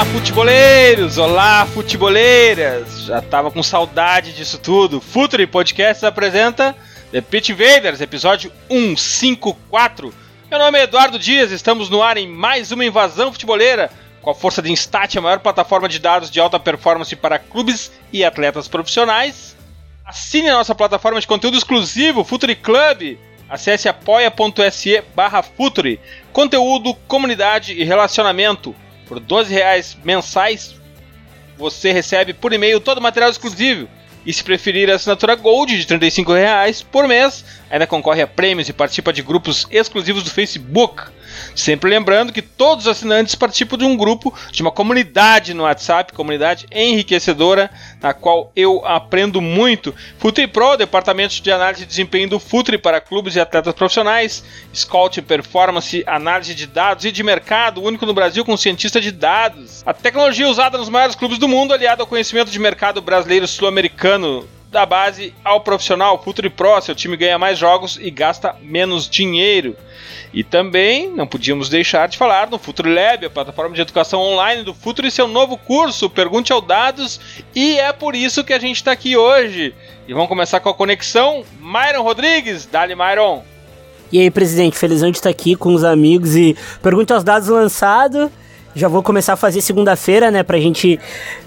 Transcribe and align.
Olá, 0.00 0.12
futeboleiros! 0.12 1.18
Olá, 1.18 1.66
futeboleiras! 1.66 3.02
Já 3.04 3.20
tava 3.20 3.50
com 3.50 3.62
saudade 3.62 4.32
disso 4.32 4.56
tudo. 4.56 4.98
Futuri 4.98 5.46
Podcasts 5.46 6.02
apresenta 6.02 6.74
The 7.12 7.20
Pitch 7.20 7.50
Invaders, 7.50 8.00
episódio 8.00 8.50
154. 8.70 10.14
Meu 10.50 10.58
nome 10.58 10.78
é 10.78 10.84
Eduardo 10.84 11.18
Dias, 11.18 11.50
estamos 11.50 11.90
no 11.90 12.02
ar 12.02 12.16
em 12.16 12.26
mais 12.26 12.72
uma 12.72 12.82
invasão 12.82 13.30
futeboleira 13.30 13.90
com 14.22 14.30
a 14.30 14.34
força 14.34 14.62
de 14.62 14.72
Instat, 14.72 15.18
a 15.18 15.20
maior 15.20 15.40
plataforma 15.40 15.86
de 15.86 15.98
dados 15.98 16.30
de 16.30 16.40
alta 16.40 16.58
performance 16.58 17.14
para 17.14 17.38
clubes 17.38 17.92
e 18.10 18.24
atletas 18.24 18.66
profissionais. 18.66 19.54
Assine 20.02 20.48
a 20.48 20.54
nossa 20.54 20.74
plataforma 20.74 21.20
de 21.20 21.26
conteúdo 21.26 21.58
exclusivo, 21.58 22.24
Futuri 22.24 22.56
Club. 22.56 23.18
Acesse 23.50 23.86
apoia.se 23.86 25.02
barra 25.14 25.42
Futuri. 25.42 26.00
Conteúdo, 26.32 26.94
comunidade 27.06 27.74
e 27.74 27.84
relacionamento. 27.84 28.74
Por 29.10 29.18
12 29.18 29.52
reais 29.52 29.98
mensais, 30.04 30.76
você 31.58 31.90
recebe 31.90 32.32
por 32.32 32.52
e-mail 32.52 32.78
todo 32.78 32.98
o 32.98 33.02
material 33.02 33.28
exclusivo. 33.28 33.88
E 34.24 34.32
se 34.32 34.44
preferir 34.44 34.88
a 34.88 34.94
assinatura 34.94 35.34
Gold 35.34 35.76
de 35.76 35.84
35 35.84 36.32
reais 36.32 36.80
por 36.80 37.08
mês, 37.08 37.44
ainda 37.68 37.88
concorre 37.88 38.22
a 38.22 38.26
prêmios 38.28 38.68
e 38.68 38.72
participa 38.72 39.12
de 39.12 39.20
grupos 39.20 39.66
exclusivos 39.68 40.22
do 40.22 40.30
Facebook. 40.30 41.02
Sempre 41.54 41.90
lembrando 41.90 42.32
que 42.32 42.42
todos 42.42 42.86
os 42.86 42.90
assinantes 42.90 43.34
participam 43.34 43.76
de 43.76 43.84
um 43.84 43.96
grupo, 43.96 44.34
de 44.50 44.62
uma 44.62 44.70
comunidade 44.70 45.54
no 45.54 45.64
WhatsApp, 45.64 46.12
comunidade 46.12 46.66
enriquecedora, 46.70 47.70
na 48.00 48.12
qual 48.12 48.50
eu 48.54 48.84
aprendo 48.84 49.40
muito. 49.40 49.94
Futuri 50.18 50.46
Pro, 50.46 50.76
departamento 50.76 51.40
de 51.40 51.52
análise 51.52 51.82
de 51.82 51.88
desempenho 51.88 52.28
do 52.28 52.40
Futuri 52.40 52.78
para 52.78 53.00
clubes 53.00 53.36
e 53.36 53.40
atletas 53.40 53.74
profissionais, 53.74 54.44
Scout 54.74 55.20
Performance, 55.22 56.04
análise 56.06 56.54
de 56.54 56.66
dados 56.66 57.04
e 57.04 57.12
de 57.12 57.22
mercado, 57.22 57.82
único 57.82 58.06
no 58.06 58.14
Brasil 58.14 58.44
com 58.44 58.56
cientista 58.56 59.00
de 59.00 59.10
dados. 59.10 59.82
A 59.86 59.92
tecnologia 59.92 60.48
usada 60.48 60.78
nos 60.78 60.88
maiores 60.88 61.16
clubes 61.16 61.38
do 61.38 61.48
mundo, 61.48 61.74
aliada 61.74 62.02
ao 62.02 62.06
conhecimento 62.06 62.50
de 62.50 62.58
mercado 62.58 63.00
brasileiro 63.00 63.46
sul-americano 63.46 64.48
da 64.70 64.86
base 64.86 65.34
ao 65.44 65.60
profissional, 65.60 66.22
Futuri 66.22 66.48
Pro, 66.48 66.80
seu 66.80 66.94
time 66.94 67.16
ganha 67.16 67.38
mais 67.38 67.58
jogos 67.58 67.98
e 68.00 68.10
gasta 68.10 68.54
menos 68.62 69.08
dinheiro. 69.08 69.76
E 70.32 70.44
também 70.44 71.10
não 71.10 71.26
podíamos 71.26 71.68
deixar 71.68 72.08
de 72.08 72.16
falar 72.16 72.48
no 72.48 72.58
Futuri 72.58 72.94
Lab, 72.94 73.26
a 73.26 73.30
plataforma 73.30 73.74
de 73.74 73.80
educação 73.80 74.20
online 74.20 74.62
do 74.62 74.72
Futuri 74.72 75.08
e 75.08 75.10
seu 75.10 75.26
novo 75.26 75.58
curso, 75.58 76.08
Pergunte 76.08 76.52
ao 76.52 76.60
Dados, 76.60 77.20
e 77.52 77.78
é 77.78 77.92
por 77.92 78.14
isso 78.14 78.44
que 78.44 78.52
a 78.52 78.58
gente 78.58 78.76
está 78.76 78.92
aqui 78.92 79.16
hoje. 79.16 79.74
E 80.06 80.14
vamos 80.14 80.28
começar 80.28 80.60
com 80.60 80.68
a 80.68 80.74
conexão. 80.74 81.44
Myron 81.60 82.02
Rodrigues, 82.02 82.64
dali 82.66 82.94
Myron. 82.94 83.42
E 84.12 84.20
aí, 84.20 84.30
presidente, 84.30 84.78
felizão 84.78 85.10
de 85.10 85.18
estar 85.18 85.30
aqui 85.30 85.56
com 85.56 85.74
os 85.74 85.84
amigos 85.84 86.36
e 86.36 86.56
Pergunte 86.80 87.12
aos 87.12 87.24
Dados 87.24 87.48
lançado. 87.48 88.30
Já 88.74 88.86
vou 88.86 89.02
começar 89.02 89.32
a 89.32 89.36
fazer 89.36 89.60
segunda-feira, 89.60 90.30
né, 90.30 90.42
pra 90.42 90.58
gente 90.58 90.98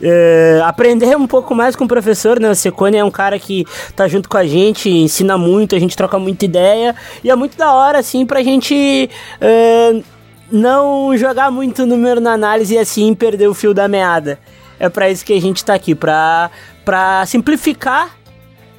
uh, 0.02 0.64
aprender 0.64 1.16
um 1.16 1.26
pouco 1.26 1.56
mais 1.56 1.76
com 1.76 1.86
o 1.86 1.88
professor, 1.88 2.40
né? 2.40 2.50
O 2.50 2.56
Secone 2.56 2.98
é 2.98 3.04
um 3.04 3.12
cara 3.12 3.40
que 3.40 3.66
tá 3.96 4.08
junto 4.08 4.28
com 4.28 4.38
a 4.38 4.46
gente, 4.46 4.90
ensina 4.90 5.38
muito, 5.38 5.76
a 5.76 5.80
gente 5.80 5.96
troca 5.96 6.20
muita 6.20 6.44
ideia. 6.44 6.94
E 7.24 7.30
é 7.30 7.36
muito 7.36 7.58
da 7.58 7.74
hora, 7.74 8.00
assim, 8.00 8.26
pra 8.26 8.44
gente 8.44 9.10
uh, 9.42 10.04
não 10.52 11.16
jogar 11.18 11.50
muito 11.50 11.86
número 11.86 12.20
na 12.20 12.34
análise 12.34 12.76
e 12.76 12.78
assim 12.78 13.14
perder 13.16 13.48
o 13.48 13.54
fio 13.54 13.74
da 13.74 13.88
meada. 13.88 14.38
É 14.80 14.90
para 14.90 15.10
isso 15.10 15.24
que 15.24 15.34
a 15.34 15.40
gente 15.40 15.64
tá 15.64 15.74
aqui, 15.74 15.96
pra, 15.96 16.52
pra 16.84 17.26
simplificar 17.26 18.18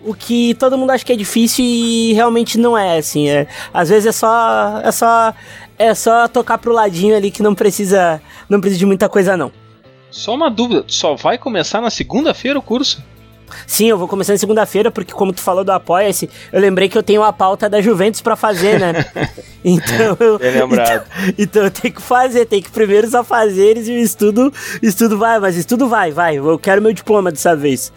o 0.05 0.15
que 0.15 0.55
todo 0.55 0.77
mundo 0.77 0.91
acha 0.91 1.05
que 1.05 1.13
é 1.13 1.17
difícil 1.17 1.65
e 1.65 2.13
realmente 2.13 2.59
não 2.59 2.77
é, 2.77 2.99
assim. 2.99 3.29
É, 3.29 3.47
às 3.73 3.89
vezes 3.89 4.07
é 4.07 4.13
só, 4.13 4.81
é 4.85 4.93
só 4.93 5.33
é 5.79 5.95
só 5.95 6.29
tocar 6.29 6.59
pro 6.59 6.73
ladinho 6.73 7.17
ali 7.17 7.31
que 7.31 7.43
não 7.43 7.55
precisa, 7.55 8.21
não 8.49 8.61
precisa 8.61 8.79
de 8.79 8.87
muita 8.87 9.09
coisa 9.09 9.37
não. 9.37 9.53
Só 10.11 10.35
uma 10.35 10.51
dúvida, 10.51 10.85
só 10.87 11.15
vai 11.15 11.37
começar 11.37 11.81
na 11.81 11.91
segunda-feira 11.91 12.59
o 12.59 12.63
curso? 12.63 13.03
Sim, 13.67 13.87
eu 13.87 13.99
vou 13.99 14.09
começar 14.09 14.33
na 14.33 14.39
segunda-feira, 14.39 14.91
porque 14.91 15.13
como 15.13 15.33
tu 15.33 15.41
falou 15.41 15.65
do 15.65 15.73
Apoia-se, 15.73 16.29
eu 16.53 16.61
lembrei 16.61 16.89
que 16.89 16.97
eu 16.97 17.03
tenho 17.03 17.23
a 17.23 17.33
pauta 17.33 17.69
da 17.69 17.81
Juventus 17.81 18.21
para 18.21 18.37
fazer, 18.37 18.81
né? 18.81 19.05
então, 19.65 20.17
eu, 20.19 20.39
lembrado. 20.39 21.05
Então, 21.23 21.35
então, 21.39 21.65
eu 21.65 21.71
tenho 21.71 21.95
que 21.95 22.03
fazer, 22.03 22.47
tem 22.47 22.63
que 22.63 22.71
primeiro 22.71 23.09
só 23.09 23.23
fazer 23.23 23.77
e 23.77 23.91
o 23.91 23.99
estudo, 23.99 24.53
estudo 24.83 25.19
vai, 25.19 25.39
mas 25.39 25.57
estudo 25.57 25.89
vai, 25.89 26.11
vai. 26.11 26.37
Eu 26.37 26.59
quero 26.59 26.83
meu 26.83 26.93
diploma 26.93 27.31
dessa 27.31 27.55
vez. 27.55 27.93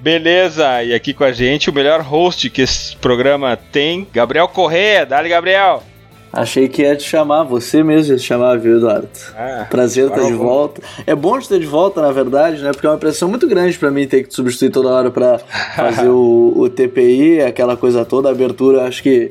Beleza, 0.00 0.82
e 0.82 0.92
aqui 0.92 1.14
com 1.14 1.24
a 1.24 1.32
gente 1.32 1.70
o 1.70 1.72
melhor 1.72 2.00
host 2.00 2.50
que 2.50 2.62
esse 2.62 2.96
programa 2.96 3.56
tem, 3.56 4.06
Gabriel 4.12 4.48
Corrêa. 4.48 5.06
Dale, 5.06 5.28
Gabriel! 5.28 5.91
Achei 6.32 6.66
que 6.68 6.82
ia 6.82 6.96
te 6.96 7.02
chamar, 7.02 7.42
você 7.44 7.82
mesmo 7.82 8.14
ia 8.14 8.18
te 8.18 8.24
chamar, 8.24 8.58
viu, 8.58 8.78
Eduardo? 8.78 9.08
Ah, 9.36 9.66
Prazer 9.68 10.08
estar 10.08 10.24
de 10.24 10.32
volta. 10.32 10.80
É 11.06 11.14
bom 11.14 11.38
te 11.38 11.48
ter 11.48 11.60
de 11.60 11.66
volta, 11.66 12.00
na 12.00 12.10
verdade, 12.10 12.62
né? 12.62 12.72
Porque 12.72 12.86
é 12.86 12.90
uma 12.90 12.96
pressão 12.96 13.28
muito 13.28 13.46
grande 13.46 13.78
para 13.78 13.90
mim 13.90 14.06
ter 14.06 14.22
que 14.22 14.30
te 14.30 14.34
substituir 14.34 14.70
toda 14.70 14.88
hora 14.88 15.10
para 15.10 15.38
fazer 15.76 16.08
o, 16.08 16.54
o, 16.56 16.70
TPI, 16.70 17.42
aquela 17.42 17.76
coisa 17.76 18.04
toda, 18.04 18.30
a 18.30 18.32
abertura, 18.32 18.84
acho 18.84 19.02
que 19.02 19.30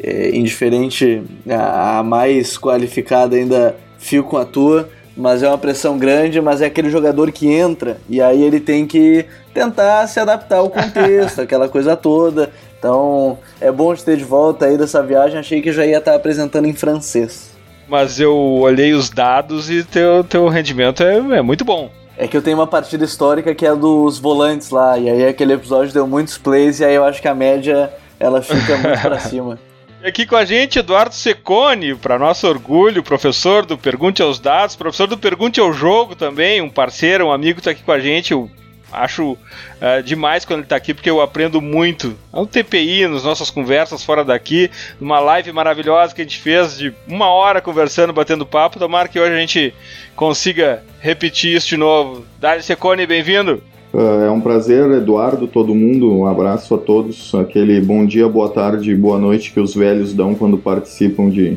é, 0.00 0.36
indiferente, 0.36 1.24
a, 1.48 1.98
a 1.98 2.02
mais 2.04 2.56
qualificada 2.56 3.34
ainda 3.34 3.74
fio 3.98 4.22
com 4.22 4.36
a 4.36 4.44
tua 4.44 4.88
mas 5.18 5.42
é 5.42 5.48
uma 5.48 5.58
pressão 5.58 5.98
grande, 5.98 6.40
mas 6.40 6.62
é 6.62 6.66
aquele 6.66 6.88
jogador 6.88 7.32
que 7.32 7.48
entra 7.48 7.98
e 8.08 8.22
aí 8.22 8.40
ele 8.40 8.60
tem 8.60 8.86
que 8.86 9.26
tentar 9.52 10.06
se 10.06 10.20
adaptar 10.20 10.58
ao 10.58 10.70
contexto, 10.70 11.42
aquela 11.42 11.68
coisa 11.68 11.96
toda. 11.96 12.52
Então 12.78 13.38
é 13.60 13.70
bom 13.70 13.94
te 13.94 14.04
ter 14.04 14.16
de 14.16 14.24
volta 14.24 14.66
aí 14.66 14.78
dessa 14.78 15.02
viagem. 15.02 15.38
Achei 15.38 15.60
que 15.60 15.72
já 15.72 15.84
ia 15.84 15.98
estar 15.98 16.14
apresentando 16.14 16.66
em 16.66 16.72
francês. 16.72 17.56
Mas 17.88 18.20
eu 18.20 18.36
olhei 18.36 18.92
os 18.92 19.08
dados 19.08 19.70
e 19.70 19.82
teu, 19.82 20.22
teu 20.22 20.46
rendimento 20.48 21.02
é, 21.02 21.16
é 21.16 21.42
muito 21.42 21.64
bom. 21.64 21.90
É 22.16 22.26
que 22.26 22.36
eu 22.36 22.42
tenho 22.42 22.58
uma 22.58 22.66
partida 22.66 23.04
histórica 23.04 23.54
que 23.54 23.64
é 23.64 23.74
dos 23.74 24.18
volantes 24.18 24.70
lá, 24.70 24.98
e 24.98 25.08
aí 25.08 25.26
aquele 25.26 25.52
episódio 25.52 25.94
deu 25.94 26.06
muitos 26.06 26.36
plays, 26.36 26.80
e 26.80 26.84
aí 26.84 26.94
eu 26.94 27.04
acho 27.04 27.22
que 27.22 27.28
a 27.28 27.34
média 27.34 27.92
ela 28.18 28.42
fica 28.42 28.76
muito 28.76 29.00
pra 29.00 29.18
cima. 29.20 29.58
E 30.02 30.06
aqui 30.06 30.26
com 30.26 30.36
a 30.36 30.44
gente, 30.44 30.78
Eduardo 30.78 31.14
Secone, 31.14 31.94
para 31.94 32.18
nosso 32.18 32.46
orgulho, 32.46 33.02
professor 33.02 33.64
do 33.64 33.78
Pergunte 33.78 34.20
aos 34.20 34.38
Dados, 34.38 34.76
professor 34.76 35.06
do 35.06 35.16
Pergunte 35.16 35.60
ao 35.60 35.72
Jogo 35.72 36.14
também, 36.14 36.60
um 36.60 36.68
parceiro, 36.68 37.26
um 37.26 37.32
amigo 37.32 37.58
está 37.58 37.70
aqui 37.70 37.82
com 37.82 37.92
a 37.92 37.98
gente. 37.98 38.32
Eu 38.32 38.50
acho 38.92 39.32
uh, 39.32 40.02
demais 40.04 40.44
quando 40.44 40.60
ele 40.60 40.66
está 40.66 40.76
aqui, 40.76 40.94
porque 40.94 41.10
eu 41.10 41.20
aprendo 41.20 41.60
muito. 41.60 42.14
No 42.32 42.46
TPI, 42.46 43.06
nas 43.06 43.24
nossas 43.24 43.50
conversas 43.50 44.04
fora 44.04 44.24
daqui, 44.24 44.70
numa 45.00 45.20
live 45.20 45.52
maravilhosa 45.52 46.14
que 46.14 46.20
a 46.20 46.24
gente 46.24 46.38
fez 46.38 46.78
de 46.78 46.92
uma 47.06 47.28
hora 47.28 47.60
conversando, 47.60 48.12
batendo 48.12 48.46
papo. 48.46 48.78
Tomara 48.78 49.08
que 49.08 49.20
hoje 49.20 49.34
a 49.34 49.38
gente 49.38 49.74
consiga 50.16 50.82
repetir 51.00 51.54
isso 51.54 51.68
de 51.68 51.76
novo. 51.76 52.24
Dário 52.40 52.62
Secone, 52.62 53.06
bem-vindo! 53.06 53.62
É 53.94 54.30
um 54.30 54.40
prazer, 54.40 54.90
Eduardo, 54.90 55.46
todo 55.46 55.74
mundo. 55.74 56.12
Um 56.12 56.26
abraço 56.26 56.74
a 56.74 56.78
todos. 56.78 57.34
Aquele 57.34 57.80
bom 57.80 58.04
dia, 58.04 58.28
boa 58.28 58.50
tarde, 58.50 58.94
boa 58.94 59.18
noite 59.18 59.50
que 59.50 59.60
os 59.60 59.74
velhos 59.74 60.12
dão 60.12 60.34
quando 60.34 60.58
participam 60.58 61.30
de, 61.30 61.56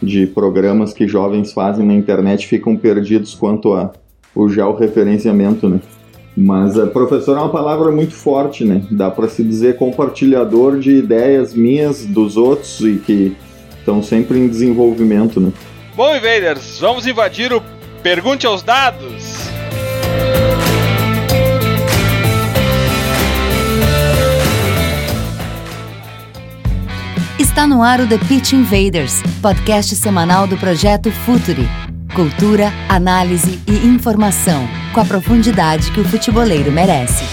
de 0.00 0.26
programas 0.26 0.92
que 0.92 1.08
jovens 1.08 1.52
fazem 1.52 1.84
na 1.84 1.94
internet 1.94 2.46
ficam 2.46 2.76
perdidos 2.76 3.34
quanto 3.34 3.74
a 3.74 3.92
o 4.34 4.48
georreferenciamento, 4.48 5.68
né? 5.68 5.80
Mas 6.36 6.76
uh, 6.76 6.86
professor 6.86 7.36
é 7.36 7.40
uma 7.40 7.50
palavra 7.50 7.90
muito 7.90 8.14
forte, 8.14 8.64
né? 8.64 8.82
Dá 8.90 9.10
para 9.10 9.28
se 9.28 9.42
dizer 9.42 9.76
compartilhador 9.76 10.78
de 10.78 10.96
ideias 10.96 11.52
minhas, 11.54 12.06
dos 12.06 12.36
outros 12.36 12.80
e 12.80 12.96
que 12.96 13.36
estão 13.78 14.02
sempre 14.02 14.38
em 14.38 14.48
desenvolvimento, 14.48 15.40
né? 15.40 15.52
Bom, 15.94 16.14
invaders, 16.16 16.78
vamos 16.80 17.06
invadir 17.06 17.52
o 17.52 17.62
Pergunte 18.02 18.46
aos 18.46 18.62
Dados. 18.62 19.52
Está 27.38 27.66
no 27.66 27.82
ar 27.82 28.00
o 28.00 28.08
The 28.08 28.18
Pitch 28.18 28.54
Invaders, 28.54 29.22
podcast 29.42 29.94
semanal 29.94 30.46
do 30.46 30.56
projeto 30.56 31.12
Futuri. 31.12 31.68
Cultura, 32.14 32.70
análise 32.90 33.62
e 33.66 33.86
informação, 33.86 34.68
com 34.92 35.00
a 35.00 35.04
profundidade 35.04 35.90
que 35.92 35.98
o 35.98 36.04
futeboleiro 36.04 36.70
merece. 36.70 37.24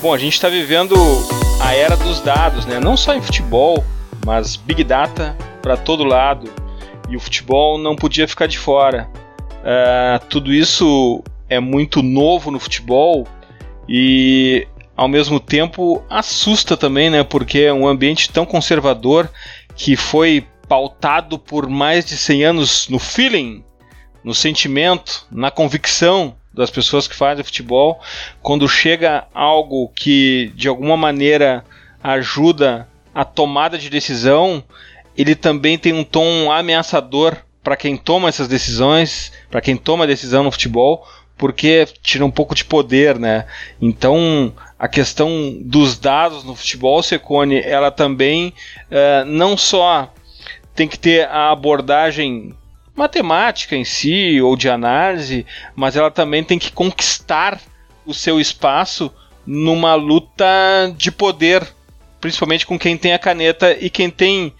Bom, 0.00 0.14
a 0.14 0.16
gente 0.16 0.32
está 0.32 0.48
vivendo 0.48 0.94
a 1.60 1.74
era 1.74 1.94
dos 1.94 2.22
dados, 2.22 2.64
né? 2.64 2.80
Não 2.80 2.96
só 2.96 3.14
em 3.14 3.20
futebol, 3.20 3.84
mas 4.24 4.56
big 4.56 4.82
data 4.82 5.36
para 5.60 5.76
todo 5.76 6.04
lado. 6.04 6.50
E 7.10 7.16
o 7.16 7.20
futebol 7.20 7.76
não 7.76 7.94
podia 7.94 8.26
ficar 8.26 8.46
de 8.46 8.58
fora. 8.58 9.10
Uh, 9.58 10.24
tudo 10.28 10.52
isso 10.52 11.22
é 11.48 11.58
muito 11.60 12.02
novo 12.02 12.50
no 12.50 12.60
futebol 12.60 13.26
e 13.88 14.66
ao 14.96 15.08
mesmo 15.08 15.40
tempo 15.40 16.02
assusta 16.08 16.76
também, 16.76 17.10
né? 17.10 17.24
Porque 17.24 17.60
é 17.60 17.72
um 17.72 17.86
ambiente 17.86 18.30
tão 18.30 18.44
conservador 18.44 19.30
que 19.74 19.96
foi 19.96 20.46
pautado 20.68 21.38
por 21.38 21.68
mais 21.68 22.04
de 22.04 22.16
100 22.16 22.44
anos 22.44 22.88
no 22.88 22.98
feeling, 22.98 23.64
no 24.22 24.34
sentimento, 24.34 25.26
na 25.30 25.50
convicção 25.50 26.36
das 26.52 26.70
pessoas 26.70 27.06
que 27.06 27.14
fazem 27.14 27.44
futebol, 27.44 28.00
quando 28.42 28.68
chega 28.68 29.26
algo 29.32 29.88
que 29.94 30.52
de 30.56 30.68
alguma 30.68 30.96
maneira 30.96 31.64
ajuda 32.02 32.88
a 33.14 33.24
tomada 33.24 33.78
de 33.78 33.88
decisão, 33.88 34.62
ele 35.16 35.34
também 35.34 35.78
tem 35.78 35.92
um 35.92 36.04
tom 36.04 36.50
ameaçador 36.50 37.36
para 37.68 37.76
quem 37.76 37.98
toma 37.98 38.30
essas 38.30 38.48
decisões, 38.48 39.30
para 39.50 39.60
quem 39.60 39.76
toma 39.76 40.04
a 40.04 40.06
decisão 40.06 40.42
no 40.42 40.50
futebol, 40.50 41.06
porque 41.36 41.86
tira 42.02 42.24
um 42.24 42.30
pouco 42.30 42.54
de 42.54 42.64
poder, 42.64 43.18
né? 43.18 43.44
Então 43.78 44.54
a 44.78 44.88
questão 44.88 45.54
dos 45.60 45.98
dados 45.98 46.44
no 46.44 46.56
futebol, 46.56 47.02
Secone, 47.02 47.60
ela 47.60 47.90
também 47.90 48.54
uh, 48.90 49.26
não 49.26 49.54
só 49.54 50.10
tem 50.74 50.88
que 50.88 50.98
ter 50.98 51.28
a 51.28 51.50
abordagem 51.52 52.54
matemática 52.96 53.76
em 53.76 53.84
si 53.84 54.40
ou 54.40 54.56
de 54.56 54.70
análise, 54.70 55.44
mas 55.76 55.94
ela 55.94 56.10
também 56.10 56.42
tem 56.42 56.58
que 56.58 56.72
conquistar 56.72 57.60
o 58.06 58.14
seu 58.14 58.40
espaço 58.40 59.12
numa 59.46 59.94
luta 59.94 60.46
de 60.96 61.12
poder, 61.12 61.68
principalmente 62.18 62.64
com 62.64 62.78
quem 62.78 62.96
tem 62.96 63.12
a 63.12 63.18
caneta 63.18 63.76
e 63.78 63.90
quem 63.90 64.08
tem 64.08 64.54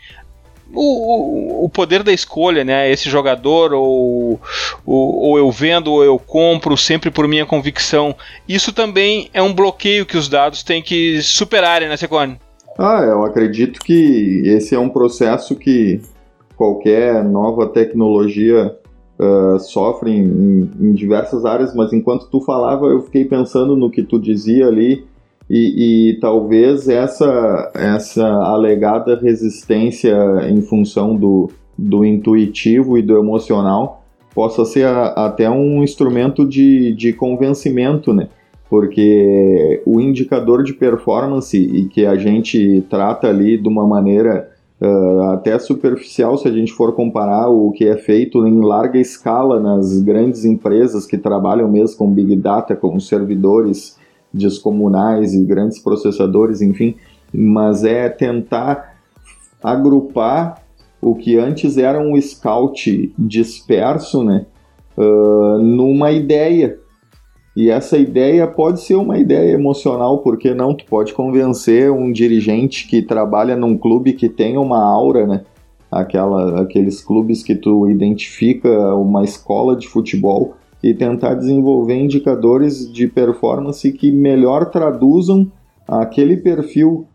o, 0.73 1.65
o, 1.65 1.69
poder 1.69 2.03
da 2.03 2.13
escolha, 2.13 2.65
né? 2.65 2.91
Esse 2.91 3.09
jogador, 3.09 3.73
ou, 3.73 4.41
ou, 4.85 5.15
ou, 5.17 5.39
eu 5.39 5.51
vendo, 5.51 5.93
ou 5.93 6.05
eu 6.05 6.19
compro, 6.19 6.77
sempre 6.77 7.11
por 7.11 7.27
minha 7.27 7.47
convicção. 7.47 8.15
Isso 8.49 8.73
também 8.73 9.31
é 9.33 9.43
um 9.43 9.53
bloqueio 9.53 10.07
que 10.07 10.17
os 10.17 10.29
dados 10.29 10.63
têm 10.63 10.83
que 10.83 11.21
superarem, 11.23 11.89
né, 11.89 11.97
Secone? 11.97 12.39
Ah, 12.79 13.01
eu 13.03 13.25
acredito 13.25 13.81
que 13.81 14.43
esse 14.45 14.75
é 14.75 14.79
um 14.79 14.89
processo 14.89 15.57
que 15.57 16.01
qualquer 16.57 17.25
nova 17.25 17.67
tecnologia 17.67 18.77
uh, 19.19 19.59
sofre 19.59 20.11
em, 20.11 20.71
em, 20.81 20.93
diversas 20.93 21.45
áreas, 21.45 21.75
mas 21.75 21.93
enquanto 21.93 22.29
tu 22.29 22.41
falava, 22.41 22.87
eu 22.87 23.03
fiquei 23.03 23.25
pensando 23.25 23.77
no 23.77 23.91
que 23.91 24.03
tu 24.03 24.19
dizia 24.19 24.67
ali, 24.67 25.05
e, 25.51 26.11
e 26.11 26.21
talvez 26.21 26.89
essa, 26.89 27.73
essa 27.75 28.27
alegada 28.27 29.19
resistência 29.19 30.15
em 30.49 30.61
função 30.61 31.17
do, 31.17 31.51
do 31.77 32.05
intuitivo 32.05 32.99
e 32.99 33.03
do 33.03 33.17
emocional 33.17 34.05
possa 34.35 34.65
ser 34.65 34.87
a, 34.87 35.07
até 35.27 35.49
um 35.49 35.83
instrumento 35.83 36.47
de, 36.47 36.93
de 36.93 37.13
convencimento, 37.13 38.13
né? 38.13 38.29
Porque 38.69 39.83
o 39.87 39.99
indicador 39.99 40.63
de 40.63 40.75
performance 40.75 41.57
e 41.57 41.89
que 41.89 42.05
a 42.05 42.17
gente 42.17 42.85
trata 42.91 43.27
ali 43.27 43.57
de 43.57 43.67
uma 43.67 43.87
maneira 43.87 44.51
uh, 44.79 45.23
até 45.33 45.59
superficial 45.59 46.37
se 46.37 46.47
a 46.47 46.53
gente 46.53 46.73
for 46.73 46.93
comparar 46.95 47.49
o 47.49 47.73
que 47.73 47.89
é 47.89 47.97
feito 47.97 48.47
em 48.47 48.61
larga 48.61 48.99
escala 48.99 49.59
nas 49.59 50.01
grandes 50.03 50.45
empresas 50.45 51.07
que 51.07 51.17
trabalham 51.17 51.67
mesmo 51.67 51.97
com 51.97 52.13
Big 52.13 52.37
Data, 52.37 52.77
com 52.77 53.01
servidores 53.01 53.98
descomunais 54.33 55.35
e 55.35 55.45
grandes 55.45 55.79
processadores, 55.79 56.61
enfim, 56.61 56.97
mas 57.33 57.85
é 57.85 58.09
tentar 58.09 58.97
agrupar 59.63 60.63
o 61.01 61.15
que 61.15 61.37
antes 61.39 61.79
era 61.79 62.01
um 62.01 62.21
scout 62.21 63.13
disperso, 63.19 64.23
né, 64.23 64.47
uh, 64.97 65.59
numa 65.59 66.11
ideia 66.11 66.79
e 67.59 67.71
essa 67.71 67.99
ideia 67.99 68.47
pode 68.47 68.81
ser 68.81 68.95
uma 68.95 69.19
ideia 69.19 69.51
emocional, 69.51 70.19
porque 70.19 70.55
não? 70.55 70.73
Tu 70.77 70.85
pode 70.85 71.13
convencer 71.13 71.91
um 71.91 72.13
dirigente 72.13 72.87
que 72.87 73.03
trabalha 73.03 73.57
num 73.57 73.77
clube 73.77 74.13
que 74.13 74.29
tem 74.29 74.57
uma 74.57 74.81
aura, 74.81 75.27
né? 75.27 75.43
Aquela, 75.91 76.61
aqueles 76.61 77.03
clubes 77.03 77.43
que 77.43 77.57
tu 77.57 77.89
identifica 77.89 78.95
uma 78.95 79.25
escola 79.25 79.75
de 79.75 79.89
futebol 79.89 80.55
e 80.83 80.95
tentar 80.95 81.35
desenvolver 81.35 81.95
indicadores 81.95 82.91
de 82.91 83.09
performance 83.09 83.91
que 83.93 84.13
melhor 84.13 84.71
traduzam 84.71 85.51
aquele 85.87 86.37
perfil, 86.37 87.07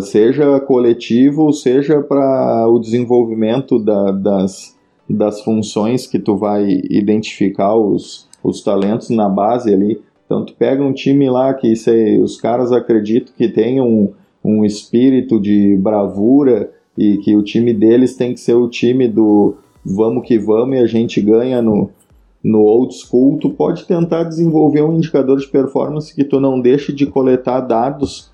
seja 0.00 0.58
coletivo, 0.60 1.52
seja 1.52 2.00
para 2.00 2.66
o 2.68 2.78
desenvolvimento 2.78 3.78
da, 3.78 4.12
das, 4.12 4.74
das 5.08 5.42
funções 5.42 6.06
que 6.06 6.18
tu 6.18 6.36
vai 6.36 6.64
identificar 6.88 7.74
os, 7.74 8.28
os 8.42 8.62
talentos 8.62 9.10
na 9.10 9.28
base 9.28 9.72
ali. 9.74 10.00
Então 10.24 10.44
tu 10.44 10.54
pega 10.54 10.82
um 10.82 10.92
time 10.92 11.28
lá 11.28 11.52
que 11.52 11.76
se, 11.76 12.18
os 12.18 12.40
caras 12.40 12.72
acreditam 12.72 13.34
que 13.36 13.48
tem 13.48 13.80
um, 13.80 14.12
um 14.42 14.64
espírito 14.64 15.38
de 15.38 15.76
bravura 15.76 16.72
e 16.96 17.18
que 17.18 17.36
o 17.36 17.42
time 17.42 17.74
deles 17.74 18.16
tem 18.16 18.32
que 18.32 18.40
ser 18.40 18.54
o 18.54 18.68
time 18.68 19.08
do 19.08 19.56
vamos 19.84 20.26
que 20.26 20.38
vamos 20.38 20.76
e 20.76 20.78
a 20.80 20.86
gente 20.86 21.20
ganha 21.20 21.60
no, 21.60 21.90
no 22.44 22.60
old 22.60 22.94
school, 22.94 23.38
tu 23.38 23.48
pode 23.48 23.86
tentar 23.86 24.24
desenvolver 24.24 24.82
um 24.82 24.98
indicador 24.98 25.38
de 25.38 25.48
performance 25.48 26.14
que 26.14 26.22
tu 26.22 26.38
não 26.38 26.60
deixe 26.60 26.92
de 26.92 27.06
coletar 27.06 27.62
dados 27.62 28.30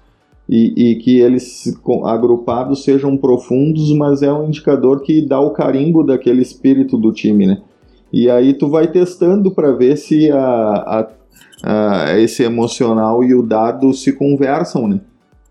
e, 0.49 0.91
e, 0.91 0.97
que 0.97 1.21
eles 1.21 1.79
agrupados 2.05 2.83
sejam 2.83 3.17
profundos, 3.17 3.93
mas 3.93 4.21
é 4.21 4.33
um 4.33 4.49
indicador 4.49 5.01
que 5.03 5.25
dá 5.25 5.39
o 5.39 5.53
carimbo 5.53 6.03
daquele 6.03 6.43
espírito 6.43 6.99
do 6.99 7.13
time, 7.13 7.47
né? 7.47 7.63
E 8.13 8.29
aí 8.29 8.53
tu 8.53 8.69
vai 8.69 8.89
testando 8.89 9.53
para 9.53 9.71
ver 9.71 9.97
se 9.97 10.29
a, 10.33 10.41
a, 10.43 11.09
a, 11.63 12.19
esse 12.19 12.43
emocional 12.43 13.23
e 13.23 13.33
o 13.33 13.43
dado 13.43 13.95
se 13.95 14.13
conversam, 14.13 14.89
né? 14.89 15.01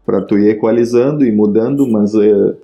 Para 0.06 0.22
tu 0.22 0.38
ir 0.38 0.50
equalizando 0.50 1.26
e 1.26 1.32
mudando, 1.32 1.88
mas 1.88 2.14
é, 2.14 2.56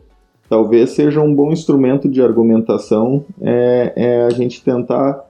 talvez 0.50 0.90
seja 0.90 1.22
um 1.22 1.34
bom 1.34 1.54
instrumento 1.54 2.10
de 2.10 2.22
argumentação 2.22 3.24
é, 3.40 3.94
é 3.96 4.22
a 4.24 4.30
gente 4.32 4.62
tentar 4.62 5.25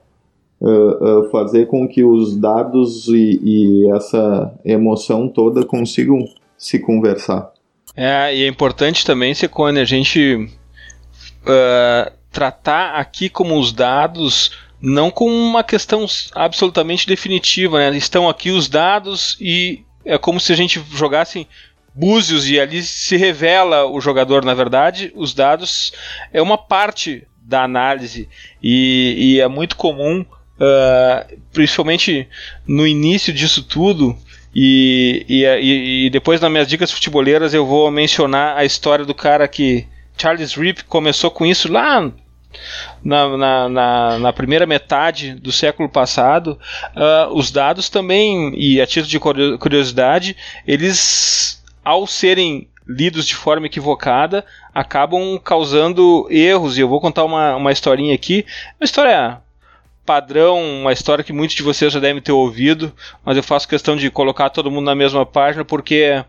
uh, 0.60 1.30
fazer 1.30 1.66
com 1.66 1.86
que 1.88 2.04
os 2.04 2.36
dados 2.36 3.08
e, 3.08 3.40
e, 3.42 3.90
essa 3.92 4.54
emoção 4.64 5.28
toda 5.28 5.64
consigam 5.64 6.24
se 6.56 6.78
conversar. 6.78 7.52
É, 7.94 8.34
e 8.34 8.44
é 8.44 8.48
importante 8.48 9.04
também, 9.04 9.34
Secone, 9.34 9.80
a 9.80 9.84
gente 9.84 10.48
uh, 11.42 12.12
tratar 12.30 12.94
aqui 12.94 13.28
como 13.28 13.58
os 13.58 13.72
dados 13.72 14.50
não 14.80 15.10
como 15.10 15.32
uma 15.34 15.64
questão 15.64 16.04
absolutamente 16.34 17.06
definitiva, 17.06 17.78
né? 17.78 17.96
Estão 17.96 18.28
aqui 18.28 18.50
os 18.50 18.68
dados 18.68 19.36
e 19.40 19.82
é 20.04 20.18
como 20.18 20.38
se 20.38 20.52
a 20.52 20.56
gente 20.56 20.82
jogasse 20.92 21.48
búzios 21.94 22.48
e 22.48 22.60
ali 22.60 22.82
se 22.82 23.16
revela 23.16 23.86
o 23.86 24.00
jogador. 24.00 24.44
Na 24.44 24.54
verdade, 24.54 25.10
os 25.16 25.32
dados 25.32 25.92
é 26.32 26.42
uma 26.42 26.58
parte 26.58 27.26
da 27.40 27.62
análise 27.62 28.28
e, 28.62 29.14
e 29.16 29.40
é 29.40 29.48
muito 29.48 29.76
comum, 29.76 30.24
uh, 30.60 31.38
principalmente 31.52 32.28
no 32.66 32.86
início 32.86 33.32
disso 33.32 33.62
tudo, 33.62 34.16
e, 34.54 35.26
e, 35.28 36.06
e, 36.06 36.10
depois 36.10 36.40
nas 36.40 36.50
minhas 36.50 36.66
dicas 36.66 36.90
futeboleiras 36.90 37.52
eu 37.52 37.66
vou 37.66 37.90
mencionar 37.90 38.56
a 38.56 38.64
história 38.64 39.04
do 39.04 39.14
cara 39.14 39.46
que 39.46 39.86
Charles 40.16 40.54
Rip 40.54 40.84
começou 40.84 41.30
com 41.30 41.44
isso 41.44 41.70
lá 41.70 42.10
na, 43.04 43.36
na, 43.36 43.68
na, 43.68 44.18
na, 44.18 44.32
primeira 44.32 44.66
metade 44.66 45.34
do 45.34 45.52
século 45.52 45.88
passado, 45.88 46.58
uh, 46.96 47.34
os 47.34 47.50
dados 47.50 47.88
também, 47.88 48.52
e 48.56 48.80
a 48.80 48.86
título 48.86 49.10
de 49.10 49.58
curiosidade, 49.58 50.36
eles, 50.66 51.62
ao 51.84 52.06
serem 52.06 52.68
lidos 52.88 53.26
de 53.26 53.34
forma 53.34 53.66
equivocada, 53.66 54.44
acabam 54.74 55.38
causando 55.38 56.26
erros. 56.30 56.78
E 56.78 56.80
eu 56.80 56.88
vou 56.88 57.00
contar 57.00 57.24
uma, 57.24 57.56
uma 57.56 57.72
historinha 57.72 58.14
aqui, 58.14 58.46
uma 58.80 58.84
história 58.84 59.40
padrão, 60.06 60.62
uma 60.80 60.92
história 60.92 61.24
que 61.24 61.32
muitos 61.32 61.56
de 61.56 61.62
vocês 61.62 61.92
já 61.92 61.98
devem 61.98 62.22
ter 62.22 62.32
ouvido, 62.32 62.92
mas 63.24 63.36
eu 63.36 63.42
faço 63.42 63.68
questão 63.68 63.96
de 63.96 64.10
colocar 64.10 64.48
todo 64.48 64.70
mundo 64.70 64.86
na 64.86 64.94
mesma 64.94 65.26
página 65.26 65.64
porque 65.64 66.24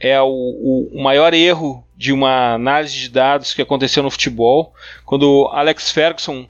é 0.00 0.20
o, 0.20 0.90
o, 0.92 1.02
maior 1.02 1.32
erro 1.32 1.84
de 1.96 2.12
uma 2.12 2.54
análise 2.54 2.96
de 2.96 3.08
dados 3.08 3.54
que 3.54 3.62
aconteceu 3.62 4.02
no 4.02 4.10
futebol, 4.10 4.72
quando 5.04 5.48
Alex 5.52 5.90
Ferguson 5.90 6.46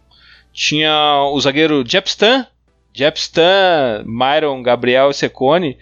tinha 0.53 0.93
o 1.33 1.41
zagueiro 1.41 1.85
Jepstan, 1.87 2.47
Jepstan, 2.93 4.03
Myron, 4.05 4.63
Gabriel 4.63 5.11
e 5.11 5.15
Secone, 5.15 5.79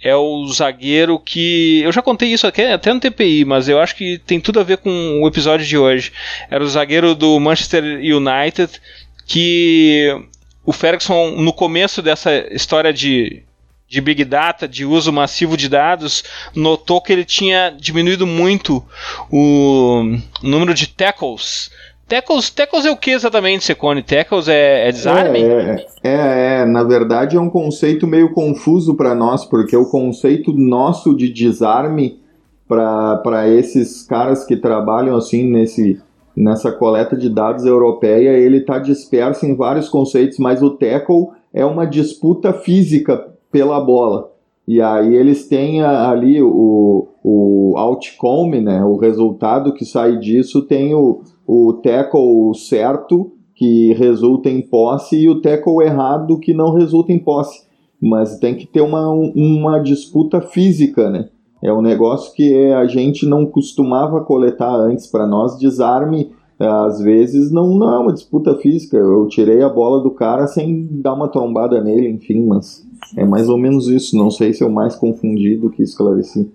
é 0.00 0.14
o 0.14 0.46
zagueiro 0.48 1.18
que. 1.18 1.80
Eu 1.82 1.90
já 1.90 2.02
contei 2.02 2.32
isso 2.32 2.46
aqui, 2.46 2.62
até 2.62 2.92
no 2.92 3.00
TPI, 3.00 3.44
mas 3.44 3.68
eu 3.68 3.80
acho 3.80 3.96
que 3.96 4.18
tem 4.18 4.40
tudo 4.40 4.60
a 4.60 4.62
ver 4.62 4.78
com 4.78 5.20
o 5.22 5.26
episódio 5.26 5.64
de 5.64 5.78
hoje. 5.78 6.12
Era 6.50 6.62
o 6.62 6.68
zagueiro 6.68 7.14
do 7.14 7.38
Manchester 7.40 7.82
United 7.82 8.80
que 9.26 10.16
o 10.64 10.72
Ferguson, 10.72 11.32
no 11.32 11.52
começo 11.52 12.00
dessa 12.00 12.32
história 12.54 12.92
de 12.92 13.42
de 13.88 14.00
Big 14.00 14.24
Data, 14.24 14.66
de 14.66 14.84
uso 14.84 15.12
massivo 15.12 15.56
de 15.56 15.68
dados, 15.68 16.24
notou 16.54 17.00
que 17.00 17.12
ele 17.12 17.24
tinha 17.24 17.70
diminuído 17.70 18.26
muito 18.26 18.82
o 19.30 20.02
número 20.42 20.74
de 20.74 20.88
tackles. 20.88 21.70
Tackles, 22.08 22.50
tackles 22.50 22.86
é 22.86 22.90
o 22.90 22.96
que 22.96 23.10
exatamente, 23.10 23.64
Secone? 23.64 24.02
Tackles 24.02 24.48
é, 24.48 24.88
é 24.88 24.92
desarme? 24.92 25.40
É, 25.40 25.86
é, 26.02 26.60
é, 26.60 26.64
na 26.64 26.84
verdade 26.84 27.36
é 27.36 27.40
um 27.40 27.50
conceito 27.50 28.06
meio 28.06 28.32
confuso 28.32 28.94
para 28.96 29.14
nós, 29.14 29.44
porque 29.44 29.76
o 29.76 29.88
conceito 29.88 30.52
nosso 30.52 31.16
de 31.16 31.28
desarme 31.28 32.20
para 32.68 33.48
esses 33.48 34.02
caras 34.02 34.44
que 34.44 34.56
trabalham 34.56 35.16
assim 35.16 35.44
nesse, 35.44 36.00
nessa 36.36 36.70
coleta 36.70 37.16
de 37.16 37.30
dados 37.30 37.64
europeia, 37.64 38.30
ele 38.30 38.58
está 38.58 38.78
disperso 38.78 39.46
em 39.46 39.56
vários 39.56 39.88
conceitos, 39.88 40.38
mas 40.38 40.62
o 40.62 40.70
tackle 40.70 41.28
é 41.52 41.64
uma 41.64 41.86
disputa 41.86 42.52
física 42.52 43.32
pela 43.50 43.80
bola. 43.80 44.30
E 44.68 44.82
aí 44.82 45.14
eles 45.14 45.48
têm 45.48 45.82
ali 45.82 46.42
o, 46.42 47.08
o 47.24 47.74
outcome, 47.76 48.60
né, 48.60 48.84
o 48.84 48.96
resultado 48.96 49.72
que 49.72 49.84
sai 49.84 50.18
disso, 50.18 50.62
tem 50.62 50.94
o, 50.94 51.22
o 51.46 51.72
tackle 51.74 52.54
certo, 52.54 53.32
que 53.54 53.94
resulta 53.94 54.50
em 54.50 54.60
posse, 54.60 55.16
e 55.16 55.30
o 55.30 55.40
tackle 55.40 55.82
errado, 55.82 56.38
que 56.38 56.52
não 56.52 56.74
resulta 56.74 57.12
em 57.12 57.18
posse. 57.18 57.64
Mas 57.98 58.38
tem 58.38 58.54
que 58.54 58.66
ter 58.66 58.82
uma, 58.82 59.08
uma 59.08 59.78
disputa 59.78 60.42
física, 60.42 61.08
né? 61.08 61.30
É 61.66 61.72
um 61.72 61.82
negócio 61.82 62.32
que 62.32 62.70
a 62.70 62.86
gente 62.86 63.26
não 63.26 63.44
costumava 63.44 64.20
coletar 64.20 64.72
antes. 64.72 65.08
Para 65.08 65.26
nós, 65.26 65.58
desarme, 65.58 66.30
às 66.60 67.00
vezes, 67.00 67.50
não, 67.50 67.74
não 67.74 67.92
é 67.92 67.98
uma 67.98 68.12
disputa 68.12 68.54
física. 68.54 68.96
Eu 68.96 69.26
tirei 69.26 69.60
a 69.60 69.68
bola 69.68 70.00
do 70.00 70.12
cara 70.12 70.46
sem 70.46 70.86
dar 71.02 71.14
uma 71.14 71.26
trombada 71.26 71.82
nele, 71.82 72.08
enfim, 72.08 72.46
mas 72.46 72.86
é 73.16 73.24
mais 73.24 73.48
ou 73.48 73.58
menos 73.58 73.88
isso. 73.88 74.16
Não 74.16 74.30
sei 74.30 74.52
se 74.52 74.62
eu 74.62 74.70
mais 74.70 74.94
confundi 74.94 75.56
do 75.56 75.68
que 75.68 75.82
esclareci. 75.82 76.48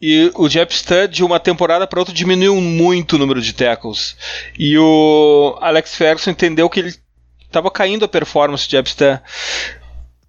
E 0.00 0.30
o 0.36 0.46
Jeff 0.48 0.72
Stud, 0.72 1.08
de 1.08 1.24
uma 1.24 1.40
temporada 1.40 1.84
para 1.84 1.98
outra, 1.98 2.14
diminuiu 2.14 2.54
muito 2.60 3.16
o 3.16 3.18
número 3.18 3.40
de 3.40 3.52
tackles. 3.54 4.16
E 4.56 4.78
o 4.78 5.56
Alex 5.60 5.96
Ferguson 5.96 6.30
entendeu 6.30 6.70
que 6.70 6.78
ele 6.78 6.94
estava 7.44 7.72
caindo 7.72 8.04
a 8.04 8.08
performance 8.08 8.68
do 8.68 8.70
Jeff 8.70 8.88
Stud. 8.88 9.20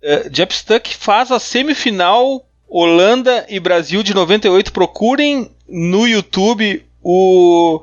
Uh, 0.02 0.30
Jeff 0.32 0.52
que 0.82 0.96
faz 0.96 1.32
a 1.32 1.38
semifinal 1.38 2.45
Holanda 2.68 3.46
e 3.50 3.60
Brasil 3.60 4.04
de 4.04 4.14
98. 4.14 4.72
Procurem 4.72 5.52
no 5.68 6.08
YouTube 6.08 6.86
o, 7.02 7.82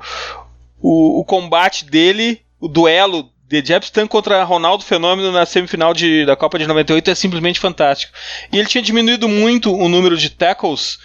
o, 0.81 1.21
o 1.21 1.25
combate 1.25 1.85
dele, 1.85 2.41
o 2.61 2.69
duelo 2.69 3.31
de 3.49 3.63
Jebstan 3.65 4.07
contra 4.07 4.43
Ronaldo 4.45 4.83
Fenômeno 4.83 5.31
na 5.31 5.45
semifinal 5.45 5.93
de, 5.93 6.25
da 6.25 6.35
Copa 6.35 6.59
de 6.59 6.67
98 6.67 7.11
é 7.11 7.15
simplesmente 7.15 7.61
fantástico. 7.61 8.13
E 8.51 8.59
ele 8.59 8.69
tinha 8.69 8.83
diminuído 8.83 9.29
muito 9.29 9.75
o 9.75 9.89
número 9.89 10.17
de 10.17 10.31
tackles 10.31 10.99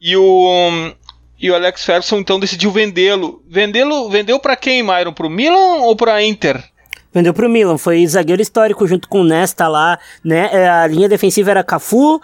e 0.00 0.16
o, 0.16 0.92
e 1.38 1.48
o 1.48 1.54
Alex 1.54 1.84
Ferguson 1.84 2.18
então 2.18 2.40
decidiu 2.40 2.72
vendê-lo. 2.72 3.40
Vendê-lo 3.48 4.10
vendeu 4.10 4.40
para 4.40 4.56
quem, 4.56 4.82
Myron? 4.82 5.12
Para 5.12 5.28
o 5.28 5.30
Milan 5.30 5.82
ou 5.82 5.94
para 5.94 6.14
a 6.14 6.24
Inter? 6.24 6.71
Vendeu 7.14 7.34
pro 7.34 7.48
Milan, 7.48 7.76
foi 7.76 8.06
zagueiro 8.06 8.40
histórico 8.40 8.86
junto 8.86 9.06
com 9.06 9.22
Nesta 9.22 9.68
lá, 9.68 9.98
né? 10.24 10.48
É, 10.50 10.68
a 10.68 10.86
linha 10.86 11.08
defensiva 11.08 11.50
era 11.50 11.62
Cafu, 11.62 12.16
uh, 12.16 12.20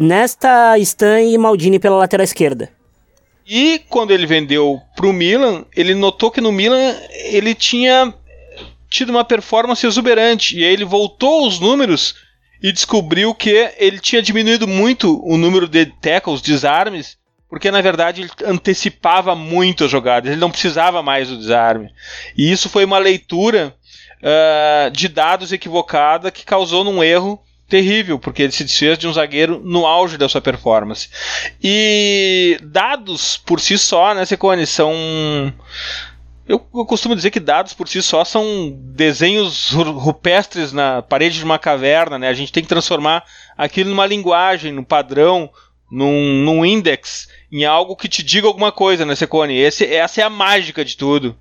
Nesta, 0.00 0.78
Stan 0.78 1.20
e 1.22 1.36
Maldini 1.36 1.78
pela 1.80 1.96
lateral 1.96 2.24
esquerda. 2.24 2.70
E 3.46 3.80
quando 3.90 4.12
ele 4.12 4.26
vendeu 4.26 4.80
pro 4.96 5.12
Milan, 5.12 5.64
ele 5.76 5.94
notou 5.94 6.30
que 6.30 6.40
no 6.40 6.52
Milan 6.52 6.94
ele 7.10 7.54
tinha 7.54 8.14
tido 8.88 9.10
uma 9.10 9.24
performance 9.24 9.84
exuberante. 9.84 10.56
E 10.56 10.64
aí 10.64 10.72
ele 10.72 10.84
voltou 10.84 11.46
os 11.46 11.58
números 11.58 12.14
e 12.62 12.72
descobriu 12.72 13.34
que 13.34 13.70
ele 13.76 13.98
tinha 13.98 14.22
diminuído 14.22 14.66
muito 14.66 15.20
o 15.26 15.36
número 15.36 15.68
de 15.68 15.86
tackles, 15.86 16.40
desarmes, 16.40 17.18
porque 17.54 17.70
na 17.70 17.80
verdade 17.80 18.22
ele 18.22 18.30
antecipava 18.46 19.36
muito 19.36 19.84
as 19.84 19.90
jogadas, 19.92 20.28
ele 20.28 20.40
não 20.40 20.50
precisava 20.50 21.04
mais 21.04 21.28
do 21.28 21.38
desarme. 21.38 21.88
E 22.36 22.50
isso 22.50 22.68
foi 22.68 22.84
uma 22.84 22.98
leitura 22.98 23.72
uh, 24.18 24.90
de 24.90 25.06
dados 25.06 25.52
equivocada 25.52 26.32
que 26.32 26.44
causou 26.44 26.82
num 26.82 27.00
erro 27.00 27.40
terrível, 27.68 28.18
porque 28.18 28.42
ele 28.42 28.50
se 28.50 28.64
desfez 28.64 28.98
de 28.98 29.06
um 29.06 29.12
zagueiro 29.12 29.60
no 29.62 29.86
auge 29.86 30.18
da 30.18 30.28
sua 30.28 30.40
performance. 30.40 31.08
E 31.62 32.58
dados 32.60 33.36
por 33.36 33.60
si 33.60 33.78
só, 33.78 34.12
né, 34.14 34.24
Secone, 34.24 34.66
são 34.66 34.92
eu, 36.48 36.58
costumo 36.58 37.14
dizer 37.14 37.30
que 37.30 37.38
dados 37.38 37.72
por 37.72 37.86
si 37.86 38.02
só 38.02 38.24
são 38.24 38.76
desenhos 38.76 39.70
rupestres 39.70 40.72
na 40.72 41.02
parede 41.02 41.38
de 41.38 41.44
uma 41.44 41.56
caverna, 41.58 42.18
né? 42.18 42.26
A 42.26 42.34
gente 42.34 42.50
tem 42.50 42.64
que 42.64 42.68
transformar 42.68 43.22
aquilo 43.56 43.90
numa 43.90 44.06
linguagem, 44.06 44.72
num 44.72 44.82
padrão, 44.82 45.48
num, 45.94 46.42
num 46.42 46.64
index, 46.64 47.28
em 47.54 47.64
algo 47.64 47.94
que 47.94 48.08
te 48.08 48.24
diga 48.24 48.48
alguma 48.48 48.72
coisa, 48.72 49.06
né, 49.06 49.14
Secone? 49.14 49.56
Esse, 49.56 49.84
essa 49.84 50.20
é 50.20 50.24
a 50.24 50.30
mágica 50.30 50.84
de 50.84 50.96
tudo. 50.96 51.36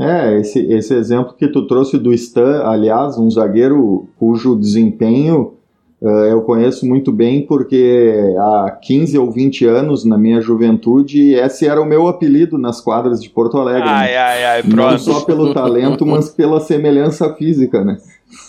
É, 0.00 0.40
esse, 0.40 0.58
esse 0.72 0.94
exemplo 0.94 1.34
que 1.34 1.46
tu 1.46 1.66
trouxe 1.66 1.98
do 1.98 2.10
Stan, 2.14 2.62
aliás, 2.64 3.18
um 3.18 3.30
zagueiro 3.30 4.08
cujo 4.18 4.58
desempenho 4.58 5.52
uh, 6.00 6.08
eu 6.08 6.40
conheço 6.40 6.86
muito 6.86 7.12
bem 7.12 7.44
porque 7.46 8.34
há 8.38 8.78
15 8.80 9.18
ou 9.18 9.30
20 9.30 9.66
anos, 9.66 10.06
na 10.06 10.16
minha 10.16 10.40
juventude, 10.40 11.34
esse 11.34 11.68
era 11.68 11.82
o 11.82 11.84
meu 11.84 12.08
apelido 12.08 12.56
nas 12.56 12.80
quadras 12.80 13.22
de 13.22 13.28
Porto 13.28 13.58
Alegre. 13.58 13.86
Ai, 13.86 14.12
né? 14.12 14.16
ai, 14.16 14.44
ai, 14.44 14.62
pronto. 14.62 14.92
Não 14.92 14.98
só 14.98 15.20
pelo 15.20 15.52
talento, 15.52 16.06
mas 16.06 16.30
pela 16.30 16.60
semelhança 16.60 17.34
física, 17.34 17.84
né? 17.84 17.98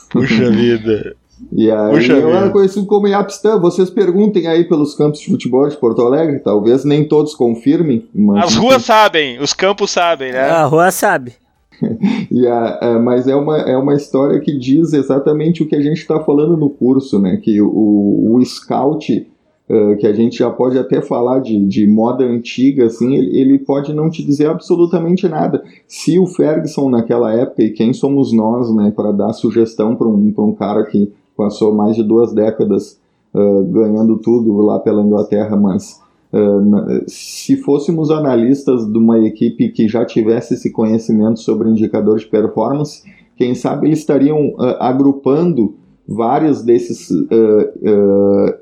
Puxa 0.09 0.49
vida. 0.49 1.17
E 1.51 1.69
aí 1.69 1.95
Puxa 1.95 2.13
eu 2.13 2.29
era 2.35 2.49
conhecido 2.49 2.85
como 2.85 3.07
Yapstan. 3.07 3.59
Vocês 3.59 3.89
perguntem 3.89 4.47
aí 4.47 4.63
pelos 4.63 4.95
campos 4.95 5.19
de 5.19 5.27
futebol 5.27 5.67
de 5.67 5.77
Porto 5.77 6.01
Alegre, 6.01 6.39
talvez 6.39 6.85
nem 6.85 7.07
todos 7.07 7.35
confirmem. 7.35 8.07
Mas... 8.13 8.45
As 8.45 8.55
ruas 8.55 8.83
sabem, 8.83 9.39
os 9.39 9.53
campos 9.53 9.91
sabem, 9.91 10.31
né? 10.31 10.49
A 10.49 10.65
rua 10.65 10.91
sabe. 10.91 11.33
e 12.31 12.47
a, 12.47 12.77
a, 12.79 12.99
mas 12.99 13.27
é 13.27 13.35
uma, 13.35 13.57
é 13.57 13.77
uma 13.77 13.95
história 13.95 14.39
que 14.39 14.57
diz 14.57 14.93
exatamente 14.93 15.63
o 15.63 15.67
que 15.67 15.75
a 15.75 15.81
gente 15.81 15.97
está 15.97 16.19
falando 16.19 16.55
no 16.57 16.69
curso, 16.69 17.19
né? 17.19 17.37
Que 17.37 17.61
o, 17.61 18.35
o 18.35 18.45
scout, 18.45 19.27
uh, 19.69 19.97
que 19.97 20.07
a 20.07 20.13
gente 20.13 20.37
já 20.37 20.49
pode 20.49 20.77
até 20.77 21.01
falar 21.01 21.39
de, 21.39 21.59
de 21.65 21.87
moda 21.87 22.23
antiga, 22.23 22.85
assim, 22.85 23.15
ele, 23.15 23.37
ele 23.37 23.59
pode 23.59 23.93
não 23.93 24.09
te 24.09 24.23
dizer 24.23 24.49
absolutamente 24.49 25.27
nada. 25.27 25.63
Se 25.87 26.17
o 26.19 26.25
Ferguson 26.25 26.89
naquela 26.89 27.33
época, 27.33 27.63
e 27.63 27.71
quem 27.71 27.93
somos 27.93 28.31
nós, 28.31 28.73
né, 28.73 28.91
para 28.95 29.11
dar 29.11 29.33
sugestão 29.33 29.95
para 29.95 30.07
um, 30.07 30.33
um 30.37 30.53
cara 30.53 30.85
que 30.85 31.11
passou 31.35 31.73
mais 31.73 31.95
de 31.95 32.03
duas 32.03 32.33
décadas 32.33 32.99
uh, 33.33 33.63
ganhando 33.65 34.17
tudo 34.17 34.55
lá 34.61 34.79
pela 34.79 35.01
Inglaterra, 35.01 35.55
mas 35.55 36.01
Uh, 36.35 37.03
se 37.05 37.55
fôssemos 37.57 38.09
analistas 38.09 38.91
de 38.91 38.97
uma 38.97 39.19
equipe 39.19 39.69
que 39.69 39.87
já 39.87 40.03
tivesse 40.03 40.55
esse 40.55 40.71
conhecimento 40.71 41.39
sobre 41.39 41.69
indicadores 41.69 42.23
de 42.23 42.29
performance, 42.29 43.03
quem 43.37 43.53
sabe 43.53 43.85
eles 43.85 43.99
estariam 43.99 44.47
uh, 44.47 44.77
agrupando 44.79 45.75
vários 46.07 46.63
desses 46.63 47.07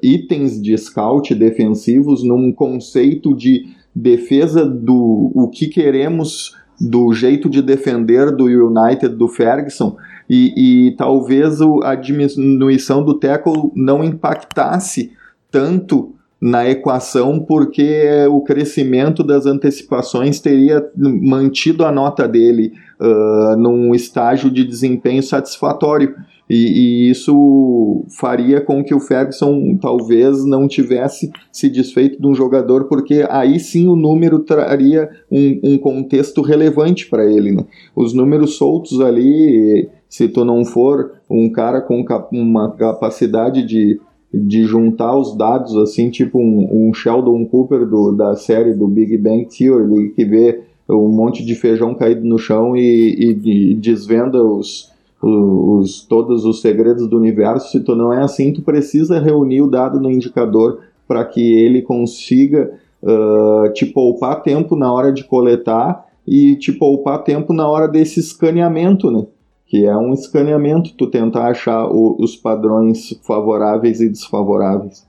itens 0.03 0.61
de 0.61 0.77
scout 0.77 1.33
defensivos 1.33 2.25
num 2.25 2.51
conceito 2.51 3.33
de 3.33 3.67
defesa 3.95 4.65
do 4.65 5.31
o 5.33 5.47
que 5.47 5.67
queremos 5.67 6.53
do 6.81 7.13
jeito 7.13 7.47
de 7.47 7.61
defender 7.61 8.31
do 8.31 8.45
United 8.45 9.15
do 9.15 9.27
Ferguson 9.27 9.97
e, 10.27 10.87
e 10.87 10.95
talvez 10.95 11.59
a 11.83 11.93
diminuição 11.93 13.03
do 13.03 13.13
tackle 13.13 13.71
não 13.75 14.03
impactasse 14.03 15.11
tanto 15.51 16.15
na 16.41 16.67
equação 16.67 17.39
porque 17.39 18.25
o 18.31 18.41
crescimento 18.41 19.23
das 19.23 19.45
antecipações 19.45 20.39
teria 20.39 20.83
mantido 20.97 21.85
a 21.85 21.91
nota 21.91 22.27
dele 22.27 22.73
uh, 22.99 23.55
num 23.57 23.93
estágio 23.93 24.49
de 24.49 24.63
desempenho 24.63 25.21
satisfatório. 25.21 26.15
E, 26.53 27.07
e, 27.07 27.09
isso 27.09 28.03
faria 28.19 28.59
com 28.59 28.83
que 28.83 28.93
o 28.93 28.99
Ferguson 28.99 29.77
talvez 29.81 30.43
não 30.43 30.67
tivesse 30.67 31.31
se 31.49 31.69
desfeito 31.69 32.21
de 32.21 32.27
um 32.27 32.35
jogador, 32.35 32.89
porque 32.89 33.25
aí 33.29 33.57
sim 33.57 33.87
o 33.87 33.95
número 33.95 34.39
traria 34.39 35.09
um, 35.31 35.59
um 35.63 35.77
contexto 35.77 36.41
relevante 36.41 37.09
para 37.09 37.23
ele. 37.23 37.53
Né? 37.53 37.63
Os 37.95 38.13
números 38.13 38.55
soltos 38.57 38.99
ali, 38.99 39.87
se 40.09 40.27
tu 40.27 40.43
não 40.43 40.65
for 40.65 41.13
um 41.29 41.49
cara 41.49 41.79
com 41.79 42.03
uma 42.33 42.69
capacidade 42.71 43.65
de 43.65 44.01
de 44.33 44.63
juntar 44.63 45.13
os 45.17 45.35
dados, 45.35 45.75
assim, 45.75 46.09
tipo 46.09 46.39
um, 46.39 46.87
um 46.87 46.93
Sheldon 46.93 47.45
Cooper 47.47 47.85
do, 47.85 48.13
da 48.13 48.33
série 48.33 48.73
do 48.73 48.87
Big 48.87 49.17
Bang 49.17 49.45
Theory, 49.45 50.13
que 50.15 50.23
vê 50.23 50.61
um 50.89 51.09
monte 51.09 51.45
de 51.45 51.53
feijão 51.53 51.93
caído 51.93 52.25
no 52.25 52.37
chão 52.37 52.73
e, 52.73 53.37
e, 53.43 53.71
e 53.71 53.75
desvenda 53.75 54.41
os, 54.41 54.90
os, 55.21 56.05
todos 56.05 56.45
os 56.45 56.61
segredos 56.61 57.07
do 57.07 57.17
universo. 57.17 57.71
Se 57.71 57.79
tu 57.79 57.95
não 57.95 58.11
é 58.11 58.21
assim, 58.21 58.51
tu 58.51 58.61
precisa 58.61 59.19
reunir 59.19 59.61
o 59.61 59.69
dado 59.69 59.99
no 59.99 60.11
indicador 60.11 60.81
para 61.07 61.23
que 61.25 61.53
ele 61.53 61.81
consiga 61.81 62.71
uh, 63.01 63.71
te 63.73 63.85
poupar 63.85 64.41
tempo 64.41 64.75
na 64.75 64.91
hora 64.91 65.11
de 65.11 65.23
coletar 65.23 66.05
e 66.27 66.55
te 66.55 66.71
poupar 66.71 67.23
tempo 67.23 67.53
na 67.53 67.67
hora 67.67 67.87
desse 67.87 68.19
escaneamento, 68.19 69.11
né? 69.11 69.25
que 69.71 69.85
é 69.85 69.95
um 69.95 70.13
escaneamento, 70.13 70.93
tu 70.95 71.07
tentar 71.07 71.47
achar 71.49 71.85
o, 71.85 72.17
os 72.19 72.35
padrões 72.35 73.17
favoráveis 73.23 74.01
e 74.01 74.09
desfavoráveis. 74.09 75.07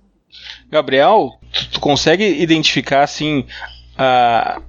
Gabriel, 0.70 1.30
tu, 1.52 1.72
tu 1.72 1.80
consegue 1.80 2.24
identificar 2.40 3.02
assim 3.02 3.40
uh, 3.98 4.62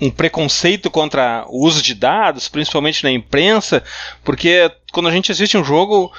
um 0.00 0.10
preconceito 0.10 0.90
contra 0.90 1.44
o 1.48 1.64
uso 1.64 1.80
de 1.82 1.94
dados, 1.94 2.48
principalmente 2.48 3.04
na 3.04 3.10
imprensa, 3.10 3.82
porque 4.24 4.70
quando 4.92 5.08
a 5.08 5.12
gente 5.12 5.30
assiste 5.30 5.56
um 5.56 5.64
jogo, 5.64 6.12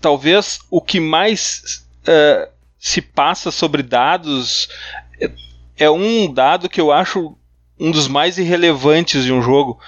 talvez 0.00 0.60
o 0.70 0.80
que 0.80 0.98
mais 1.00 1.84
uh, 2.02 2.48
se 2.78 3.02
passa 3.02 3.50
sobre 3.50 3.82
dados 3.82 4.68
é, 5.20 5.30
é 5.78 5.90
um 5.90 6.32
dado 6.32 6.68
que 6.68 6.80
eu 6.80 6.92
acho 6.92 7.36
um 7.78 7.90
dos 7.90 8.08
mais 8.08 8.38
irrelevantes 8.38 9.24
de 9.24 9.32
um 9.32 9.42
jogo, 9.42 9.78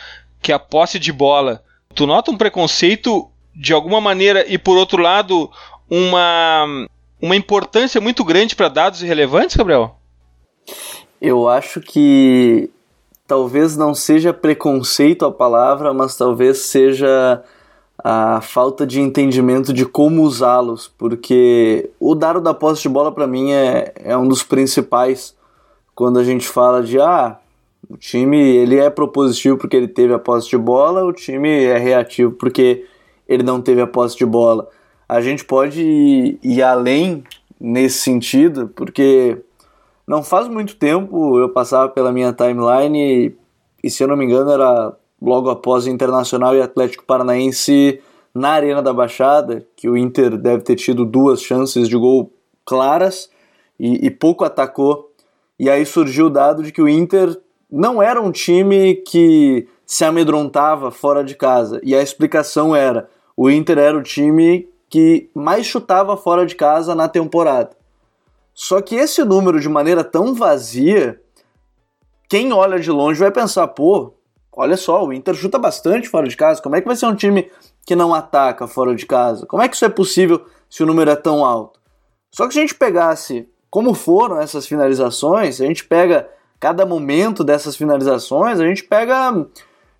que 0.40 0.52
é 0.52 0.54
a 0.54 0.58
posse 0.58 0.98
de 0.98 1.12
bola. 1.12 1.62
Tu 1.94 2.06
nota 2.06 2.30
um 2.30 2.36
preconceito 2.36 3.28
de 3.54 3.72
alguma 3.72 4.00
maneira 4.00 4.44
e 4.46 4.56
por 4.56 4.76
outro 4.76 5.02
lado 5.02 5.50
uma 5.88 6.86
uma 7.20 7.36
importância 7.36 8.00
muito 8.00 8.24
grande 8.24 8.56
para 8.56 8.68
dados 8.68 9.02
irrelevantes, 9.02 9.56
Gabriel? 9.56 9.98
Eu 11.20 11.48
acho 11.48 11.80
que 11.80 12.70
talvez 13.30 13.76
não 13.76 13.94
seja 13.94 14.32
preconceito 14.32 15.24
a 15.24 15.30
palavra, 15.30 15.94
mas 15.94 16.16
talvez 16.16 16.62
seja 16.62 17.40
a 18.02 18.40
falta 18.40 18.84
de 18.84 19.00
entendimento 19.00 19.72
de 19.72 19.86
como 19.86 20.22
usá-los, 20.22 20.92
porque 20.98 21.90
o 22.00 22.16
dado 22.16 22.40
da 22.40 22.52
posse 22.52 22.82
de 22.82 22.88
bola 22.88 23.12
para 23.12 23.28
mim 23.28 23.52
é, 23.52 23.92
é 24.02 24.16
um 24.16 24.26
dos 24.26 24.42
principais 24.42 25.36
quando 25.94 26.18
a 26.18 26.24
gente 26.24 26.44
fala 26.44 26.82
de 26.82 27.00
ah, 27.00 27.38
o 27.88 27.96
time 27.96 28.36
ele 28.36 28.76
é 28.76 28.90
propositivo 28.90 29.56
porque 29.56 29.76
ele 29.76 29.86
teve 29.86 30.12
a 30.12 30.18
posse 30.18 30.50
de 30.50 30.58
bola, 30.58 31.04
o 31.04 31.12
time 31.12 31.48
é 31.48 31.78
reativo 31.78 32.32
porque 32.32 32.84
ele 33.28 33.44
não 33.44 33.62
teve 33.62 33.80
a 33.80 33.86
posse 33.86 34.16
de 34.16 34.26
bola. 34.26 34.68
A 35.08 35.20
gente 35.20 35.44
pode 35.44 35.80
ir, 35.80 36.40
ir 36.42 36.62
além 36.64 37.22
nesse 37.60 37.98
sentido, 37.98 38.72
porque 38.74 39.38
não 40.10 40.24
faz 40.24 40.48
muito 40.48 40.74
tempo 40.74 41.38
eu 41.38 41.48
passava 41.48 41.88
pela 41.88 42.10
minha 42.10 42.32
timeline 42.32 42.98
e, 42.98 43.36
e 43.84 43.88
se 43.88 44.02
eu 44.02 44.08
não 44.08 44.16
me 44.16 44.24
engano 44.24 44.50
era 44.50 44.92
logo 45.22 45.48
após 45.48 45.86
Internacional 45.86 46.52
e 46.56 46.60
Atlético 46.60 47.04
Paranaense 47.04 48.00
na 48.34 48.48
Arena 48.48 48.82
da 48.82 48.92
Baixada, 48.92 49.64
que 49.76 49.88
o 49.88 49.96
Inter 49.96 50.36
deve 50.36 50.64
ter 50.64 50.74
tido 50.74 51.04
duas 51.04 51.40
chances 51.40 51.88
de 51.88 51.96
gol 51.96 52.32
claras 52.64 53.30
e, 53.78 54.04
e 54.04 54.10
pouco 54.10 54.44
atacou. 54.44 55.12
E 55.56 55.70
aí 55.70 55.86
surgiu 55.86 56.26
o 56.26 56.30
dado 56.30 56.64
de 56.64 56.72
que 56.72 56.82
o 56.82 56.88
Inter 56.88 57.40
não 57.70 58.02
era 58.02 58.20
um 58.20 58.32
time 58.32 58.96
que 58.96 59.68
se 59.86 60.04
amedrontava 60.04 60.90
fora 60.90 61.22
de 61.22 61.36
casa. 61.36 61.80
E 61.84 61.94
a 61.94 62.02
explicação 62.02 62.74
era: 62.74 63.08
o 63.36 63.48
Inter 63.48 63.78
era 63.78 63.96
o 63.96 64.02
time 64.02 64.68
que 64.88 65.30
mais 65.34 65.66
chutava 65.66 66.16
fora 66.16 66.44
de 66.44 66.56
casa 66.56 66.96
na 66.96 67.08
temporada. 67.08 67.79
Só 68.62 68.82
que 68.82 68.94
esse 68.94 69.24
número, 69.24 69.58
de 69.58 69.70
maneira 69.70 70.04
tão 70.04 70.34
vazia, 70.34 71.18
quem 72.28 72.52
olha 72.52 72.78
de 72.78 72.90
longe 72.90 73.18
vai 73.18 73.30
pensar: 73.30 73.66
pô, 73.68 74.12
olha 74.52 74.76
só, 74.76 75.02
o 75.02 75.14
Inter 75.14 75.34
chuta 75.34 75.58
bastante 75.58 76.10
fora 76.10 76.28
de 76.28 76.36
casa. 76.36 76.60
Como 76.60 76.76
é 76.76 76.80
que 76.82 76.86
vai 76.86 76.94
ser 76.94 77.06
um 77.06 77.14
time 77.14 77.50
que 77.86 77.96
não 77.96 78.14
ataca 78.14 78.66
fora 78.66 78.94
de 78.94 79.06
casa? 79.06 79.46
Como 79.46 79.62
é 79.62 79.66
que 79.68 79.76
isso 79.76 79.86
é 79.86 79.88
possível 79.88 80.44
se 80.68 80.82
o 80.82 80.86
número 80.86 81.10
é 81.10 81.16
tão 81.16 81.42
alto? 81.42 81.80
Só 82.30 82.46
que 82.46 82.52
se 82.52 82.58
a 82.58 82.60
gente 82.60 82.74
pegasse 82.74 83.48
como 83.70 83.94
foram 83.94 84.38
essas 84.38 84.66
finalizações, 84.66 85.58
a 85.58 85.64
gente 85.64 85.86
pega 85.86 86.28
cada 86.60 86.84
momento 86.84 87.42
dessas 87.42 87.76
finalizações, 87.76 88.60
a 88.60 88.66
gente 88.66 88.84
pega 88.84 89.46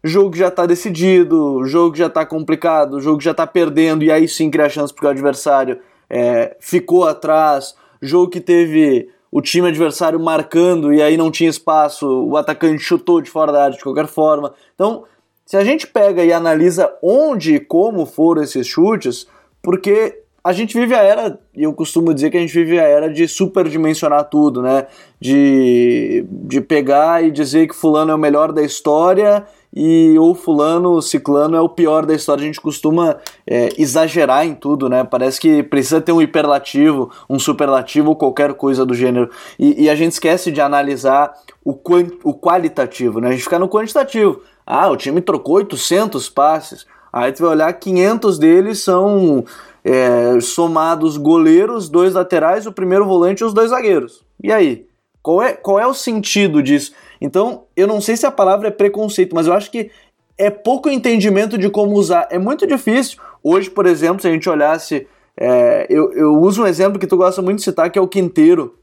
jogo 0.05 0.33
que 0.33 0.39
já 0.39 0.49
está 0.49 0.67
decidido, 0.67 1.65
jogo 1.65 1.93
que 1.93 1.99
já 1.99 2.09
está 2.09 2.27
complicado, 2.27 3.01
jogo 3.01 3.17
que 3.17 3.25
já 3.25 3.31
está 3.31 3.47
perdendo 3.47 4.05
e 4.05 4.13
aí 4.13 4.29
sim 4.29 4.51
cria 4.51 4.69
chance 4.69 4.93
porque 4.93 5.07
o 5.07 5.11
adversário 5.11 5.81
é, 6.11 6.59
ficou 6.61 7.09
atrás, 7.09 7.75
jogo 8.01 8.31
que 8.31 8.41
teve 8.41 9.09
o 9.31 9.41
time 9.41 9.69
adversário 9.69 10.19
marcando 10.19 10.93
e 10.93 11.01
aí 11.01 11.17
não 11.17 11.31
tinha 11.31 11.49
espaço, 11.49 12.07
o 12.07 12.37
atacante 12.37 12.83
chutou 12.83 13.21
de 13.21 13.31
fora 13.31 13.53
da 13.53 13.65
área 13.65 13.77
de 13.77 13.83
qualquer 13.83 14.07
forma. 14.07 14.53
Então, 14.75 15.05
se 15.47 15.57
a 15.57 15.65
gente 15.65 15.87
pega 15.87 16.25
e 16.25 16.33
analisa 16.33 16.93
onde 17.03 17.57
e 17.57 17.61
como 17.61 18.07
foram 18.07 18.43
esses 18.43 18.67
chutes, 18.67 19.27
porque 19.63 20.21
a 20.43 20.53
gente 20.53 20.79
vive 20.79 20.95
a 20.95 21.03
era, 21.03 21.39
e 21.55 21.63
eu 21.63 21.73
costumo 21.73 22.15
dizer 22.15 22.31
que 22.31 22.37
a 22.37 22.41
gente 22.41 22.55
vive 22.55 22.79
a 22.79 22.85
era 22.85 23.13
de 23.13 23.29
superdimensionar 23.29 24.25
tudo, 24.25 24.63
né? 24.63 24.87
De, 25.21 25.90
de 26.29 26.61
pegar 26.61 27.25
e 27.25 27.31
dizer 27.31 27.69
que 27.69 27.75
fulano 27.75 28.13
é 28.13 28.15
o 28.15 28.19
melhor 28.19 28.53
da 28.53 28.63
história 28.63 29.47
e 29.75 30.17
ou 30.19 30.35
fulano, 30.35 31.01
ciclano 31.01 31.57
é 31.57 31.61
o 31.61 31.69
pior 31.69 32.05
da 32.05 32.15
história. 32.15 32.43
A 32.43 32.47
gente 32.47 32.61
costuma 32.61 33.19
é, 33.47 33.69
exagerar 33.79 34.45
em 34.45 34.55
tudo, 34.55 34.89
né? 34.89 35.05
Parece 35.05 35.41
que 35.41 35.63
precisa 35.63 36.01
ter 36.01 36.13
um 36.13 36.21
hiperlativo, 36.21 37.11
um 37.29 37.39
superlativo 37.39 38.11
ou 38.11 38.17
qualquer 38.17 38.55
coisa 38.55 38.85
do 38.85 38.95
gênero. 38.95 39.31
E, 39.59 39.85
e 39.85 39.91
a 39.91 39.95
gente 39.95 40.13
esquece 40.13 40.51
de 40.51 40.61
analisar 40.61 41.33
o, 41.65 41.79
o 42.25 42.35
qualitativo, 42.35 43.21
né? 43.21 43.29
A 43.29 43.33
gente 43.33 43.45
fica 43.45 43.59
no 43.59 43.69
quantitativo. 43.69 44.41
Ah, 44.67 44.89
o 44.89 44.97
time 44.97 45.21
trocou 45.21 45.57
800 45.57 46.29
passes. 46.29 46.87
Aí 47.13 47.33
tu 47.33 47.43
vai 47.43 47.53
olhar, 47.53 47.73
500 47.73 48.39
deles 48.39 48.81
são 48.81 49.45
é, 49.85 50.41
somados 50.41 51.17
goleiros, 51.17 51.89
dois 51.89 52.15
laterais, 52.15 52.67
o 52.67 52.73
primeiro 52.73 53.07
volante 53.07 53.43
e 53.43 53.45
os 53.45 53.55
dois 53.55 53.71
zagueiros. 53.71 54.25
E 54.43 54.53
aí? 54.53 54.90
Qual 55.23 55.43
é, 55.43 55.53
qual 55.53 55.79
é 55.79 55.87
o 55.87 55.95
sentido 55.95 56.63
disso? 56.63 56.93
Então, 57.21 57.65
eu 57.77 57.87
não 57.87 58.01
sei 58.01 58.17
se 58.17 58.27
a 58.27 58.31
palavra 58.31 58.69
é 58.69 58.71
preconceito, 58.71 59.35
mas 59.35 59.47
eu 59.47 59.53
acho 59.53 59.71
que 59.71 59.91
é 60.39 60.49
pouco 60.49 60.89
entendimento 60.89 61.59
de 61.59 61.69
como 61.69 61.95
usar. 61.95 62.27
É 62.31 62.39
muito 62.39 62.67
difícil. 62.67 63.19
Hoje, 63.43 63.69
por 63.69 63.85
exemplo, 63.87 64.23
se 64.23 64.29
a 64.29 64.33
gente 64.33 64.49
olhasse. 64.49 65.07
É, 65.37 65.87
eu, 65.89 66.13
eu 66.13 66.33
uso 66.41 66.63
um 66.63 66.67
exemplo 66.67 66.99
que 66.99 67.07
tu 67.07 67.17
gosta 67.17 67.41
muito 67.41 67.59
de 67.59 67.65
citar, 67.65 67.91
que 67.91 67.99
é 67.99 68.03
o 68.03 68.09
Quinteiro. 68.09 68.75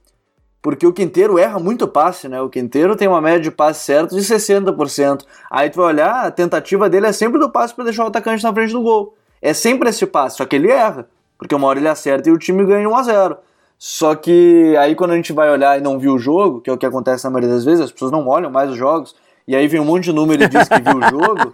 Porque 0.62 0.86
o 0.86 0.93
Quinteiro 0.93 1.38
erra 1.38 1.60
muito 1.60 1.88
passe, 1.88 2.28
né? 2.28 2.41
O 2.41 2.50
Quinteiro 2.50 2.95
tem 2.95 3.08
uma 3.08 3.21
média 3.21 3.39
de 3.39 3.52
passe 3.52 3.86
certo 3.86 4.15
de 4.15 4.21
60%. 4.21 5.23
Aí 5.50 5.69
tu 5.69 5.78
vai 5.78 5.88
olhar, 5.88 6.26
a 6.26 6.32
tentativa 6.32 6.89
dele 6.89 7.08
é 7.08 7.12
sempre 7.12 7.39
do 7.39 7.50
passe 7.50 7.73
para 7.73 7.86
deixar 7.86 8.04
o 8.04 8.08
atacante 8.08 8.43
na 8.43 8.54
frente 8.54 8.73
do 8.73 8.82
gol. 8.82 9.15
É 9.41 9.54
sempre 9.54 9.89
esse 9.89 10.06
passe, 10.06 10.38
só 10.38 10.45
que 10.45 10.56
ele 10.56 10.69
erra. 10.69 11.08
Porque 11.38 11.54
uma 11.54 11.67
hora 11.67 11.80
ele 11.80 11.88
acerta 11.88 12.30
e 12.30 12.32
o 12.32 12.38
time 12.38 12.65
ganha 12.65 12.89
1 12.89 12.95
a 12.95 13.04
0 13.04 13.38
Só 13.78 14.16
que 14.16 14.76
aí 14.78 14.96
quando 14.96 15.12
a 15.12 15.16
gente 15.16 15.32
vai 15.32 15.50
olhar 15.52 15.78
e 15.78 15.82
não 15.82 16.00
viu 16.00 16.16
o 16.16 16.20
jogo, 16.20 16.62
que 16.62 16.70
é 16.70 16.74
o 16.74 16.78
que 16.78 16.86
acontece 16.86 17.24
na 17.26 17.30
maioria 17.30 17.54
das 17.54 17.63
vezes, 17.63 17.82
as 17.82 17.92
pessoas 17.92 18.12
não 18.12 18.28
olham 18.28 18.50
mais 18.50 18.72
os 18.72 18.78
jogos, 18.78 19.16
e 19.48 19.56
aí 19.56 19.68
vem 19.68 19.80
um 19.80 19.86
monte 19.86 20.06
de 20.06 20.13
número 20.13 20.44
e 20.44 20.48
diz 20.48 20.68
que 20.68 20.82
viu 20.82 20.98
o 20.98 21.02
jogo, 21.10 21.54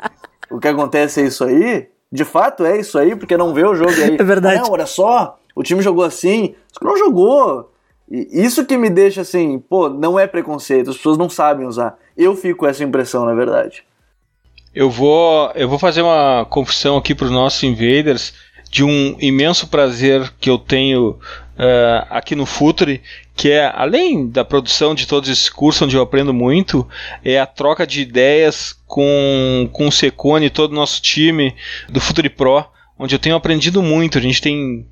o 0.49 0.59
que 0.59 0.67
acontece 0.67 1.21
é 1.21 1.25
isso 1.25 1.43
aí. 1.43 1.87
De 2.11 2.23
fato 2.23 2.63
é 2.63 2.79
isso 2.79 2.97
aí, 2.97 3.15
porque 3.15 3.35
não 3.35 3.53
vê 3.53 3.65
o 3.65 3.75
jogo 3.75 3.91
e 3.91 4.03
aí. 4.03 4.17
É 4.19 4.23
verdade. 4.23 4.61
Não, 4.61 4.71
olha 4.71 4.85
só, 4.85 5.37
o 5.55 5.63
time 5.63 5.81
jogou 5.81 6.03
assim, 6.03 6.55
não 6.81 6.95
jogou. 6.95 7.71
E 8.09 8.43
isso 8.43 8.65
que 8.65 8.77
me 8.77 8.89
deixa 8.89 9.21
assim, 9.21 9.59
pô, 9.59 9.89
não 9.89 10.19
é 10.19 10.27
preconceito, 10.27 10.91
as 10.91 10.97
pessoas 10.97 11.17
não 11.17 11.29
sabem 11.29 11.65
usar. 11.65 11.97
Eu 12.15 12.35
fico 12.35 12.59
com 12.59 12.67
essa 12.67 12.83
impressão, 12.83 13.25
na 13.25 13.33
verdade. 13.33 13.83
Eu 14.73 14.89
vou, 14.89 15.51
eu 15.55 15.67
vou 15.67 15.79
fazer 15.79 16.01
uma 16.01 16.45
confissão 16.45 16.97
aqui 16.97 17.13
para 17.13 17.25
os 17.25 17.31
nossos 17.31 17.61
invaders 17.63 18.33
de 18.69 18.83
um 18.83 19.15
imenso 19.19 19.67
prazer 19.67 20.31
que 20.39 20.49
eu 20.49 20.57
tenho 20.57 21.19
uh, 21.57 22.07
aqui 22.09 22.35
no 22.35 22.45
Futre, 22.45 23.01
que 23.35 23.51
é, 23.51 23.71
além 23.73 24.29
da 24.29 24.45
produção 24.45 24.93
de 24.93 25.07
todos 25.07 25.29
esses 25.29 25.49
cursos 25.49 25.81
onde 25.81 25.95
eu 25.95 26.01
aprendo 26.01 26.33
muito, 26.33 26.87
é 27.23 27.39
a 27.39 27.45
troca 27.45 27.85
de 27.85 28.01
ideias 28.01 28.75
com, 28.85 29.69
com 29.71 29.87
o 29.87 29.91
Secone 29.91 30.47
e 30.47 30.51
todo 30.51 30.71
o 30.71 30.75
nosso 30.75 31.01
time 31.01 31.55
do 31.89 31.99
Futre 31.99 32.29
Pro, 32.29 32.65
onde 32.97 33.15
eu 33.15 33.19
tenho 33.19 33.35
aprendido 33.35 33.81
muito. 33.81 34.17
A 34.17 34.21
gente 34.21 34.41
tem 34.41 34.85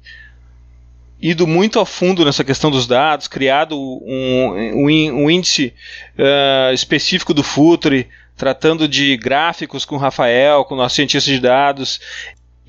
ido 1.21 1.45
muito 1.45 1.79
a 1.79 1.85
fundo 1.85 2.25
nessa 2.25 2.43
questão 2.43 2.71
dos 2.71 2.87
dados, 2.87 3.27
criado 3.27 3.77
um, 3.77 4.73
um, 4.75 4.85
um 4.85 5.29
índice 5.29 5.73
uh, 6.17 6.73
específico 6.73 7.33
do 7.33 7.43
Futre, 7.43 8.07
tratando 8.35 8.87
de 8.87 9.15
gráficos 9.17 9.85
com 9.85 9.95
o 9.95 9.99
Rafael, 9.99 10.65
com 10.65 10.73
o 10.73 10.77
nosso 10.77 10.95
cientista 10.95 11.29
de 11.29 11.39
dados. 11.39 11.99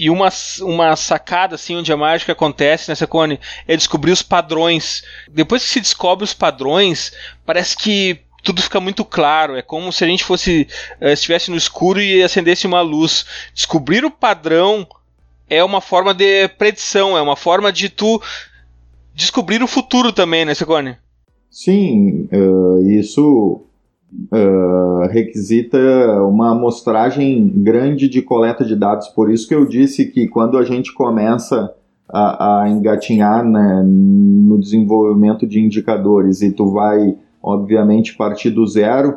E 0.03 0.11
uma, 0.11 0.31
uma 0.63 0.97
sacada 0.97 1.55
assim 1.55 1.77
onde 1.77 1.93
a 1.93 1.97
mágica 1.97 2.33
acontece 2.33 2.89
nessa 2.89 3.07
cone 3.07 3.39
é 3.69 3.77
descobrir 3.77 4.11
os 4.11 4.21
padrões. 4.21 5.05
Depois 5.31 5.63
que 5.63 5.69
se 5.69 5.81
descobre 5.81 6.25
os 6.25 6.35
padrões, 6.35 7.13
parece 7.47 7.77
que 7.77 8.19
tudo 8.43 8.61
fica 8.61 8.81
muito 8.81 9.05
claro. 9.05 9.57
É 9.57 9.63
como 9.63 9.93
se 9.93 10.03
a 10.03 10.09
gente 10.09 10.25
fosse 10.25 10.67
uh, 11.01 11.07
estivesse 11.07 11.53
no 11.53 11.57
escuro 11.57 12.03
e 12.03 12.21
acendesse 12.21 12.67
uma 12.67 12.81
luz. 12.81 13.25
Descobrir 13.55 14.05
o 14.05 14.11
padrão 14.11 14.85
é 15.49 15.63
uma 15.63 15.81
forma 15.81 16.13
de 16.13 16.49
predição, 16.49 17.17
é 17.17 17.23
uma 17.23 17.37
forma 17.37 17.71
de 17.71 17.89
tu 17.89 18.21
descobrir 19.15 19.63
o 19.63 19.69
futuro 19.69 20.13
também, 20.13 20.45
né, 20.45 20.53
Secone? 20.53 20.97
Sim, 21.49 22.29
uh, 22.33 22.91
isso 22.91 23.65
uh, 24.33 25.09
requisita 25.09 25.79
uma 26.23 26.53
amostragem 26.53 27.49
grande 27.49 28.09
de 28.09 28.23
coleta 28.23 28.65
de 28.65 28.77
dados. 28.77 29.09
Por 29.09 29.31
isso 29.31 29.49
que 29.49 29.55
eu 29.55 29.67
disse 29.67 30.07
que 30.07 30.29
quando 30.29 30.59
a 30.59 30.65
gente 30.65 30.93
começa 30.93 31.73
a, 32.09 32.63
a 32.63 32.69
engatinhar 32.69 33.45
né, 33.45 33.83
no 33.85 34.59
desenvolvimento 34.59 35.47
de 35.47 35.61
indicadores 35.61 36.43
e 36.43 36.53
tu 36.53 36.71
vai, 36.71 37.17
obviamente, 37.43 38.17
partir 38.17 38.51
do 38.51 38.67
zero, 38.67 39.17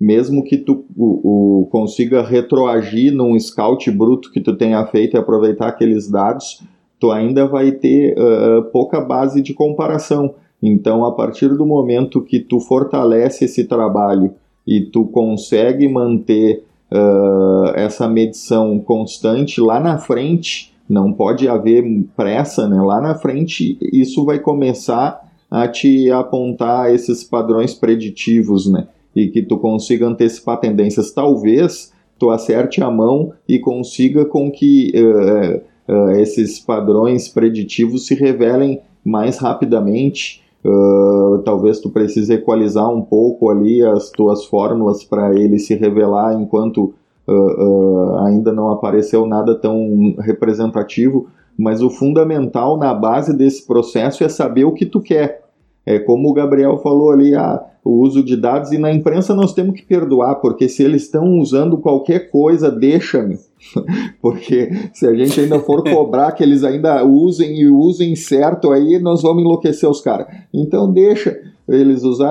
mesmo 0.00 0.44
que 0.44 0.56
tu 0.56 0.84
o, 0.96 1.62
o, 1.62 1.66
consiga 1.66 2.22
retroagir 2.22 3.12
num 3.12 3.38
scout 3.38 3.90
bruto 3.90 4.30
que 4.30 4.40
tu 4.40 4.56
tenha 4.56 4.86
feito 4.86 5.16
e 5.16 5.18
aproveitar 5.18 5.68
aqueles 5.68 6.08
dados, 6.08 6.62
tu 7.00 7.10
ainda 7.10 7.46
vai 7.46 7.72
ter 7.72 8.14
uh, 8.16 8.62
pouca 8.70 9.00
base 9.00 9.42
de 9.42 9.52
comparação. 9.52 10.34
Então, 10.62 11.04
a 11.04 11.12
partir 11.12 11.48
do 11.56 11.64
momento 11.64 12.20
que 12.20 12.40
tu 12.40 12.60
fortalece 12.60 13.44
esse 13.44 13.64
trabalho 13.64 14.34
e 14.66 14.80
tu 14.80 15.04
consegue 15.06 15.88
manter 15.88 16.64
uh, 16.90 17.68
essa 17.74 18.08
medição 18.08 18.78
constante 18.78 19.60
lá 19.60 19.78
na 19.78 19.98
frente, 19.98 20.74
não 20.88 21.12
pode 21.12 21.48
haver 21.48 21.84
pressa, 22.16 22.68
né? 22.68 22.80
Lá 22.80 23.00
na 23.00 23.14
frente, 23.14 23.78
isso 23.80 24.24
vai 24.24 24.38
começar 24.38 25.28
a 25.50 25.68
te 25.68 26.10
apontar 26.10 26.92
esses 26.92 27.22
padrões 27.22 27.74
preditivos, 27.74 28.70
né? 28.70 28.88
E 29.14 29.28
que 29.28 29.42
tu 29.42 29.58
consiga 29.58 30.06
antecipar 30.06 30.58
tendências. 30.60 31.12
Talvez 31.12 31.92
tu 32.18 32.30
acerte 32.30 32.82
a 32.82 32.90
mão 32.90 33.32
e 33.48 33.58
consiga 33.58 34.24
com 34.24 34.50
que 34.50 34.92
uh, 34.94 35.92
uh, 35.92 36.10
esses 36.12 36.58
padrões 36.58 37.28
preditivos 37.28 38.06
se 38.06 38.14
revelem 38.14 38.80
mais 39.04 39.38
rapidamente. 39.38 40.42
Uh, 40.64 41.38
talvez 41.44 41.78
tu 41.80 41.88
precise 41.88 42.32
equalizar 42.32 42.88
um 42.88 43.00
pouco 43.00 43.48
ali 43.48 43.82
as 43.82 44.10
tuas 44.10 44.44
fórmulas 44.44 45.04
para 45.04 45.32
ele 45.32 45.58
se 45.58 45.74
revelar 45.74 46.34
enquanto 46.34 46.94
uh, 47.28 47.32
uh, 47.32 48.18
ainda 48.26 48.52
não 48.52 48.72
apareceu 48.72 49.24
nada 49.24 49.54
tão 49.54 50.16
representativo, 50.18 51.28
mas 51.56 51.80
o 51.80 51.90
fundamental 51.90 52.76
na 52.76 52.92
base 52.92 53.36
desse 53.36 53.66
processo 53.66 54.24
é 54.24 54.28
saber 54.28 54.64
o 54.64 54.72
que 54.72 54.84
tu 54.84 55.00
quer. 55.00 55.42
É 55.86 55.98
como 55.98 56.28
o 56.28 56.34
Gabriel 56.34 56.76
falou 56.78 57.10
ali, 57.10 57.34
ah, 57.34 57.64
o 57.88 58.02
uso 58.02 58.22
de 58.22 58.36
dados, 58.36 58.70
e 58.70 58.76
na 58.76 58.92
imprensa 58.92 59.34
nós 59.34 59.54
temos 59.54 59.74
que 59.74 59.82
perdoar, 59.82 60.34
porque 60.42 60.68
se 60.68 60.82
eles 60.82 61.04
estão 61.04 61.38
usando 61.38 61.78
qualquer 61.78 62.30
coisa, 62.30 62.70
deixa-me. 62.70 63.38
porque 64.20 64.70
se 64.92 65.06
a 65.06 65.14
gente 65.14 65.40
ainda 65.40 65.58
for 65.60 65.82
cobrar 65.90 66.32
que 66.32 66.42
eles 66.42 66.64
ainda 66.64 67.02
usem 67.02 67.58
e 67.58 67.66
usem 67.66 68.14
certo, 68.14 68.72
aí 68.72 68.98
nós 68.98 69.22
vamos 69.22 69.42
enlouquecer 69.42 69.88
os 69.88 70.02
caras. 70.02 70.26
Então 70.52 70.92
deixa 70.92 71.40
eles 71.66 72.02
usar 72.02 72.30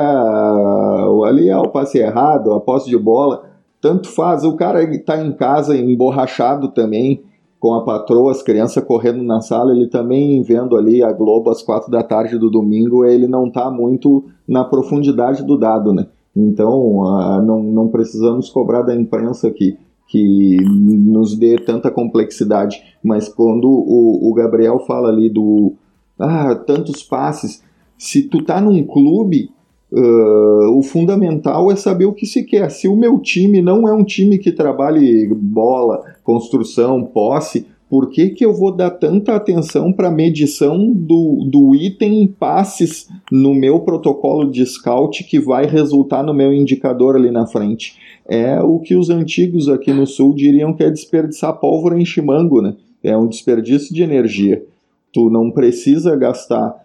ali 1.25 1.49
ah, 1.49 1.61
o 1.61 1.69
passe 1.69 1.97
errado, 1.97 2.53
a 2.53 2.59
posse 2.59 2.87
de 2.87 2.97
bola, 2.97 3.49
tanto 3.81 4.09
faz, 4.09 4.43
o 4.43 4.55
cara 4.55 4.83
está 4.83 5.19
em 5.19 5.31
casa 5.31 5.75
emborrachado 5.75 6.67
também, 6.67 7.23
com 7.59 7.73
a 7.73 7.83
patroa, 7.83 8.31
as 8.31 8.43
crianças 8.43 8.83
correndo 8.83 9.23
na 9.23 9.41
sala, 9.41 9.71
ele 9.71 9.87
também 9.87 10.41
vendo 10.43 10.75
ali 10.77 11.01
a 11.01 11.11
Globo 11.11 11.49
às 11.49 11.61
quatro 11.61 11.91
da 11.91 12.03
tarde 12.03 12.37
do 12.37 12.49
domingo, 12.49 13.03
ele 13.03 13.27
não 13.27 13.47
está 13.47 13.71
muito 13.71 14.25
na 14.47 14.63
profundidade 14.63 15.43
do 15.43 15.57
dado, 15.57 15.91
né? 15.91 16.07
Então, 16.35 16.99
uh, 16.99 17.41
não, 17.41 17.63
não 17.63 17.87
precisamos 17.87 18.49
cobrar 18.49 18.83
da 18.83 18.95
imprensa 18.95 19.49
que, 19.49 19.75
que 20.07 20.57
nos 20.63 21.35
dê 21.35 21.55
tanta 21.57 21.89
complexidade, 21.89 22.79
mas 23.03 23.27
quando 23.27 23.67
o, 23.67 24.29
o 24.29 24.33
Gabriel 24.35 24.79
fala 24.79 25.09
ali 25.09 25.29
do 25.29 25.73
ah, 26.19 26.53
tantos 26.55 27.01
passes, 27.01 27.63
se 27.97 28.23
tu 28.23 28.43
tá 28.43 28.61
num 28.61 28.83
clube 28.83 29.49
Uh, 29.91 30.77
o 30.77 30.83
fundamental 30.83 31.71
é 31.71 31.75
saber 31.75 32.05
o 32.05 32.13
que 32.13 32.25
se 32.25 32.43
quer. 32.43 32.69
Se 32.69 32.87
o 32.87 32.95
meu 32.95 33.19
time 33.19 33.61
não 33.61 33.87
é 33.87 33.93
um 33.93 34.03
time 34.03 34.37
que 34.37 34.51
trabalhe 34.51 35.27
bola, 35.33 36.03
construção, 36.23 37.03
posse, 37.03 37.65
por 37.89 38.09
que, 38.09 38.29
que 38.29 38.45
eu 38.45 38.53
vou 38.53 38.71
dar 38.71 38.91
tanta 38.91 39.33
atenção 39.33 39.93
para 39.93 40.09
a 40.09 40.11
medição 40.11 40.91
do, 40.91 41.47
do 41.49 41.73
item 41.73 42.27
passes 42.27 43.07
no 43.31 43.55
meu 43.55 43.79
protocolo 43.79 44.51
de 44.51 44.65
scout 44.65 45.23
que 45.23 45.39
vai 45.39 45.65
resultar 45.65 46.21
no 46.21 46.33
meu 46.33 46.53
indicador 46.53 47.15
ali 47.15 47.31
na 47.31 47.47
frente? 47.47 47.95
É 48.27 48.59
o 48.61 48.79
que 48.79 48.93
os 48.93 49.09
antigos 49.09 49.69
aqui 49.69 49.93
no 49.93 50.05
sul 50.05 50.35
diriam 50.35 50.73
que 50.73 50.83
é 50.83 50.89
desperdiçar 50.89 51.57
pólvora 51.59 51.97
em 51.97 52.03
chimango, 52.03 52.61
né? 52.61 52.75
É 53.01 53.15
um 53.15 53.27
desperdício 53.27 53.95
de 53.95 54.03
energia. 54.03 54.65
Tu 55.13 55.29
não 55.29 55.49
precisa 55.49 56.13
gastar 56.17 56.75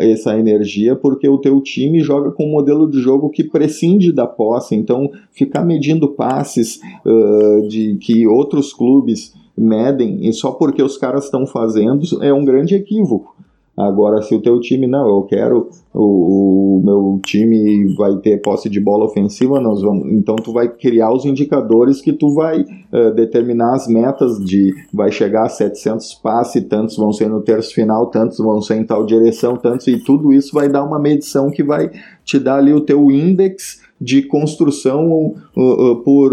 essa 0.00 0.38
energia, 0.38 0.94
porque 0.94 1.28
o 1.28 1.38
teu 1.38 1.60
time 1.60 2.00
joga 2.00 2.30
com 2.30 2.46
um 2.46 2.50
modelo 2.52 2.88
de 2.88 3.00
jogo 3.00 3.28
que 3.28 3.42
prescinde 3.42 4.12
da 4.12 4.26
posse, 4.26 4.74
então 4.74 5.10
ficar 5.32 5.64
medindo 5.64 6.08
passes 6.08 6.80
uh, 7.04 7.66
de 7.66 7.96
que 7.96 8.26
outros 8.26 8.72
clubes 8.72 9.34
medem 9.56 10.26
e 10.26 10.32
só 10.32 10.52
porque 10.52 10.82
os 10.82 10.96
caras 10.96 11.24
estão 11.24 11.46
fazendo 11.46 12.02
é 12.22 12.32
um 12.32 12.44
grande 12.44 12.74
equívoco. 12.74 13.36
Agora, 13.76 14.20
se 14.20 14.34
o 14.34 14.42
teu 14.42 14.60
time 14.60 14.86
não, 14.86 15.08
eu 15.08 15.22
quero 15.22 15.70
o, 15.94 16.76
o, 16.76 16.82
meu 16.84 17.20
time 17.24 17.94
vai 17.96 18.14
ter 18.18 18.42
posse 18.42 18.68
de 18.68 18.78
bola 18.78 19.06
ofensiva, 19.06 19.58
nós 19.60 19.80
vamos, 19.80 20.12
então 20.12 20.36
tu 20.36 20.52
vai 20.52 20.68
criar 20.68 21.10
os 21.10 21.24
indicadores 21.24 22.02
que 22.02 22.12
tu 22.12 22.34
vai 22.34 22.60
uh, 22.60 23.14
determinar 23.14 23.74
as 23.74 23.88
metas 23.88 24.38
de 24.44 24.74
vai 24.92 25.10
chegar 25.10 25.46
a 25.46 25.48
700 25.48 26.14
passes, 26.14 26.62
tantos 26.64 26.98
vão 26.98 27.12
ser 27.12 27.30
no 27.30 27.40
terço 27.40 27.74
final, 27.74 28.08
tantos 28.08 28.36
vão 28.38 28.60
ser 28.60 28.76
em 28.76 28.84
tal 28.84 29.06
direção, 29.06 29.56
tantos 29.56 29.86
e 29.86 29.98
tudo 29.98 30.34
isso 30.34 30.52
vai 30.52 30.68
dar 30.68 30.84
uma 30.84 30.98
medição 30.98 31.50
que 31.50 31.62
vai 31.62 31.90
te 32.26 32.38
dar 32.38 32.56
ali 32.56 32.74
o 32.74 32.80
teu 32.80 33.10
índice 33.10 33.80
de 33.98 34.20
construção 34.20 35.34
uh, 35.56 35.92
uh, 35.92 35.96
por 36.02 36.30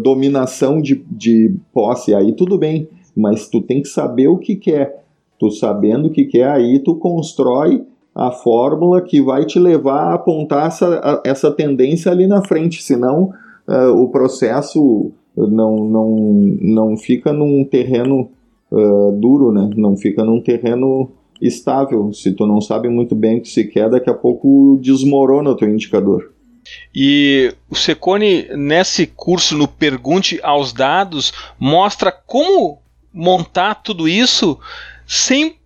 dominação 0.00 0.80
de, 0.80 1.04
de 1.10 1.54
posse. 1.70 2.14
Aí 2.14 2.32
tudo 2.32 2.56
bem, 2.56 2.88
mas 3.14 3.46
tu 3.46 3.60
tem 3.60 3.82
que 3.82 3.88
saber 3.88 4.28
o 4.28 4.38
que 4.38 4.56
quer 4.56 5.07
Tu 5.38 5.50
sabendo 5.50 6.08
o 6.08 6.10
que, 6.10 6.24
que 6.24 6.38
é 6.38 6.48
aí, 6.48 6.78
tu 6.80 6.96
constrói 6.96 7.84
a 8.14 8.32
fórmula 8.32 9.00
que 9.00 9.22
vai 9.22 9.44
te 9.44 9.58
levar 9.58 10.08
a 10.08 10.14
apontar 10.14 10.66
essa, 10.66 11.22
essa 11.24 11.50
tendência 11.52 12.10
ali 12.10 12.26
na 12.26 12.42
frente, 12.42 12.82
senão 12.82 13.32
uh, 13.68 13.92
o 13.96 14.08
processo 14.08 15.12
não, 15.36 15.76
não, 15.76 16.16
não 16.60 16.96
fica 16.96 17.32
num 17.32 17.64
terreno 17.64 18.28
uh, 18.72 19.12
duro, 19.12 19.52
né? 19.52 19.70
não 19.76 19.96
fica 19.96 20.24
num 20.24 20.40
terreno 20.40 21.12
estável. 21.40 22.12
Se 22.12 22.32
tu 22.32 22.46
não 22.46 22.60
sabe 22.60 22.88
muito 22.88 23.14
bem 23.14 23.38
o 23.38 23.42
que 23.42 23.48
se 23.48 23.64
quer, 23.64 23.88
daqui 23.88 24.10
a 24.10 24.14
pouco 24.14 24.78
desmorona 24.82 25.50
o 25.50 25.56
teu 25.56 25.68
indicador. 25.68 26.32
E 26.94 27.54
o 27.70 27.74
Secone, 27.74 28.46
nesse 28.56 29.06
curso 29.06 29.56
no 29.56 29.68
Pergunte 29.68 30.38
aos 30.42 30.72
Dados, 30.72 31.32
mostra 31.58 32.12
como 32.12 32.78
montar 33.12 33.76
tudo 33.76 34.08
isso 34.08 34.58
sem 35.08 35.58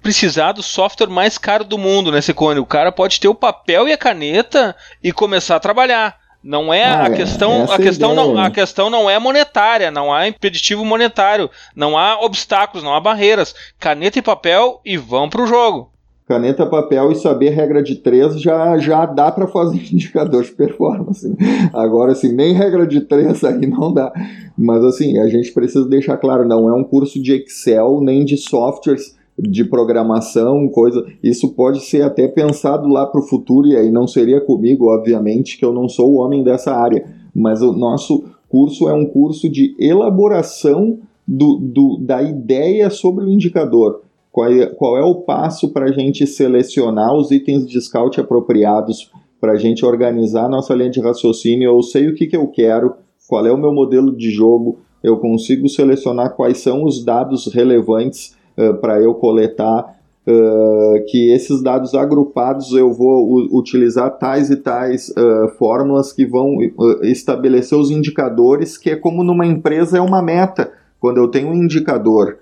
precisar 0.00 0.52
do 0.52 0.62
software 0.62 1.08
mais 1.08 1.36
caro 1.36 1.64
do 1.64 1.76
mundo, 1.76 2.12
né, 2.12 2.20
Secone? 2.20 2.60
O 2.60 2.66
cara 2.66 2.92
pode 2.92 3.18
ter 3.18 3.26
o 3.26 3.34
papel 3.34 3.88
e 3.88 3.92
a 3.92 3.98
caneta 3.98 4.76
e 5.02 5.10
começar 5.12 5.56
a 5.56 5.60
trabalhar. 5.60 6.16
Não 6.42 6.72
é 6.72 6.84
ah, 6.84 7.04
a 7.04 7.06
é, 7.06 7.10
questão, 7.16 7.64
a 7.64 7.78
questão 7.78 8.12
ideia. 8.12 8.26
não, 8.26 8.38
a 8.38 8.50
questão 8.50 8.90
não 8.90 9.08
é 9.08 9.18
monetária, 9.18 9.90
não 9.90 10.12
há 10.12 10.28
impeditivo 10.28 10.84
monetário, 10.84 11.50
não 11.74 11.96
há 11.96 12.20
obstáculos, 12.20 12.84
não 12.84 12.94
há 12.94 13.00
barreiras. 13.00 13.54
Caneta 13.80 14.18
e 14.18 14.22
papel 14.22 14.80
e 14.84 14.98
vão 14.98 15.28
para 15.28 15.42
o 15.42 15.46
jogo. 15.46 15.93
Caneta, 16.26 16.64
papel 16.64 17.12
e 17.12 17.16
saber 17.16 17.50
regra 17.50 17.82
de 17.82 17.96
três 17.96 18.40
já, 18.40 18.78
já 18.78 19.04
dá 19.04 19.30
para 19.30 19.46
fazer 19.46 19.76
indicador 19.92 20.42
de 20.42 20.52
performance. 20.52 21.30
Agora, 21.72 22.12
assim, 22.12 22.32
nem 22.32 22.54
regra 22.54 22.86
de 22.86 23.02
três 23.02 23.44
aí 23.44 23.66
não 23.66 23.92
dá. 23.92 24.10
Mas, 24.56 24.82
assim, 24.84 25.18
a 25.18 25.28
gente 25.28 25.52
precisa 25.52 25.86
deixar 25.86 26.16
claro, 26.16 26.48
não 26.48 26.68
é 26.68 26.72
um 26.72 26.82
curso 26.82 27.22
de 27.22 27.32
Excel 27.32 28.00
nem 28.00 28.24
de 28.24 28.38
softwares 28.38 29.14
de 29.38 29.64
programação, 29.64 30.66
coisa. 30.68 31.04
Isso 31.22 31.50
pode 31.50 31.80
ser 31.80 32.02
até 32.02 32.26
pensado 32.26 32.88
lá 32.88 33.06
para 33.06 33.20
o 33.20 33.26
futuro, 33.26 33.66
e 33.66 33.76
aí 33.76 33.90
não 33.90 34.06
seria 34.06 34.40
comigo, 34.40 34.86
obviamente, 34.86 35.58
que 35.58 35.64
eu 35.64 35.72
não 35.72 35.88
sou 35.88 36.12
o 36.12 36.16
homem 36.16 36.42
dessa 36.42 36.72
área. 36.72 37.04
Mas 37.34 37.60
o 37.60 37.72
nosso 37.72 38.24
curso 38.48 38.88
é 38.88 38.94
um 38.94 39.04
curso 39.04 39.48
de 39.48 39.74
elaboração 39.78 41.00
do, 41.26 41.56
do 41.56 41.98
da 41.98 42.22
ideia 42.22 42.88
sobre 42.88 43.24
o 43.24 43.28
indicador. 43.28 44.03
Qual 44.34 44.50
é, 44.50 44.66
qual 44.66 44.98
é 44.98 45.02
o 45.04 45.20
passo 45.20 45.68
para 45.68 45.84
a 45.84 45.92
gente 45.92 46.26
selecionar 46.26 47.14
os 47.14 47.30
itens 47.30 47.64
de 47.64 47.80
scout 47.80 48.20
apropriados 48.20 49.08
para 49.40 49.52
a 49.52 49.56
gente 49.56 49.86
organizar 49.86 50.48
nossa 50.48 50.74
linha 50.74 50.90
de 50.90 51.00
raciocínio? 51.00 51.70
Eu 51.70 51.80
sei 51.84 52.08
o 52.08 52.16
que, 52.16 52.26
que 52.26 52.36
eu 52.36 52.48
quero, 52.48 52.96
qual 53.28 53.46
é 53.46 53.52
o 53.52 53.56
meu 53.56 53.72
modelo 53.72 54.10
de 54.10 54.32
jogo, 54.32 54.80
eu 55.04 55.18
consigo 55.18 55.68
selecionar 55.68 56.34
quais 56.34 56.58
são 56.58 56.82
os 56.82 57.04
dados 57.04 57.46
relevantes 57.54 58.34
uh, 58.58 58.74
para 58.80 59.00
eu 59.00 59.14
coletar, 59.14 60.00
uh, 60.26 61.04
que 61.06 61.30
esses 61.32 61.62
dados 61.62 61.94
agrupados 61.94 62.72
eu 62.72 62.92
vou 62.92 63.36
utilizar 63.56 64.18
tais 64.18 64.50
e 64.50 64.56
tais 64.56 65.10
uh, 65.10 65.48
fórmulas 65.56 66.12
que 66.12 66.26
vão 66.26 66.56
estabelecer 67.02 67.78
os 67.78 67.88
indicadores, 67.88 68.76
que 68.76 68.90
é 68.90 68.96
como 68.96 69.22
numa 69.22 69.46
empresa 69.46 69.96
é 69.96 70.00
uma 70.00 70.20
meta. 70.20 70.72
Quando 70.98 71.18
eu 71.18 71.28
tenho 71.28 71.50
um 71.50 71.54
indicador 71.54 72.36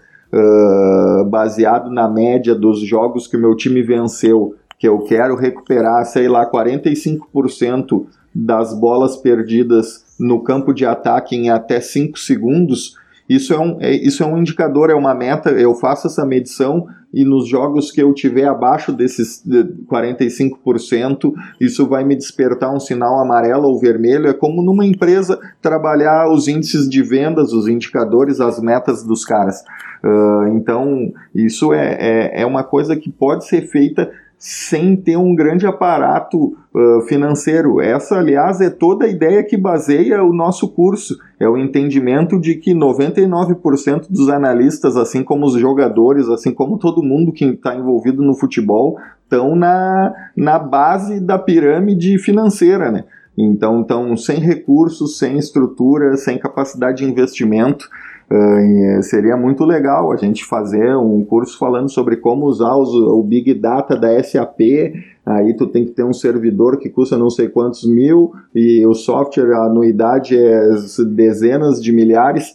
baseado 1.29 1.91
na 1.91 2.09
média 2.09 2.55
dos 2.55 2.81
jogos 2.81 3.27
que 3.27 3.37
o 3.37 3.41
meu 3.41 3.55
time 3.55 3.83
venceu, 3.83 4.55
que 4.79 4.89
eu 4.89 4.99
quero 5.01 5.37
recuperar, 5.37 6.05
sei 6.07 6.29
lá, 6.29 6.51
45% 6.51 8.07
das 8.35 8.73
bolas 8.75 9.17
perdidas 9.17 10.05
no 10.19 10.43
campo 10.43 10.73
de 10.73 10.87
ataque 10.87 11.37
em 11.37 11.51
até 11.51 11.81
5 11.81 12.19
segundos, 12.19 12.97
Isso 13.29 13.55
é, 13.55 13.59
um, 13.59 13.79
é, 13.81 13.93
isso 13.93 14.23
é 14.23 14.27
um 14.27 14.39
indicador, 14.39 14.91
é 14.91 14.95
uma 14.95 15.15
meta, 15.15 15.51
eu 15.51 15.75
faço 15.75 16.07
essa 16.07 16.25
medição 16.27 16.87
e 17.13 17.25
nos 17.25 17.47
jogos 17.47 17.91
que 17.91 18.03
eu 18.03 18.13
tiver 18.15 18.47
abaixo 18.47 18.91
desses 18.91 19.45
45%, 19.87 21.33
isso 21.61 21.87
vai 21.87 22.05
me 22.05 22.17
despertar 22.17 22.75
um 22.75 22.81
sinal 22.81 23.21
amarelo 23.21 23.69
ou 23.69 23.79
vermelho. 23.79 24.29
É 24.29 24.33
como 24.33 24.63
numa 24.63 24.87
empresa 24.87 25.39
trabalhar 25.61 26.31
os 26.31 26.49
índices 26.49 26.89
de 26.89 27.03
vendas, 27.03 27.53
os 27.53 27.69
indicadores, 27.69 28.41
as 28.41 28.59
metas 28.61 29.03
dos 29.03 29.25
caras. 29.25 29.63
Uh, 30.03 30.49
então, 30.57 31.13
isso 31.35 31.73
é, 31.73 31.97
é, 32.01 32.43
é 32.43 32.47
uma 32.47 32.65
coisa 32.65 32.97
que 32.97 33.11
pode 33.11 33.47
ser 33.47 33.63
feita 33.69 34.11
sem 34.43 34.97
ter 34.97 35.17
um 35.17 35.37
grande 35.37 35.69
aparato 35.69 36.57
uh, 36.75 37.03
financeiro. 37.07 37.81
Essa, 37.81 38.19
aliás, 38.19 38.61
é 38.61 38.69
toda 38.69 39.05
a 39.05 39.09
ideia 39.09 39.45
que 39.45 39.57
baseia 39.57 40.21
o 40.21 40.33
nosso 40.33 40.67
curso. 40.67 41.17
É 41.39 41.49
o 41.49 41.57
entendimento 41.57 42.41
de 42.41 42.57
que 42.57 42.75
99% 42.75 44.09
dos 44.11 44.29
analistas, 44.29 44.97
assim 44.97 45.23
como 45.23 45.47
os 45.47 45.53
jogadores, 45.55 46.29
assim 46.29 46.53
como 46.53 46.77
todo 46.77 47.05
mundo 47.05 47.31
que 47.31 47.45
está 47.45 47.77
envolvido 47.77 48.21
no 48.21 48.35
futebol, 48.35 48.99
estão 49.23 49.55
na, 49.55 50.13
na 50.37 50.59
base 50.59 51.21
da 51.21 51.39
pirâmide 51.39 52.19
financeira, 52.19 52.91
né? 52.91 53.05
Então, 53.39 53.83
estão 53.83 54.17
sem 54.17 54.41
recursos, 54.41 55.19
sem 55.19 55.39
estrutura, 55.39 56.17
sem 56.17 56.37
capacidade 56.37 56.99
de 56.99 57.05
investimento. 57.09 57.89
Uh, 58.33 59.03
seria 59.03 59.37
muito 59.37 59.63
legal 59.63 60.11
a 60.11 60.17
gente 60.17 60.43
fazer 60.43 60.97
um 60.97 61.23
curso 61.23 61.59
falando 61.59 61.91
sobre 61.91 62.17
como 62.17 62.47
usar 62.47 62.75
os, 62.77 62.89
o 62.89 63.23
Big 63.23 63.53
Data 63.53 63.95
da 63.95 64.23
SAP. 64.23 64.61
Aí 65.27 65.55
tu 65.55 65.67
tem 65.67 65.85
que 65.85 65.91
ter 65.91 66.03
um 66.03 66.15
servidor 66.15 66.79
que 66.79 66.89
custa 66.89 67.19
não 67.19 67.29
sei 67.29 67.51
quantos 67.51 67.87
mil 67.87 68.33
e 68.55 68.87
o 68.87 68.95
software, 68.95 69.53
a 69.53 69.67
anuidade 69.67 70.35
é 70.35 70.71
dezenas 71.15 71.83
de 71.83 71.93
milhares. 71.93 72.55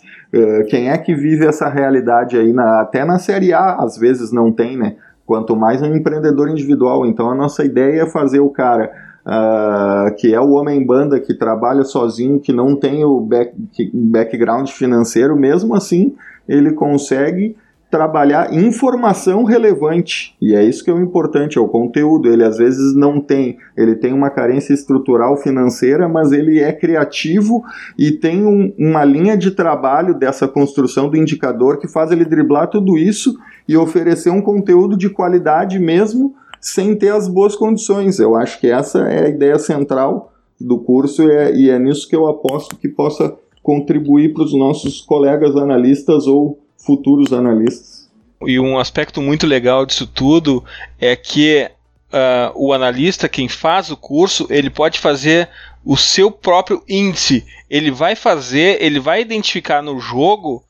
Quem 0.68 0.90
é 0.90 0.98
que 0.98 1.13
vive 1.13 1.46
essa 1.46 1.70
realidade 1.70 2.38
aí? 2.38 2.52
Na, 2.52 2.82
até 2.82 3.06
na 3.06 3.20
Série 3.20 3.54
A, 3.54 3.76
às 3.76 3.98
vezes 3.98 4.32
não 4.32 4.52
tem, 4.52 4.76
né? 4.76 4.96
Quanto 5.28 5.56
mais 5.56 5.82
um 5.82 5.96
empreendedor 5.96 6.50
individual. 6.50 7.06
Então 7.06 7.30
a 7.30 7.36
nossa 7.36 7.63
ideia 7.63 8.02
é 8.02 8.06
fazer 8.08 8.40
o 8.40 8.50
cara 8.50 8.92
uh, 9.28 10.16
que 10.16 10.34
é 10.34 10.40
o 10.40 10.52
homem 10.52 10.86
banda 10.86 11.20
que 11.20 11.34
trabalha 11.34 11.84
sozinho, 11.84 12.40
que 12.40 12.54
não 12.54 12.76
tem 12.76 13.04
o 13.04 13.20
back, 13.20 13.54
background 13.94 14.70
financeiro, 14.70 15.36
mesmo 15.36 15.76
assim 15.76 16.16
ele 16.48 16.72
consegue 16.72 17.58
trabalhar 17.90 18.54
informação 18.54 19.44
relevante. 19.44 20.36
E 20.42 20.54
é 20.54 20.63
isso 20.63 20.84
que 20.84 20.90
é 20.90 20.94
o 20.94 21.02
importante, 21.02 21.58
é 21.58 21.62
o 21.62 21.68
conteúdo. 21.70 22.28
Ele 22.30 22.44
às 22.44 22.58
vezes 22.58 22.94
não 22.96 23.22
tem, 23.22 23.58
ele 23.78 23.96
tem 23.96 24.13
uma 24.13 24.30
carência 24.30 24.74
estrutural 24.74 25.38
financeira, 25.38 26.08
mas 26.08 26.32
ele 26.32 26.60
é 26.60 26.74
criativo 26.74 27.63
e 27.98 28.12
tem 28.12 28.46
um, 28.46 28.74
uma 28.78 29.06
linha 29.06 29.38
de 29.38 29.52
trabalho 29.52 30.13
dessa 30.13 30.48
construção 30.48 31.10
do 31.10 31.16
indicador 31.16 31.78
que 31.78 31.88
faz 31.88 32.12
ele 32.12 32.26
driblar 32.26 32.70
tudo 32.70 32.98
isso 32.98 33.38
e 33.68 33.78
oferecer 33.78 34.32
um 34.32 34.42
conteúdo 34.42 34.98
de 34.98 35.10
qualidade 35.10 35.80
mesmo 35.80 36.36
sem 36.60 36.96
ter 36.96 37.10
as 37.10 37.28
boas 37.28 37.56
condições. 37.56 38.20
Eu 38.20 38.36
acho 38.36 38.60
que 38.60 38.67
essa 38.67 39.00
é 39.00 39.26
a 39.26 39.30
ideia 39.30 39.60
central 39.60 40.34
do 40.60 40.80
curso 40.80 41.24
e 41.24 41.32
é, 41.32 41.56
e 41.56 41.70
é 41.70 41.80
nisso 41.80 42.08
que 42.08 42.15
eu 42.15 42.28
aposto 42.28 42.76
que 42.76 42.88
possa 42.88 43.36
contribuir 43.62 44.34
para 44.34 44.43
os 44.43 44.54
nossos 44.54 45.02
colegas 45.02 45.56
analistas 45.56 46.26
ou 46.26 46.60
futuros 46.78 47.34
analistas. 47.34 48.10
E 48.46 48.60
um 48.60 48.78
aspecto 48.78 49.22
muito 49.22 49.46
legal 49.46 49.86
disso 49.86 50.08
tudo 50.08 50.63
é 51.00 51.15
que 51.15 51.70
uh, 52.13 52.52
o 52.56 52.72
analista, 52.72 53.28
quem 53.28 53.50
faz 53.50 53.89
o 53.89 53.98
curso, 53.98 54.48
ele 54.50 54.70
pode 54.70 55.00
fazer 55.00 55.50
o 55.84 55.98
seu 55.98 56.32
próprio 56.32 56.84
índice. 56.88 57.46
Ele 57.70 57.91
vai 57.91 58.15
fazer, 58.15 58.82
ele 58.82 59.00
vai 59.00 59.22
identificar 59.22 59.82
no 59.82 60.00
jogo 60.00 60.63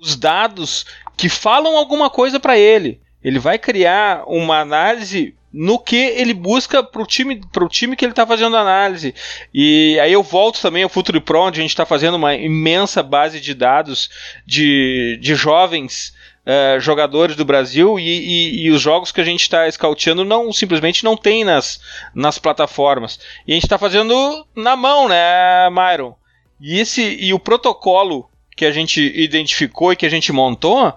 os 0.00 0.16
dados 0.16 0.84
que 1.16 1.28
falam 1.28 1.76
alguma 1.76 2.10
coisa 2.10 2.38
para 2.38 2.58
ele. 2.58 3.00
Ele 3.24 3.38
vai 3.38 3.58
criar 3.58 4.24
uma 4.26 4.60
análise 4.60 5.34
no 5.52 5.78
que 5.78 5.96
ele 5.96 6.34
busca 6.34 6.82
para 6.82 7.00
o 7.00 7.06
time, 7.06 7.40
pro 7.52 7.68
time 7.68 7.94
que 7.94 8.04
ele 8.04 8.12
está 8.12 8.26
fazendo 8.26 8.56
análise. 8.56 9.14
E 9.54 9.98
aí 10.00 10.12
eu 10.12 10.22
volto 10.22 10.60
também 10.60 10.82
ao 10.82 10.88
Futuro 10.88 11.20
Pro, 11.20 11.42
onde 11.42 11.60
a 11.60 11.62
gente 11.62 11.70
está 11.70 11.86
fazendo 11.86 12.16
uma 12.16 12.34
imensa 12.34 13.02
base 13.02 13.40
de 13.40 13.54
dados 13.54 14.10
de, 14.44 15.16
de 15.22 15.36
jovens 15.36 16.12
uh, 16.44 16.80
jogadores 16.80 17.36
do 17.36 17.44
Brasil 17.44 17.98
e, 17.98 18.02
e, 18.02 18.64
e, 18.64 18.70
os 18.70 18.82
jogos 18.82 19.12
que 19.12 19.20
a 19.20 19.24
gente 19.24 19.42
está 19.42 19.70
scouteando 19.70 20.24
não 20.24 20.52
simplesmente 20.52 21.04
não 21.04 21.16
tem 21.16 21.44
nas, 21.44 21.80
nas 22.12 22.38
plataformas. 22.38 23.20
E 23.46 23.52
a 23.52 23.54
gente 23.54 23.64
está 23.64 23.78
fazendo 23.78 24.46
na 24.56 24.74
mão, 24.76 25.08
né, 25.08 25.70
Myron? 25.70 26.14
E, 26.60 26.80
esse, 26.80 27.16
e 27.20 27.32
o 27.32 27.38
protocolo 27.38 28.28
que 28.56 28.64
a 28.64 28.72
gente 28.72 29.00
identificou 29.14 29.92
e 29.92 29.96
que 29.96 30.06
a 30.06 30.10
gente 30.10 30.32
montou 30.32 30.92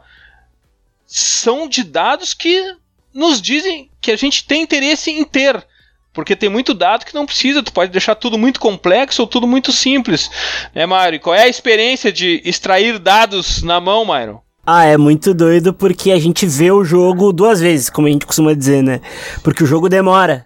são 1.08 1.68
de 1.68 1.84
dados 1.84 2.34
que 2.34 2.76
nos 3.14 3.42
dizem 3.42 3.90
que 4.00 4.12
a 4.12 4.18
gente 4.18 4.46
tem 4.46 4.62
interesse 4.62 5.10
em 5.10 5.24
ter. 5.24 5.66
Porque 6.14 6.36
tem 6.36 6.50
muito 6.50 6.74
dado 6.74 7.06
que 7.06 7.14
não 7.14 7.26
precisa, 7.26 7.64
tu 7.64 7.72
pode 7.72 7.92
deixar 7.92 8.16
tudo 8.16 8.38
muito 8.38 8.60
complexo 8.60 9.22
ou 9.22 9.28
tudo 9.28 9.48
muito 9.48 9.72
simples. 9.72 10.30
Né, 10.74 10.86
Mário? 10.86 11.20
Qual 11.20 11.34
é 11.34 11.44
a 11.44 11.48
experiência 11.48 12.12
de 12.12 12.42
extrair 12.44 13.00
dados 13.00 13.62
na 13.64 13.80
mão, 13.80 14.04
Mário? 14.04 14.42
Ah, 14.66 14.84
é 14.84 14.98
muito 14.98 15.34
doido 15.34 15.74
porque 15.74 16.12
a 16.12 16.20
gente 16.20 16.46
vê 16.46 16.72
o 16.72 16.84
jogo 16.84 17.32
duas 17.32 17.62
vezes, 17.62 17.90
como 17.90 18.08
a 18.08 18.12
gente 18.12 18.26
costuma 18.26 18.54
dizer, 18.54 18.84
né? 18.84 19.00
Porque 19.42 19.64
o 19.64 19.68
jogo 19.68 19.88
demora. 19.88 20.46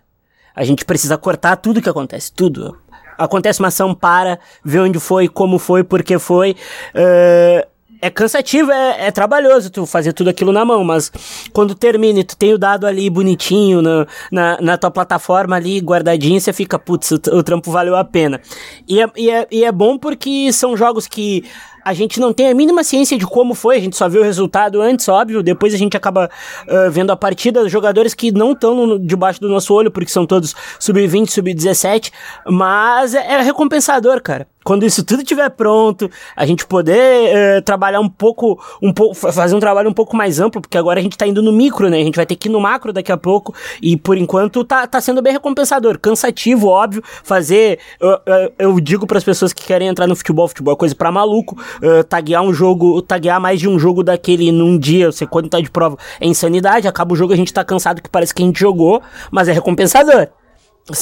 A 0.55 0.63
gente 0.63 0.85
precisa 0.85 1.17
cortar 1.17 1.55
tudo 1.55 1.81
que 1.81 1.89
acontece, 1.89 2.31
tudo. 2.31 2.77
Acontece 3.17 3.59
uma 3.59 3.69
ação, 3.69 3.95
para, 3.95 4.39
vê 4.63 4.79
onde 4.79 4.99
foi, 4.99 5.27
como 5.27 5.57
foi, 5.57 5.83
por 5.83 6.03
que 6.03 6.19
foi. 6.19 6.55
Uh, 6.93 7.70
é 8.01 8.09
cansativo, 8.09 8.71
é, 8.71 9.07
é, 9.07 9.11
trabalhoso 9.11 9.69
tu 9.69 9.85
fazer 9.85 10.11
tudo 10.11 10.29
aquilo 10.29 10.51
na 10.51 10.65
mão, 10.65 10.83
mas 10.83 11.11
quando 11.53 11.75
termina 11.75 12.19
e 12.19 12.23
tu 12.23 12.35
tem 12.35 12.53
o 12.53 12.57
dado 12.57 12.87
ali 12.87 13.09
bonitinho 13.09 13.81
na, 13.81 14.07
na, 14.31 14.57
na 14.59 14.77
tua 14.77 14.89
plataforma 14.89 15.55
ali 15.55 15.79
guardadinho, 15.79 16.41
você 16.41 16.51
fica, 16.51 16.79
putz, 16.79 17.11
o, 17.11 17.15
o, 17.15 17.43
trampo 17.43 17.71
valeu 17.71 17.95
a 17.95 18.03
pena. 18.03 18.41
E 18.87 18.99
é, 18.99 19.11
e, 19.15 19.29
é, 19.29 19.47
e 19.51 19.63
é 19.63 19.71
bom 19.71 19.97
porque 19.97 20.51
são 20.51 20.75
jogos 20.75 21.07
que 21.07 21.45
a 21.83 21.93
gente 21.93 22.19
não 22.19 22.33
tem 22.33 22.49
a 22.49 22.53
mínima 22.53 22.83
ciência 22.83 23.17
de 23.17 23.25
como 23.25 23.53
foi, 23.53 23.77
a 23.77 23.79
gente 23.79 23.95
só 23.95 24.07
vê 24.07 24.19
o 24.19 24.23
resultado 24.23 24.81
antes, 24.81 25.07
óbvio, 25.07 25.43
depois 25.43 25.73
a 25.73 25.77
gente 25.77 25.97
acaba 25.97 26.29
uh, 26.67 26.91
vendo 26.91 27.11
a 27.11 27.15
partida, 27.15 27.67
jogadores 27.67 28.13
que 28.13 28.31
não 28.31 28.53
estão 28.53 28.97
debaixo 28.99 29.39
do 29.39 29.49
nosso 29.49 29.73
olho, 29.73 29.91
porque 29.91 30.11
são 30.11 30.25
todos 30.25 30.55
sub-20, 30.79 31.29
sub-17, 31.29 32.11
mas 32.47 33.13
é, 33.15 33.33
é 33.33 33.41
recompensador, 33.41 34.21
cara 34.21 34.47
quando 34.63 34.85
isso 34.85 35.03
tudo 35.03 35.21
estiver 35.21 35.49
pronto, 35.49 36.09
a 36.35 36.45
gente 36.45 36.65
poder 36.65 37.57
uh, 37.57 37.61
trabalhar 37.63 37.99
um 37.99 38.09
pouco, 38.09 38.61
um 38.81 38.93
pouco, 38.93 39.15
fazer 39.15 39.55
um 39.55 39.59
trabalho 39.59 39.89
um 39.89 39.93
pouco 39.93 40.15
mais 40.15 40.39
amplo, 40.39 40.61
porque 40.61 40.77
agora 40.77 40.99
a 40.99 41.03
gente 41.03 41.17
tá 41.17 41.25
indo 41.25 41.41
no 41.41 41.51
micro, 41.51 41.89
né? 41.89 41.99
A 41.99 42.03
gente 42.03 42.15
vai 42.15 42.25
ter 42.25 42.35
que 42.35 42.47
ir 42.47 42.51
no 42.51 42.59
macro 42.59 42.93
daqui 42.93 43.11
a 43.11 43.17
pouco, 43.17 43.53
e 43.81 43.97
por 43.97 44.17
enquanto 44.17 44.63
tá, 44.63 44.85
tá 44.85 45.01
sendo 45.01 45.21
bem 45.21 45.33
recompensador. 45.33 45.99
Cansativo, 45.99 46.67
óbvio, 46.67 47.03
fazer. 47.23 47.79
Eu, 47.99 48.19
eu, 48.25 48.53
eu 48.59 48.79
digo 48.79 49.07
para 49.07 49.17
as 49.17 49.23
pessoas 49.23 49.51
que 49.51 49.65
querem 49.65 49.87
entrar 49.87 50.07
no 50.07 50.15
futebol, 50.15 50.47
futebol 50.47 50.73
é 50.73 50.77
coisa 50.77 50.93
para 50.93 51.11
maluco, 51.11 51.57
uh, 51.77 52.03
taguear 52.03 52.43
um 52.43 52.53
jogo, 52.53 53.01
taguear 53.01 53.39
mais 53.39 53.59
de 53.59 53.67
um 53.67 53.77
jogo 53.77 54.03
daquele 54.03 54.51
num 54.51 54.77
dia, 54.77 55.11
você 55.11 55.25
quando 55.25 55.49
tá 55.49 55.59
de 55.59 55.69
prova, 55.69 55.97
é 56.19 56.27
insanidade, 56.27 56.87
acaba 56.87 57.13
o 57.13 57.15
jogo 57.15 57.33
a 57.33 57.35
gente 57.35 57.53
tá 57.53 57.63
cansado 57.63 58.01
que 58.01 58.09
parece 58.09 58.33
que 58.33 58.41
a 58.41 58.45
gente 58.45 58.59
jogou, 58.59 59.01
mas 59.31 59.47
é 59.47 59.51
recompensador. 59.51 60.27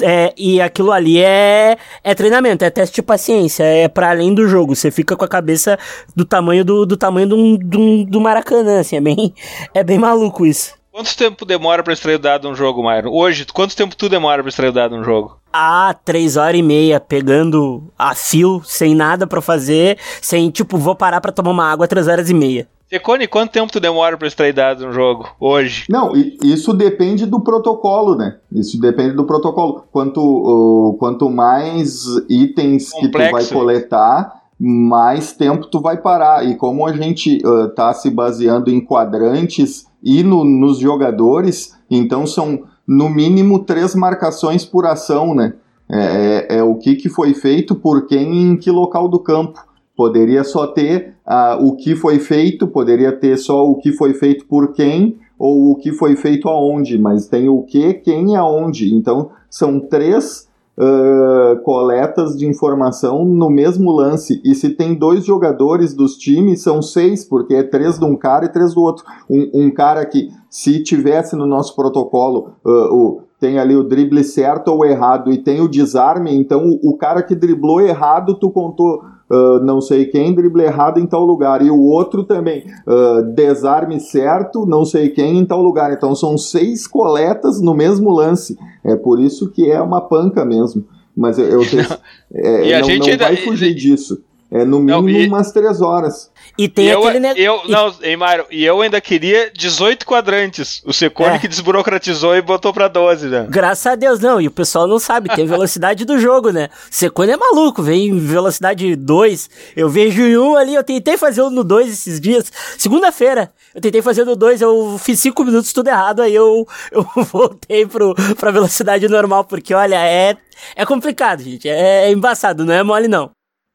É, 0.01 0.33
e 0.37 0.61
aquilo 0.61 0.91
ali 0.91 1.19
é, 1.19 1.77
é 2.03 2.13
treinamento, 2.13 2.63
é 2.65 2.69
teste 2.69 2.95
de 2.95 3.01
paciência, 3.01 3.63
é 3.63 3.87
para 3.87 4.09
além 4.11 4.33
do 4.33 4.47
jogo. 4.47 4.75
Você 4.75 4.91
fica 4.91 5.15
com 5.15 5.25
a 5.25 5.27
cabeça 5.27 5.79
do 6.15 6.25
tamanho 6.25 6.63
do, 6.65 6.85
do 6.85 6.97
tamanho 6.97 7.27
do, 7.27 7.57
do, 7.57 8.05
do 8.05 8.21
Maracanã, 8.21 8.81
assim, 8.81 8.97
é 8.97 9.01
bem, 9.01 9.33
é 9.73 9.83
bem 9.83 9.97
maluco 9.97 10.45
isso. 10.45 10.78
Quanto 10.99 11.15
tempo 11.15 11.45
demora 11.45 11.81
para 11.81 11.93
extrair 11.93 12.15
o 12.15 12.19
dado 12.19 12.49
num 12.49 12.53
jogo, 12.53 12.83
Mauro? 12.83 13.09
Hoje, 13.13 13.45
quanto 13.45 13.73
tempo 13.73 13.95
tu 13.95 14.09
demora 14.09 14.43
para 14.43 14.49
extrair 14.49 14.67
o 14.67 14.73
dado 14.73 14.97
num 14.97 15.03
jogo? 15.05 15.37
Ah, 15.53 15.95
três 16.03 16.35
horas 16.35 16.59
e 16.59 16.61
meia, 16.61 16.99
pegando 16.99 17.85
a 17.97 18.13
fio, 18.13 18.61
sem 18.65 18.93
nada 18.93 19.25
para 19.25 19.39
fazer, 19.39 19.97
sem, 20.21 20.49
tipo, 20.51 20.77
vou 20.77 20.93
parar 20.93 21.21
para 21.21 21.31
tomar 21.31 21.51
uma 21.51 21.71
água 21.71 21.87
três 21.87 22.09
horas 22.09 22.29
e 22.29 22.33
meia. 22.33 22.67
Secone, 22.89 23.27
quanto 23.27 23.51
tempo 23.51 23.71
tu 23.71 23.79
demora 23.79 24.17
para 24.17 24.27
extrair 24.27 24.51
dados 24.51 24.83
no 24.83 24.91
jogo 24.91 25.25
hoje? 25.39 25.85
Não, 25.89 26.11
isso 26.43 26.73
depende 26.73 27.25
do 27.25 27.39
protocolo, 27.39 28.15
né? 28.17 28.35
Isso 28.51 28.77
depende 28.77 29.13
do 29.13 29.23
protocolo. 29.23 29.85
Quanto, 29.93 30.19
uh, 30.19 30.97
quanto 30.97 31.29
mais 31.29 32.07
itens 32.29 32.89
Complexo. 32.89 32.99
que 32.99 33.09
tu 33.09 33.31
vai 33.31 33.45
coletar, 33.45 34.33
mais 34.59 35.31
tempo 35.31 35.65
tu 35.67 35.79
vai 35.79 35.95
parar. 35.95 36.45
E 36.45 36.57
como 36.57 36.85
a 36.85 36.91
gente 36.91 37.37
está 37.37 37.91
uh, 37.91 37.93
se 37.93 38.09
baseando 38.09 38.69
em 38.69 38.81
quadrantes 38.81 39.87
e 40.03 40.23
no, 40.23 40.43
nos 40.43 40.79
jogadores, 40.79 41.77
então 41.89 42.25
são 42.25 42.63
no 42.87 43.09
mínimo 43.09 43.59
três 43.59 43.93
marcações 43.93 44.65
por 44.65 44.85
ação, 44.85 45.35
né? 45.35 45.53
É, 45.91 46.47
é, 46.49 46.57
é 46.57 46.63
o 46.63 46.75
que, 46.75 46.95
que 46.95 47.09
foi 47.09 47.33
feito 47.33 47.75
por 47.75 48.05
quem 48.07 48.51
em 48.51 48.57
que 48.57 48.69
local 48.69 49.07
do 49.07 49.19
campo. 49.19 49.59
Poderia 49.95 50.43
só 50.43 50.67
ter 50.67 51.15
uh, 51.27 51.63
o 51.65 51.75
que 51.75 51.95
foi 51.95 52.19
feito, 52.19 52.67
poderia 52.67 53.11
ter 53.11 53.37
só 53.37 53.65
o 53.65 53.75
que 53.75 53.91
foi 53.91 54.13
feito 54.13 54.45
por 54.45 54.73
quem 54.73 55.17
ou 55.37 55.71
o 55.71 55.75
que 55.75 55.91
foi 55.91 56.15
feito 56.15 56.49
aonde, 56.49 56.97
mas 56.97 57.27
tem 57.27 57.49
o 57.49 57.63
que, 57.63 57.93
quem 57.95 58.33
e 58.33 58.35
aonde. 58.35 58.93
Então, 58.93 59.31
são 59.49 59.79
três 59.79 60.48
uh, 60.79 61.61
coletas 61.63 62.37
de 62.37 62.47
informação 62.47 63.25
no 63.25 63.49
mesmo 63.49 63.91
lance. 63.91 64.41
E 64.43 64.55
se 64.55 64.69
tem 64.69 64.95
dois 64.95 65.25
jogadores 65.25 65.93
dos 65.93 66.17
times, 66.17 66.61
são 66.61 66.81
seis, 66.81 67.25
porque 67.25 67.53
é 67.53 67.63
três 67.63 67.99
de 67.99 68.05
um 68.05 68.15
cara 68.15 68.45
e 68.45 68.49
três 68.49 68.73
do 68.73 68.81
outro. 68.81 69.03
Um, 69.29 69.65
um 69.65 69.71
cara 69.71 70.05
que, 70.05 70.29
se 70.49 70.81
tivesse 70.81 71.35
no 71.35 71.45
nosso 71.45 71.75
protocolo 71.75 72.53
uh, 72.65 72.95
o 72.95 73.21
tem 73.39 73.57
ali 73.57 73.75
o 73.75 73.83
drible 73.83 74.23
certo 74.23 74.69
ou 74.69 74.85
errado 74.85 75.31
e 75.31 75.37
tem 75.37 75.61
o 75.61 75.67
desarme, 75.67 76.35
então 76.35 76.67
o, 76.67 76.91
o 76.91 76.97
cara 76.97 77.23
que 77.23 77.33
driblou 77.33 77.79
errado, 77.79 78.35
tu 78.35 78.51
contou 78.51 79.01
uh, 79.29 79.63
não 79.63 79.79
sei 79.79 80.05
quem, 80.05 80.33
drible 80.33 80.63
errado 80.63 80.99
em 80.99 81.05
tal 81.05 81.23
lugar, 81.23 81.61
e 81.61 81.69
o 81.69 81.79
outro 81.79 82.23
também, 82.23 82.65
uh, 82.87 83.23
desarme 83.33 83.99
certo, 83.99 84.65
não 84.65 84.83
sei 84.83 85.09
quem 85.09 85.37
em 85.37 85.45
tal 85.45 85.61
lugar. 85.61 85.93
Então 85.93 86.15
são 86.15 86.37
seis 86.37 86.87
coletas 86.87 87.61
no 87.61 87.73
mesmo 87.73 88.11
lance. 88.11 88.57
É 88.83 88.95
por 88.95 89.19
isso 89.19 89.49
que 89.49 89.69
é 89.69 89.81
uma 89.81 90.01
panca 90.01 90.43
mesmo. 90.43 90.83
Mas 91.15 91.37
eu, 91.37 91.45
eu 91.45 91.61
tenho, 91.69 91.85
é, 92.33 92.67
e 92.67 92.73
a 92.73 92.79
não, 92.79 92.87
gente 92.87 92.99
não 92.99 93.11
ainda, 93.11 93.25
vai 93.25 93.35
fugir 93.37 93.73
disso. 93.73 94.21
É 94.51 94.65
no 94.65 94.79
mínimo 94.79 95.03
não, 95.03 95.09
e, 95.09 95.27
umas 95.27 95.51
três 95.51 95.79
horas. 95.79 96.31
E 96.59 96.67
tem 96.67 96.87
e 96.87 96.91
aquele 96.91 97.19
negócio. 97.21 97.41
Eu, 97.41 97.61
e... 97.65 97.71
Não, 97.71 97.95
hein, 98.01 98.17
Mário, 98.17 98.45
e 98.51 98.65
eu 98.65 98.81
ainda 98.81 98.99
queria 98.99 99.49
18 99.49 100.05
quadrantes. 100.05 100.81
O 100.85 100.91
Secone 100.91 101.37
é. 101.37 101.39
que 101.39 101.47
desburocratizou 101.47 102.35
e 102.35 102.41
botou 102.41 102.73
pra 102.73 102.89
12, 102.89 103.29
né? 103.29 103.47
Graças 103.49 103.85
a 103.85 103.95
Deus, 103.95 104.19
não. 104.19 104.41
E 104.41 104.47
o 104.47 104.51
pessoal 104.51 104.85
não 104.85 104.99
sabe, 104.99 105.33
tem 105.33 105.45
velocidade 105.45 106.03
do 106.03 106.19
jogo, 106.19 106.51
né? 106.51 106.67
O 106.91 106.93
Secone 106.93 107.31
é 107.31 107.37
maluco, 107.37 107.81
vem 107.81 108.19
velocidade 108.19 108.93
2. 108.93 109.49
Eu 109.73 109.87
vejo 109.87 110.21
em 110.21 110.37
um 110.37 110.57
ali, 110.57 110.75
eu 110.75 110.83
tentei 110.83 111.15
fazer 111.15 111.41
um 111.43 111.49
no 111.49 111.63
2 111.63 111.93
esses 111.93 112.19
dias. 112.19 112.51
Segunda-feira, 112.77 113.53
eu 113.73 113.79
tentei 113.79 114.01
fazer 114.01 114.25
no 114.25 114.35
2, 114.35 114.59
eu 114.59 114.99
fiz 115.01 115.17
5 115.21 115.41
minutos 115.45 115.71
tudo 115.71 115.87
errado, 115.87 116.21
aí 116.21 116.35
eu, 116.35 116.67
eu 116.91 117.07
voltei 117.31 117.85
pro, 117.85 118.13
pra 118.37 118.51
velocidade 118.51 119.07
normal, 119.07 119.45
porque 119.45 119.73
olha, 119.73 119.95
é, 119.95 120.35
é 120.75 120.85
complicado, 120.85 121.41
gente. 121.41 121.69
É, 121.69 122.07
é 122.07 122.11
embaçado, 122.11 122.65
não 122.65 122.73
é 122.73 122.83
mole 122.83 123.07
não. 123.07 123.31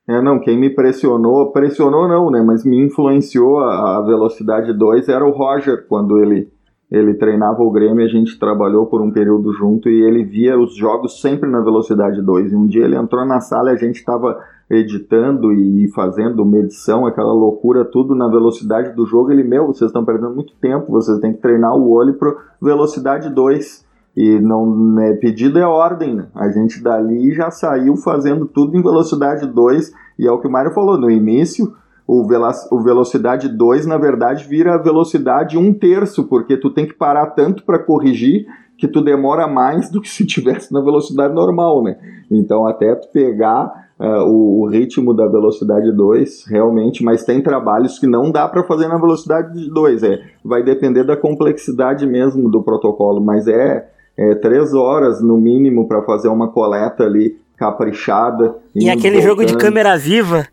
É, 0.07 0.21
não, 0.21 0.39
quem 0.39 0.59
me 0.59 0.69
pressionou, 0.69 1.51
pressionou 1.51 2.07
não, 2.07 2.31
né, 2.31 2.43
mas 2.43 2.63
me 2.63 2.79
influenciou 2.79 3.61
a, 3.61 3.99
a 3.99 4.03
velocidade 4.03 4.73
2 4.73 5.09
era 5.09 5.25
o 5.25 5.31
Roger, 5.31 5.87
quando 5.89 6.19
ele, 6.19 6.51
ele 6.91 7.15
treinava 7.15 7.63
o 7.63 7.71
Grêmio, 7.71 8.05
a 8.05 8.09
gente 8.09 8.39
trabalhou 8.39 8.85
por 8.85 9.01
um 9.01 9.11
período 9.11 9.53
junto 9.55 9.89
e 9.89 10.03
ele 10.03 10.23
via 10.23 10.59
os 10.59 10.77
jogos 10.77 11.23
sempre 11.23 11.49
na 11.49 11.61
velocidade 11.61 12.21
2. 12.21 12.53
E 12.53 12.57
um 12.57 12.67
dia 12.67 12.85
ele 12.85 12.97
entrou 12.97 13.25
na 13.25 13.41
sala 13.41 13.71
e 13.71 13.75
a 13.75 13.79
gente 13.79 13.97
estava 13.97 14.39
editando 14.69 15.53
e 15.53 15.89
fazendo 15.95 16.45
medição, 16.45 17.07
aquela 17.07 17.33
loucura, 17.33 17.85
tudo 17.85 18.15
na 18.15 18.29
velocidade 18.29 18.95
do 18.95 19.07
jogo. 19.07 19.33
Ele, 19.33 19.43
meu, 19.43 19.69
vocês 19.69 19.89
estão 19.89 20.05
perdendo 20.05 20.35
muito 20.35 20.55
tempo, 20.61 20.93
vocês 20.93 21.19
têm 21.19 21.33
que 21.33 21.41
treinar 21.41 21.75
o 21.75 21.91
olho 21.91 22.15
para 22.15 22.35
velocidade 22.61 23.31
2. 23.31 23.85
E 24.17 24.39
não 24.39 24.95
né, 24.95 25.15
pedido 25.15 25.59
é 25.59 25.67
ordem, 25.67 26.15
né? 26.15 26.27
A 26.35 26.49
gente 26.51 26.83
dali 26.83 27.33
já 27.33 27.51
saiu 27.51 27.97
fazendo 27.97 28.47
tudo 28.47 28.77
em 28.77 28.83
velocidade 28.83 29.47
2, 29.47 29.93
e 30.19 30.27
é 30.27 30.31
o 30.31 30.41
que 30.41 30.47
o 30.47 30.51
Mário 30.51 30.73
falou, 30.73 30.99
no 30.99 31.11
início 31.11 31.75
o, 32.07 32.27
velo 32.27 32.49
o 32.71 32.83
velocidade 32.83 33.49
2 33.49 33.87
na 33.87 33.97
verdade 33.97 34.47
vira 34.47 34.77
velocidade 34.79 35.57
1 35.57 35.61
um 35.61 35.73
terço, 35.73 36.25
porque 36.25 36.57
tu 36.57 36.71
tem 36.71 36.87
que 36.87 36.95
parar 36.95 37.27
tanto 37.31 37.65
para 37.65 37.79
corrigir 37.79 38.47
que 38.77 38.87
tu 38.87 39.01
demora 39.01 39.47
mais 39.47 39.91
do 39.91 40.01
que 40.01 40.09
se 40.09 40.27
tivesse 40.27 40.73
na 40.73 40.81
velocidade 40.81 41.35
normal, 41.35 41.83
né? 41.83 41.97
Então 42.31 42.67
até 42.67 42.95
tu 42.95 43.09
pegar 43.13 43.73
uh, 43.99 44.25
o, 44.27 44.63
o, 44.63 44.69
ritmo 44.69 45.15
da 45.15 45.27
velocidade 45.27 45.91
2, 45.93 46.47
realmente, 46.49 47.03
mas 47.03 47.25
tem 47.25 47.43
trabalhos 47.43 47.99
que 47.99 48.07
não 48.07 48.31
dá 48.31 48.49
para 48.49 48.65
fazer 48.65 48.89
na 48.89 48.99
velocidade 48.99 49.71
2, 49.71 50.03
é, 50.03 50.21
vai 50.45 50.63
depender 50.63 51.05
da 51.05 51.17
complexidade 51.17 52.07
mesmo 52.07 52.51
do 52.51 52.63
protocolo, 52.63 53.21
mas 53.21 53.47
é 53.47 53.89
é, 54.17 54.35
três 54.35 54.75
horas 54.75 55.21
no 55.21 55.37
mínimo 55.37 55.89
para 55.89 56.03
fazer 56.03 56.29
uma 56.29 56.49
coleta 56.49 57.05
ali 57.05 57.37
caprichada. 57.57 58.57
E 58.75 58.89
aquele 58.91 59.21
voltando. 59.21 59.23
jogo 59.23 59.45
de 59.45 59.57
câmera 59.57 59.97
viva. 59.97 60.47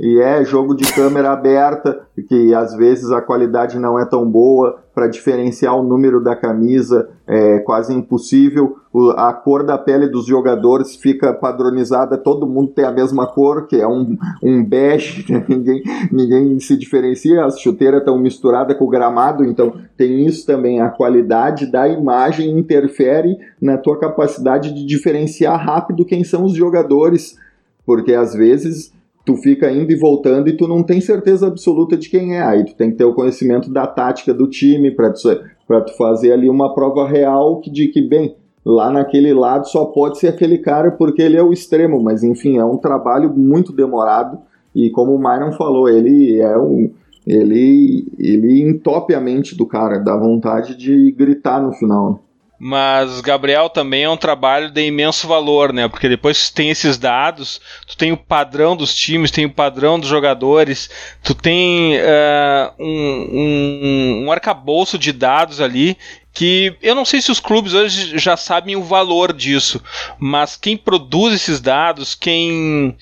E 0.00 0.20
é 0.20 0.44
jogo 0.44 0.74
de 0.76 0.90
câmera 0.92 1.32
aberta, 1.32 2.02
que 2.28 2.54
às 2.54 2.74
vezes 2.74 3.10
a 3.10 3.20
qualidade 3.20 3.78
não 3.78 3.98
é 3.98 4.04
tão 4.04 4.28
boa, 4.30 4.78
para 4.98 5.06
diferenciar 5.06 5.76
o 5.76 5.82
número 5.84 6.20
da 6.20 6.34
camisa 6.34 7.08
é 7.24 7.60
quase 7.60 7.94
impossível. 7.94 8.78
O, 8.92 9.10
a 9.10 9.32
cor 9.32 9.62
da 9.62 9.78
pele 9.78 10.08
dos 10.08 10.26
jogadores 10.26 10.96
fica 10.96 11.32
padronizada, 11.32 12.18
todo 12.18 12.48
mundo 12.48 12.72
tem 12.72 12.84
a 12.84 12.90
mesma 12.90 13.24
cor, 13.24 13.68
que 13.68 13.76
é 13.76 13.86
um, 13.86 14.18
um 14.42 14.64
bege, 14.64 15.24
ninguém, 15.48 15.84
ninguém 16.10 16.58
se 16.58 16.76
diferencia, 16.76 17.44
as 17.44 17.60
chuteiras 17.60 18.00
estão 18.00 18.18
misturadas 18.18 18.76
com 18.76 18.86
o 18.86 18.88
gramado, 18.88 19.44
então 19.44 19.72
tem 19.96 20.26
isso 20.26 20.44
também. 20.44 20.80
A 20.80 20.88
qualidade 20.88 21.70
da 21.70 21.86
imagem 21.86 22.58
interfere 22.58 23.36
na 23.62 23.78
tua 23.78 24.00
capacidade 24.00 24.74
de 24.74 24.84
diferenciar 24.84 25.64
rápido 25.64 26.04
quem 26.04 26.24
são 26.24 26.44
os 26.44 26.54
jogadores, 26.54 27.38
porque 27.86 28.14
às 28.14 28.34
vezes 28.34 28.92
tu 29.28 29.36
fica 29.36 29.70
indo 29.70 29.92
e 29.92 29.94
voltando 29.94 30.48
e 30.48 30.56
tu 30.56 30.66
não 30.66 30.82
tem 30.82 31.02
certeza 31.02 31.48
absoluta 31.48 31.98
de 31.98 32.08
quem 32.08 32.38
é. 32.38 32.42
Aí 32.42 32.64
tu 32.64 32.74
tem 32.74 32.90
que 32.90 32.96
ter 32.96 33.04
o 33.04 33.12
conhecimento 33.12 33.70
da 33.70 33.86
tática 33.86 34.32
do 34.32 34.48
time 34.48 34.90
para 34.90 35.12
tu, 35.12 35.20
tu 35.20 35.96
fazer 35.98 36.32
ali 36.32 36.48
uma 36.48 36.74
prova 36.74 37.06
real 37.06 37.60
de 37.60 37.88
que, 37.88 38.00
bem, 38.00 38.34
lá 38.64 38.90
naquele 38.90 39.34
lado 39.34 39.68
só 39.68 39.84
pode 39.84 40.16
ser 40.16 40.28
aquele 40.28 40.56
cara 40.56 40.92
porque 40.92 41.20
ele 41.20 41.36
é 41.36 41.42
o 41.42 41.52
extremo, 41.52 42.02
mas 42.02 42.24
enfim, 42.24 42.56
é 42.56 42.64
um 42.64 42.78
trabalho 42.78 43.30
muito 43.36 43.70
demorado 43.70 44.38
e 44.74 44.88
como 44.88 45.14
o 45.14 45.18
Myron 45.18 45.52
falou, 45.52 45.90
ele 45.90 46.40
é 46.40 46.56
um 46.56 46.90
ele 47.26 48.10
ele 48.18 48.62
entope 48.62 49.14
a 49.14 49.20
mente 49.20 49.54
do 49.54 49.66
cara, 49.66 49.98
dá 49.98 50.16
vontade 50.16 50.74
de 50.74 51.12
gritar 51.12 51.60
no 51.60 51.72
final. 51.72 52.20
Mas 52.58 53.20
Gabriel 53.20 53.70
também 53.70 54.02
é 54.02 54.10
um 54.10 54.16
trabalho 54.16 54.68
de 54.70 54.84
imenso 54.84 55.28
valor, 55.28 55.72
né? 55.72 55.86
Porque 55.86 56.08
depois 56.08 56.48
tu 56.48 56.54
tem 56.54 56.70
esses 56.70 56.98
dados, 56.98 57.60
tu 57.86 57.96
tem 57.96 58.10
o 58.10 58.16
padrão 58.16 58.76
dos 58.76 58.92
times, 58.92 59.30
tem 59.30 59.46
o 59.46 59.50
padrão 59.50 59.98
dos 59.98 60.08
jogadores, 60.08 60.90
tu 61.22 61.34
tem 61.34 61.98
uh, 61.98 62.74
um, 62.78 63.28
um, 63.32 64.24
um 64.24 64.32
arcabouço 64.32 64.98
de 64.98 65.12
dados 65.12 65.60
ali 65.60 65.96
que 66.32 66.76
eu 66.82 66.94
não 66.94 67.04
sei 67.04 67.20
se 67.20 67.32
os 67.32 67.40
clubes 67.40 67.74
hoje 67.74 68.16
já 68.16 68.36
sabem 68.36 68.76
o 68.76 68.82
valor 68.84 69.32
disso, 69.32 69.82
mas 70.20 70.56
quem 70.56 70.76
produz 70.76 71.34
esses 71.34 71.60
dados, 71.60 72.14
quem, 72.14 72.96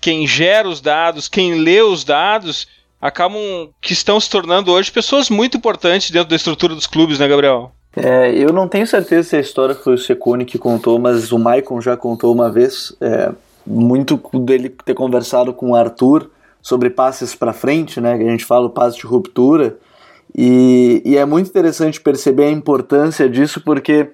quem 0.00 0.26
gera 0.26 0.68
os 0.68 0.82
dados, 0.82 1.26
quem 1.26 1.54
lê 1.54 1.80
os 1.80 2.04
dados, 2.04 2.68
acabam 3.00 3.70
que 3.80 3.94
estão 3.94 4.20
se 4.20 4.28
tornando 4.28 4.70
hoje 4.70 4.92
pessoas 4.92 5.30
muito 5.30 5.56
importantes 5.56 6.10
dentro 6.10 6.28
da 6.28 6.36
estrutura 6.36 6.74
dos 6.74 6.86
clubes, 6.86 7.18
né, 7.18 7.26
Gabriel? 7.26 7.74
É, 7.96 8.32
eu 8.34 8.52
não 8.52 8.66
tenho 8.66 8.86
certeza 8.86 9.28
se 9.28 9.36
a 9.36 9.40
história 9.40 9.74
foi 9.74 9.94
o 9.94 9.98
Secone 9.98 10.44
que 10.44 10.58
contou, 10.58 10.98
mas 10.98 11.30
o 11.30 11.38
Maicon 11.38 11.80
já 11.80 11.96
contou 11.96 12.32
uma 12.32 12.50
vez, 12.50 12.94
é, 13.00 13.30
muito 13.66 14.20
dele 14.40 14.68
ter 14.84 14.94
conversado 14.94 15.52
com 15.52 15.70
o 15.70 15.74
Arthur 15.76 16.30
sobre 16.60 16.90
passes 16.90 17.34
para 17.34 17.52
frente, 17.52 18.00
né, 18.00 18.16
que 18.16 18.24
a 18.24 18.30
gente 18.30 18.44
fala 18.44 18.66
o 18.66 18.70
passe 18.70 18.96
de 18.96 19.06
ruptura, 19.06 19.76
e, 20.36 21.00
e 21.04 21.16
é 21.16 21.24
muito 21.24 21.48
interessante 21.48 22.00
perceber 22.00 22.46
a 22.46 22.50
importância 22.50 23.28
disso, 23.28 23.60
porque 23.64 24.10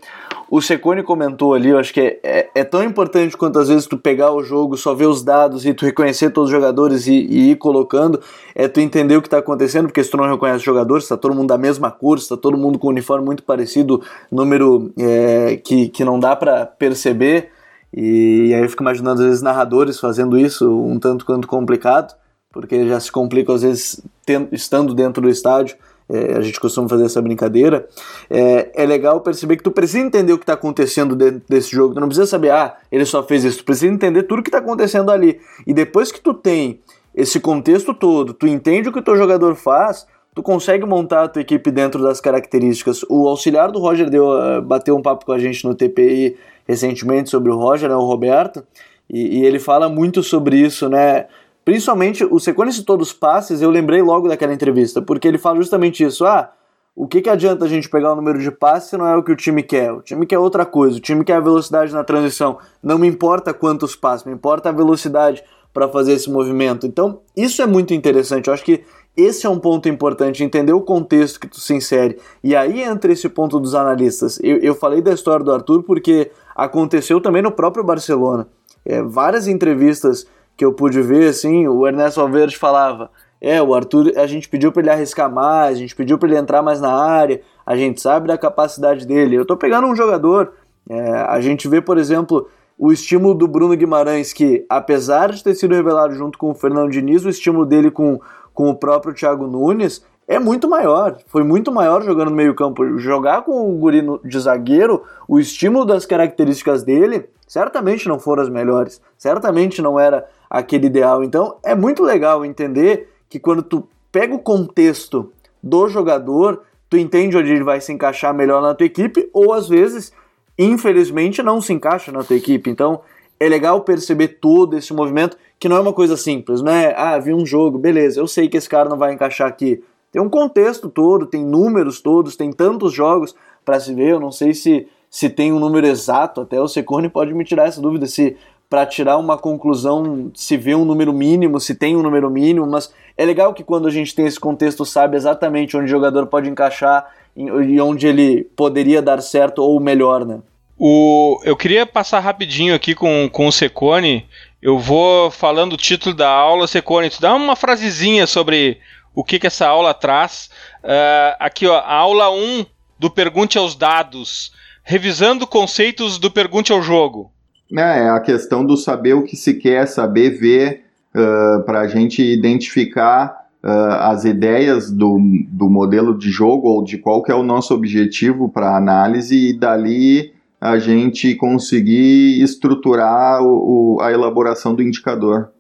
o 0.51 0.61
Secone 0.61 1.05
comentou 1.05 1.55
ali, 1.55 1.69
eu 1.69 1.79
acho 1.79 1.95
que 1.95 2.01
é, 2.01 2.19
é, 2.25 2.51
é, 2.57 2.65
tão 2.65 2.83
importante 2.83 3.37
quanto 3.37 3.61
às 3.61 3.69
vezes 3.69 3.87
tu 3.87 3.97
pegar 3.97 4.33
o 4.33 4.43
jogo, 4.43 4.77
só 4.77 4.93
ver 4.93 5.07
os 5.07 5.23
dados 5.23 5.65
e 5.65 5.73
tu 5.73 5.85
reconhecer 5.85 6.31
todos 6.31 6.51
os 6.51 6.55
jogadores 6.55 7.07
e, 7.07 7.13
e 7.13 7.51
ir 7.53 7.57
colocando, 7.57 8.21
é 8.53 8.67
tu 8.67 8.81
entender 8.81 9.17
o 9.17 9.23
que 9.23 9.29
está 9.29 9.39
acontecendo, 9.39 9.87
porque 9.87 10.03
se 10.03 10.11
tu 10.11 10.17
não 10.17 10.29
reconhece 10.29 10.59
os 10.59 10.65
jogadores, 10.65 11.05
está 11.05 11.17
todo 11.17 11.37
mundo 11.37 11.47
da 11.47 11.57
mesma 11.57 11.89
cor, 11.93 12.19
está 12.19 12.37
todo 12.37 12.59
mundo 12.59 12.81
com 12.81 12.89
um 12.89 12.91
uniforme 12.91 13.25
muito 13.25 13.45
parecido, 13.45 14.03
número 14.29 14.93
é, 14.99 15.57
que, 15.57 15.89
que 15.89 16.05
não 16.05 16.19
dá 16.19 16.35
para 16.35 16.67
perceber, 16.67 17.51
e, 17.95 18.47
e 18.49 18.55
aí 18.55 18.63
eu 18.63 18.69
fico 18.69 18.83
imaginando 18.83 19.21
às 19.21 19.27
vezes 19.27 19.43
narradores 19.43 20.01
fazendo 20.01 20.37
isso 20.37 20.69
um 20.69 20.99
tanto 20.99 21.25
quanto 21.25 21.47
complicado, 21.47 22.13
porque 22.51 22.89
já 22.89 22.99
se 22.99 23.13
complica 23.13 23.55
às 23.55 23.63
vezes 23.63 24.03
estando 24.51 24.95
dentro 24.95 25.23
do 25.23 25.29
estádio, 25.29 25.77
é, 26.11 26.37
a 26.37 26.41
gente 26.41 26.59
costuma 26.59 26.89
fazer 26.89 27.05
essa 27.05 27.23
brincadeira, 27.23 27.89
é, 28.29 28.71
é 28.75 28.85
legal 28.85 29.21
perceber 29.21 29.57
que 29.57 29.63
tu 29.63 29.71
precisa 29.71 30.05
entender 30.05 30.33
o 30.33 30.39
que 30.39 30.43
está 30.43 30.55
acontecendo 30.55 31.15
dentro 31.15 31.43
desse 31.49 31.71
jogo. 31.71 31.95
Tu 31.95 32.01
não 32.01 32.09
precisa 32.09 32.27
saber, 32.27 32.51
ah, 32.51 32.77
ele 32.91 33.05
só 33.05 33.23
fez 33.23 33.45
isso. 33.45 33.59
Tu 33.59 33.65
precisa 33.65 33.93
entender 33.93 34.25
tudo 34.25 34.41
o 34.41 34.43
que 34.43 34.49
está 34.49 34.59
acontecendo 34.59 35.11
ali. 35.11 35.41
E 35.67 35.73
depois 35.73 36.11
que 36.11 36.21
tu 36.21 36.35
tem 36.35 36.81
esse 37.15 37.39
contexto 37.39 37.95
todo, 37.95 38.35
tu 38.35 38.47
entende 38.47 38.89
o 38.89 38.93
que 38.93 38.99
o 38.99 39.03
teu 39.03 39.17
jogador 39.17 39.55
faz, 39.55 40.07
tu 40.35 40.43
consegue 40.43 40.85
montar 40.85 41.25
a 41.25 41.29
tua 41.29 41.43
equipe 41.43 41.71
dentro 41.71 42.03
das 42.03 42.21
características. 42.21 43.05
O 43.09 43.29
auxiliar 43.29 43.71
do 43.71 43.79
Roger 43.79 44.11
deu, 44.11 44.31
uh, 44.31 44.63
bateu 44.63 44.97
um 44.97 45.03
papo 45.03 45.25
com 45.25 45.33
a 45.33 45.39
gente 45.39 45.65
no 45.65 45.75
TPI 45.75 46.37
recentemente 46.67 47.31
sobre 47.31 47.51
o 47.51 47.57
Roger, 47.57 47.89
né, 47.89 47.97
o 47.97 48.05
Roberto, 48.05 48.65
e, 49.09 49.41
e 49.41 49.45
ele 49.45 49.59
fala 49.59 49.89
muito 49.89 50.23
sobre 50.23 50.57
isso, 50.57 50.89
né? 50.89 51.27
Principalmente, 51.65 52.25
o 52.25 52.39
Secone 52.39 52.73
citou 52.73 52.97
dos 52.97 53.13
passes, 53.13 53.61
eu 53.61 53.71
lembrei 53.71 54.03
logo 54.03 54.29
daquela 54.29 54.53
entrevista, 54.53 55.03
porque 55.03 55.29
ele 55.29 55.39
fala 55.39 55.57
justamente 55.57 56.03
isso. 56.03 56.25
Ah, 56.25 56.51
o 56.95 57.07
que, 57.07 57.21
que 57.21 57.31
adianta 57.31 57.65
a 57.65 57.69
gente 57.69 57.89
pegar 57.89 58.13
o 58.13 58.17
número 58.17 58.39
de 58.39 58.51
passes 58.51 58.91
se 58.91 58.97
não 58.97 59.07
é 59.07 59.17
o 59.17 59.23
que 59.23 59.33
o 59.33 59.37
time 59.37 59.63
quer? 59.63 59.93
O 59.93 60.03
time 60.03 60.27
quer 60.27 60.39
outra 60.39 60.67
coisa, 60.67 60.99
o 60.99 61.01
time 61.01 61.25
quer 61.25 61.35
a 61.35 61.41
velocidade 61.41 61.93
na 61.93 62.03
transição. 62.03 62.59
Não 62.83 62.99
me 62.99 63.07
importa 63.07 63.55
quantos 63.55 63.95
passes, 63.95 64.27
me 64.27 64.33
importa 64.33 64.69
a 64.69 64.73
velocidade 64.73 65.45
para 65.73 65.89
fazer 65.89 66.13
esse 66.13 66.31
movimento. 66.31 66.87
Então, 66.87 67.21
isso 67.37 67.63
é 67.63 67.67
muito 67.67 67.95
interessante. 67.95 68.49
Eu 68.49 68.55
acho 68.55 68.65
que 68.65 68.83
esse 69.17 69.47
é 69.47 69.49
um 69.49 69.59
ponto 69.59 69.89
importante, 69.89 70.43
entender 70.43 70.73
o 70.73 70.81
contexto 70.81 71.39
que 71.39 71.49
tu 71.49 71.61
se 71.61 71.75
insere. 71.75 72.19
E 72.43 72.57
aí 72.57 72.83
entra 72.83 73.13
esse 73.13 73.29
ponto 73.29 73.61
dos 73.61 73.75
analistas. 73.75 74.39
Eu, 74.43 74.59
eu 74.59 74.75
falei 74.75 75.01
da 75.01 75.13
história 75.13 75.45
do 75.45 75.53
Arthur 75.53 75.83
porque 75.83 76.31
aconteceu 76.55 77.21
também 77.21 77.43
no 77.43 77.53
próprio 77.53 77.85
Barcelona. 77.85 78.49
É, 78.85 79.03
várias 79.03 79.47
entrevistas 79.47 80.27
que 80.61 80.65
eu 80.67 80.75
pude 80.75 81.01
ver, 81.01 81.31
assim, 81.31 81.67
o 81.67 81.87
Ernesto 81.87 82.21
Valverde 82.21 82.55
falava: 82.55 83.11
é, 83.41 83.63
o 83.63 83.75
Arthur, 83.75 84.13
a 84.15 84.27
gente 84.27 84.47
pediu 84.47 84.71
para 84.71 84.83
ele 84.83 84.91
arriscar 84.91 85.33
mais, 85.33 85.79
a 85.79 85.81
gente 85.81 85.97
pediu 85.97 86.19
para 86.19 86.29
ele 86.29 86.37
entrar 86.37 86.61
mais 86.61 86.83
na 86.83 86.93
área, 86.93 87.41
a 87.65 87.75
gente 87.75 87.99
sabe 87.99 88.29
da 88.29 88.37
capacidade 88.37 89.07
dele. 89.07 89.37
Eu 89.37 89.47
tô 89.47 89.57
pegando 89.57 89.87
um 89.87 89.97
jogador, 89.97 90.53
é, 90.87 91.13
a 91.13 91.41
gente 91.41 91.67
vê, 91.67 91.81
por 91.81 91.97
exemplo, 91.97 92.47
o 92.77 92.93
estímulo 92.93 93.33
do 93.33 93.49
Bruno 93.49 93.75
Guimarães, 93.75 94.35
que 94.35 94.67
apesar 94.69 95.33
de 95.33 95.43
ter 95.43 95.55
sido 95.55 95.75
revelado 95.75 96.15
junto 96.15 96.37
com 96.37 96.51
o 96.51 96.55
Fernando 96.55 96.91
Diniz, 96.91 97.25
o 97.25 97.31
estímulo 97.31 97.65
dele 97.65 97.91
com, 97.91 98.21
com 98.53 98.69
o 98.69 98.75
próprio 98.75 99.15
Thiago 99.15 99.47
Nunes 99.47 100.05
é 100.29 100.39
muito 100.39 100.69
maior. 100.69 101.17
Foi 101.27 101.43
muito 101.43 101.73
maior 101.73 102.03
jogando 102.03 102.29
no 102.29 102.37
meio-campo. 102.37 102.99
Jogar 102.99 103.45
com 103.45 103.71
o 103.71 103.79
Guri 103.79 104.03
de 104.23 104.39
zagueiro, 104.39 105.05
o 105.27 105.41
estímulo 105.41 105.87
das 105.87 106.05
características 106.05 106.83
dele, 106.83 107.31
certamente 107.49 108.07
não 108.07 108.21
foram 108.21 108.43
as 108.43 108.51
melhores. 108.51 109.01
Certamente 109.17 109.81
não 109.81 109.99
era 109.99 110.29
aquele 110.51 110.89
ideal. 110.89 111.23
Então 111.23 111.57
é 111.63 111.75
muito 111.75 112.03
legal 112.03 112.45
entender 112.45 113.09
que 113.29 113.39
quando 113.39 113.63
tu 113.63 113.89
pega 114.11 114.35
o 114.35 114.41
contexto 114.41 115.33
do 115.63 115.89
jogador, 115.89 116.63
tu 116.89 116.97
entende 116.97 117.37
onde 117.37 117.53
ele 117.53 117.63
vai 117.63 117.81
se 117.81 117.93
encaixar 117.93 118.35
melhor 118.35 118.61
na 118.61 118.75
tua 118.75 118.87
equipe, 118.87 119.31
ou 119.33 119.53
às 119.53 119.69
vezes 119.69 120.13
infelizmente 120.59 121.43
não 121.43 121.61
se 121.61 121.73
encaixa 121.73 122.11
na 122.11 122.25
tua 122.25 122.37
equipe. 122.37 122.69
Então 122.69 123.01
é 123.39 123.49
legal 123.49 123.81
perceber 123.83 124.39
todo 124.41 124.77
esse 124.77 124.93
movimento, 124.93 125.39
que 125.59 125.69
não 125.69 125.77
é 125.77 125.81
uma 125.81 125.93
coisa 125.93 126.17
simples, 126.17 126.61
não 126.61 126.73
é? 126.73 126.95
Ah, 126.97 127.19
vi 127.19 127.33
um 127.33 127.47
jogo, 127.47 127.79
beleza, 127.79 128.21
eu 128.21 128.27
sei 128.27 128.49
que 128.49 128.57
esse 128.57 128.69
cara 128.69 128.89
não 128.89 128.99
vai 128.99 129.15
encaixar 129.15 129.49
aqui. 129.49 129.83
Tem 130.13 130.21
um 130.21 130.29
contexto 130.29 130.89
todo, 130.89 131.25
tem 131.25 131.45
números 131.45 132.01
todos, 132.01 132.37
tem 132.37 132.53
tantos 132.53 132.93
jogos 132.93 133.35
para 133.65 133.79
se 133.79 133.95
ver. 133.95 134.11
Eu 134.13 134.21
não 134.21 134.33
sei 134.33 134.53
se, 134.53 134.89
se 135.09 135.31
tem 135.31 135.53
um 135.53 135.61
número 135.61 135.87
exato, 135.87 136.41
até 136.41 136.61
o 136.61 136.67
Secone 136.67 137.09
pode 137.09 137.33
me 137.33 137.45
tirar 137.45 137.69
essa 137.69 137.81
dúvida 137.81 138.07
se 138.07 138.37
para 138.71 138.87
tirar 138.87 139.17
uma 139.17 139.37
conclusão 139.37 140.31
se 140.33 140.57
vê 140.57 140.77
um 140.77 140.85
número 140.85 141.13
mínimo, 141.13 141.59
se 141.59 141.75
tem 141.75 141.97
um 141.97 142.03
número 142.03 142.31
mínimo, 142.31 142.65
mas 142.69 142.95
é 143.19 143.25
legal 143.25 143.53
que 143.53 143.65
quando 143.65 143.89
a 143.89 143.91
gente 143.91 144.15
tem 144.15 144.27
esse 144.27 144.39
contexto 144.39 144.87
sabe 144.87 145.17
exatamente 145.17 145.77
onde 145.77 145.87
o 145.87 145.89
jogador 145.89 146.29
pode 146.29 146.49
encaixar 146.49 147.05
e 147.37 147.81
onde 147.81 148.07
ele 148.07 148.45
poderia 148.57 149.03
dar 149.03 149.21
certo 149.21 149.59
ou 149.59 149.81
melhor, 149.81 150.25
né? 150.25 150.39
O, 150.79 151.41
eu 151.45 151.57
queria 151.57 151.85
passar 151.85 152.21
rapidinho 152.21 152.75
aqui 152.75 152.95
com, 152.95 153.29
com 153.31 153.49
o 153.49 153.53
Secone. 153.53 154.27
Eu 154.63 154.79
vou 154.79 155.31
falando 155.31 155.75
o 155.75 155.77
título 155.77 156.15
da 156.15 156.31
aula, 156.31 156.67
Secone. 156.67 157.11
Tu 157.11 157.21
dá 157.21 157.35
uma 157.35 157.57
frasezinha 157.57 158.27
sobre 158.27 158.79
o 159.15 159.23
que, 159.23 159.39
que 159.39 159.47
essa 159.47 159.67
aula 159.67 159.93
traz. 159.93 160.49
Uh, 160.83 161.37
aqui, 161.39 161.67
ó, 161.67 161.79
aula 161.81 162.31
1 162.31 162.65
do 162.99 163.11
Pergunte 163.11 163.59
aos 163.59 163.75
Dados. 163.75 164.53
Revisando 164.83 165.47
conceitos 165.47 166.19
do 166.19 166.31
Pergunte 166.31 166.73
ao 166.73 166.81
Jogo. 166.81 167.31
É, 167.77 167.81
é 167.81 168.11
a 168.11 168.21
questão 168.21 168.65
do 168.65 168.77
saber 168.77 169.15
o 169.15 169.23
que 169.23 169.37
se 169.37 169.55
quer, 169.55 169.87
saber 169.87 170.31
ver, 170.31 170.85
uh, 171.15 171.63
para 171.65 171.81
a 171.81 171.87
gente 171.87 172.23
identificar 172.23 173.47
uh, 173.63 173.69
as 174.01 174.25
ideias 174.25 174.91
do, 174.91 175.19
do 175.49 175.69
modelo 175.69 176.17
de 176.17 176.31
jogo 176.31 176.69
ou 176.69 176.85
de 176.85 176.99
qual 176.99 177.23
que 177.23 177.31
é 177.31 177.35
o 177.35 177.43
nosso 177.43 177.75
objetivo 177.75 178.49
para 178.49 178.77
análise 178.77 179.37
e 179.37 179.53
dali 179.53 180.33
a 180.61 180.79
gente 180.79 181.35
conseguir 181.37 182.43
estruturar 182.43 183.43
o, 183.43 183.97
o, 183.97 184.03
a 184.03 184.13
elaboração 184.13 184.75
do 184.75 184.83
indicador. 184.83 185.51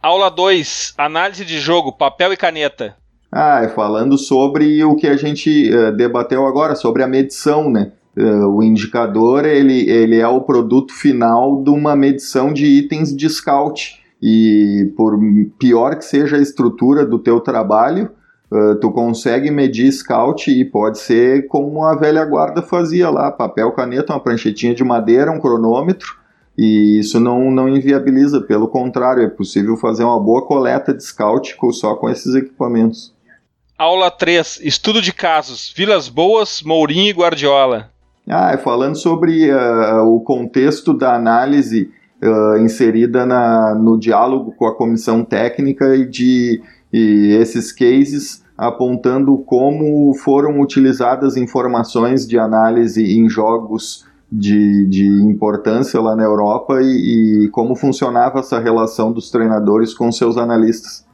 Aula 0.00 0.30
2, 0.30 0.94
análise 0.98 1.44
de 1.44 1.58
jogo, 1.58 1.90
papel 1.90 2.32
e 2.32 2.36
caneta. 2.36 2.94
Ah, 3.32 3.62
é 3.64 3.68
falando 3.68 4.16
sobre 4.16 4.84
o 4.84 4.94
que 4.94 5.08
a 5.08 5.16
gente 5.16 5.68
uh, 5.74 5.90
debateu 5.90 6.46
agora, 6.46 6.76
sobre 6.76 7.02
a 7.02 7.08
medição, 7.08 7.68
né? 7.68 7.90
Uh, 8.16 8.46
o 8.46 8.62
indicador, 8.62 9.44
ele, 9.44 9.88
ele 9.90 10.18
é 10.18 10.28
o 10.28 10.40
produto 10.40 10.92
final 10.92 11.62
de 11.62 11.70
uma 11.70 11.96
medição 11.96 12.52
de 12.52 12.64
itens 12.64 13.14
de 13.14 13.28
scout. 13.28 14.00
E 14.22 14.92
por 14.96 15.18
pior 15.58 15.96
que 15.96 16.04
seja 16.04 16.36
a 16.36 16.40
estrutura 16.40 17.04
do 17.04 17.18
teu 17.18 17.40
trabalho, 17.40 18.10
Uh, 18.52 18.76
tu 18.76 18.92
consegue 18.92 19.50
medir 19.50 19.90
scout 19.90 20.48
e 20.48 20.64
pode 20.64 21.00
ser 21.00 21.48
como 21.48 21.82
a 21.82 21.96
velha 21.96 22.24
guarda 22.24 22.62
fazia 22.62 23.10
lá, 23.10 23.32
papel, 23.32 23.72
caneta, 23.72 24.12
uma 24.12 24.20
pranchetinha 24.20 24.72
de 24.72 24.84
madeira, 24.84 25.32
um 25.32 25.40
cronômetro, 25.40 26.16
e 26.56 27.00
isso 27.00 27.18
não, 27.18 27.50
não 27.50 27.68
inviabiliza, 27.68 28.40
pelo 28.40 28.68
contrário, 28.68 29.24
é 29.24 29.28
possível 29.28 29.76
fazer 29.76 30.04
uma 30.04 30.20
boa 30.20 30.46
coleta 30.46 30.94
de 30.94 31.02
scout 31.02 31.56
só 31.72 31.96
com 31.96 32.08
esses 32.08 32.32
equipamentos. 32.34 33.12
Aula 33.76 34.08
3, 34.08 34.60
estudo 34.62 35.02
de 35.02 35.12
casos, 35.12 35.72
Vilas 35.76 36.08
Boas, 36.08 36.62
Mourinho 36.62 37.10
e 37.10 37.12
Guardiola. 37.12 37.90
Ah, 38.28 38.52
é 38.52 38.56
falando 38.56 38.96
sobre 38.96 39.50
uh, 39.52 40.02
o 40.04 40.20
contexto 40.20 40.94
da 40.94 41.14
análise 41.14 41.90
uh, 42.22 42.58
inserida 42.58 43.26
na, 43.26 43.74
no 43.74 43.98
diálogo 43.98 44.52
com 44.52 44.66
a 44.66 44.74
comissão 44.74 45.24
técnica 45.24 45.94
e 45.94 46.08
de 46.08 46.62
e 46.92 47.36
esses 47.40 47.72
cases 47.72 48.44
apontando 48.56 49.36
como 49.38 50.14
foram 50.14 50.60
utilizadas 50.60 51.36
informações 51.36 52.26
de 52.26 52.38
análise 52.38 53.02
em 53.18 53.28
jogos 53.28 54.06
de, 54.30 54.86
de 54.86 55.06
importância 55.06 56.00
lá 56.00 56.14
na 56.14 56.22
Europa 56.22 56.80
e, 56.80 57.46
e 57.46 57.48
como 57.48 57.74
funcionava 57.74 58.38
essa 58.38 58.60
relação 58.60 59.12
dos 59.12 59.28
treinadores 59.28 59.92
com 59.92 60.10
seus 60.12 60.36
analistas. 60.36 61.04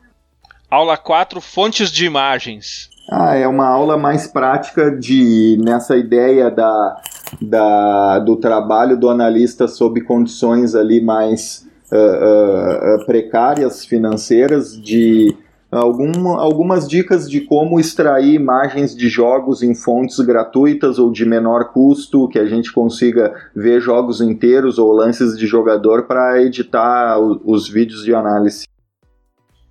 Aula 0.71 0.97
4, 0.97 1.41
fontes 1.41 1.91
de 1.91 2.05
imagens. 2.05 2.91
Ah, 3.13 3.35
é 3.35 3.49
uma 3.49 3.67
aula 3.67 3.97
mais 3.97 4.29
prática 4.29 4.89
de 4.89 5.59
nessa 5.61 5.97
ideia 5.97 6.49
da, 6.49 7.03
da, 7.43 8.19
do 8.21 8.37
trabalho 8.37 8.97
do 8.97 9.09
analista 9.09 9.67
sob 9.67 10.01
condições 10.03 10.77
ali 10.77 11.01
mais 11.01 11.67
uh, 11.91 13.03
uh, 13.03 13.07
precárias 13.07 13.85
financeiras 13.85 14.81
de 14.81 15.37
algum, 15.73 16.29
algumas 16.39 16.89
dicas 16.89 17.29
de 17.29 17.41
como 17.41 17.81
extrair 17.81 18.35
imagens 18.35 18.95
de 18.95 19.09
jogos 19.09 19.61
em 19.61 19.75
fontes 19.75 20.21
gratuitas 20.21 20.97
ou 20.97 21.11
de 21.11 21.25
menor 21.25 21.73
custo, 21.73 22.29
que 22.29 22.39
a 22.39 22.47
gente 22.47 22.73
consiga 22.73 23.35
ver 23.57 23.81
jogos 23.81 24.21
inteiros 24.21 24.79
ou 24.79 24.93
lances 24.93 25.37
de 25.37 25.49
jogador 25.49 26.07
para 26.07 26.41
editar 26.41 27.19
o, 27.19 27.41
os 27.45 27.69
vídeos 27.69 28.05
de 28.05 28.15
análise. 28.15 28.69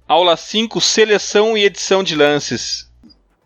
Aula 0.06 0.36
5: 0.36 0.82
Seleção 0.82 1.58
e 1.58 1.64
edição 1.64 2.04
de 2.04 2.16
lances. 2.18 2.89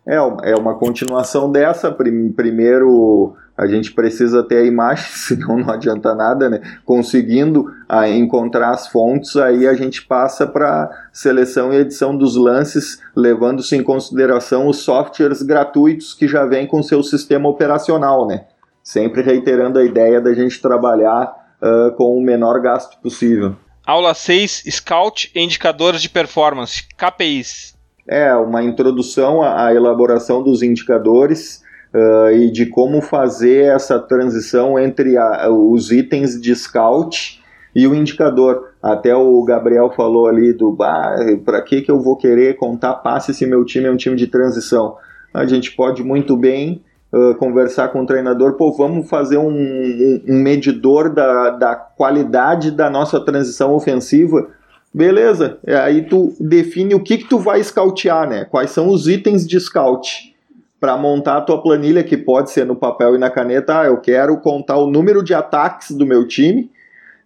É, 0.06 0.16
é 0.16 0.54
uma 0.56 0.74
continuação 0.74 1.50
dessa. 1.50 1.90
Primeiro 1.90 3.36
a 3.56 3.66
gente 3.66 3.92
precisa 3.92 4.42
ter 4.42 4.58
a 4.58 4.66
imagem, 4.66 5.06
senão 5.14 5.58
não 5.58 5.70
adianta 5.70 6.14
nada, 6.14 6.50
né? 6.50 6.60
Conseguindo 6.84 7.66
a, 7.88 8.08
encontrar 8.08 8.70
as 8.70 8.88
fontes, 8.88 9.36
aí 9.36 9.66
a 9.66 9.74
gente 9.74 10.02
passa 10.02 10.46
para 10.46 10.90
seleção 11.12 11.72
e 11.72 11.76
edição 11.76 12.16
dos 12.16 12.36
lances, 12.36 13.00
levando-se 13.14 13.76
em 13.76 13.82
consideração 13.82 14.66
os 14.66 14.78
softwares 14.78 15.42
gratuitos 15.42 16.14
que 16.14 16.26
já 16.26 16.44
vêm 16.44 16.66
com 16.66 16.82
seu 16.82 17.02
sistema 17.02 17.48
operacional, 17.48 18.26
né? 18.26 18.44
Sempre 18.82 19.22
reiterando 19.22 19.78
a 19.78 19.84
ideia 19.84 20.20
da 20.20 20.34
gente 20.34 20.60
trabalhar 20.60 21.32
uh, 21.62 21.92
com 21.96 22.18
o 22.18 22.22
menor 22.22 22.60
gasto 22.60 23.00
possível. 23.00 23.56
Aula 23.86 24.14
6, 24.14 24.64
Scout 24.68 25.30
e 25.34 25.40
Indicadores 25.40 26.02
de 26.02 26.08
Performance, 26.08 26.82
KPIs. 26.96 27.73
É, 28.06 28.34
uma 28.34 28.62
introdução 28.62 29.42
à, 29.42 29.66
à 29.66 29.74
elaboração 29.74 30.42
dos 30.42 30.62
indicadores, 30.62 31.64
uh, 31.94 32.32
e 32.32 32.50
de 32.50 32.66
como 32.66 33.00
fazer 33.00 33.66
essa 33.66 33.98
transição 33.98 34.78
entre 34.78 35.16
a, 35.16 35.48
os 35.48 35.92
itens 35.92 36.40
de 36.40 36.54
scout 36.54 37.40
e 37.74 37.86
o 37.86 37.94
indicador. 37.94 38.72
Até 38.82 39.14
o 39.14 39.42
Gabriel 39.44 39.90
falou 39.90 40.26
ali 40.26 40.52
do 40.52 40.76
para 40.76 41.62
que, 41.62 41.80
que 41.80 41.90
eu 41.90 42.00
vou 42.00 42.16
querer 42.16 42.56
contar 42.56 42.94
passe 42.94 43.32
se 43.32 43.46
meu 43.46 43.64
time 43.64 43.86
é 43.86 43.90
um 43.90 43.96
time 43.96 44.16
de 44.16 44.26
transição. 44.26 44.96
A 45.32 45.46
gente 45.46 45.72
pode 45.74 46.02
muito 46.02 46.36
bem 46.36 46.82
uh, 47.12 47.34
conversar 47.36 47.88
com 47.88 48.02
o 48.02 48.06
treinador, 48.06 48.54
pô, 48.54 48.72
vamos 48.72 49.08
fazer 49.08 49.38
um, 49.38 50.20
um, 50.28 50.42
medidor 50.42 51.12
da, 51.12 51.50
da 51.50 51.74
qualidade 51.74 52.70
da 52.70 52.90
nossa 52.90 53.18
transição 53.20 53.72
ofensiva. 53.72 54.48
Beleza, 54.94 55.58
aí 55.82 56.02
tu 56.02 56.32
define 56.38 56.94
o 56.94 57.02
que, 57.02 57.18
que 57.18 57.28
tu 57.28 57.36
vai 57.36 57.60
scoutear, 57.64 58.28
né? 58.28 58.44
Quais 58.44 58.70
são 58.70 58.88
os 58.88 59.08
itens 59.08 59.44
de 59.44 59.58
scout 59.58 60.32
para 60.78 60.96
montar 60.96 61.38
a 61.38 61.40
tua 61.40 61.60
planilha, 61.60 62.04
que 62.04 62.16
pode 62.16 62.50
ser 62.50 62.64
no 62.64 62.76
papel 62.76 63.16
e 63.16 63.18
na 63.18 63.30
caneta. 63.30 63.80
Ah, 63.80 63.86
eu 63.86 63.96
quero 63.96 64.36
contar 64.36 64.76
o 64.76 64.86
número 64.86 65.24
de 65.24 65.34
ataques 65.34 65.90
do 65.90 66.06
meu 66.06 66.28
time 66.28 66.70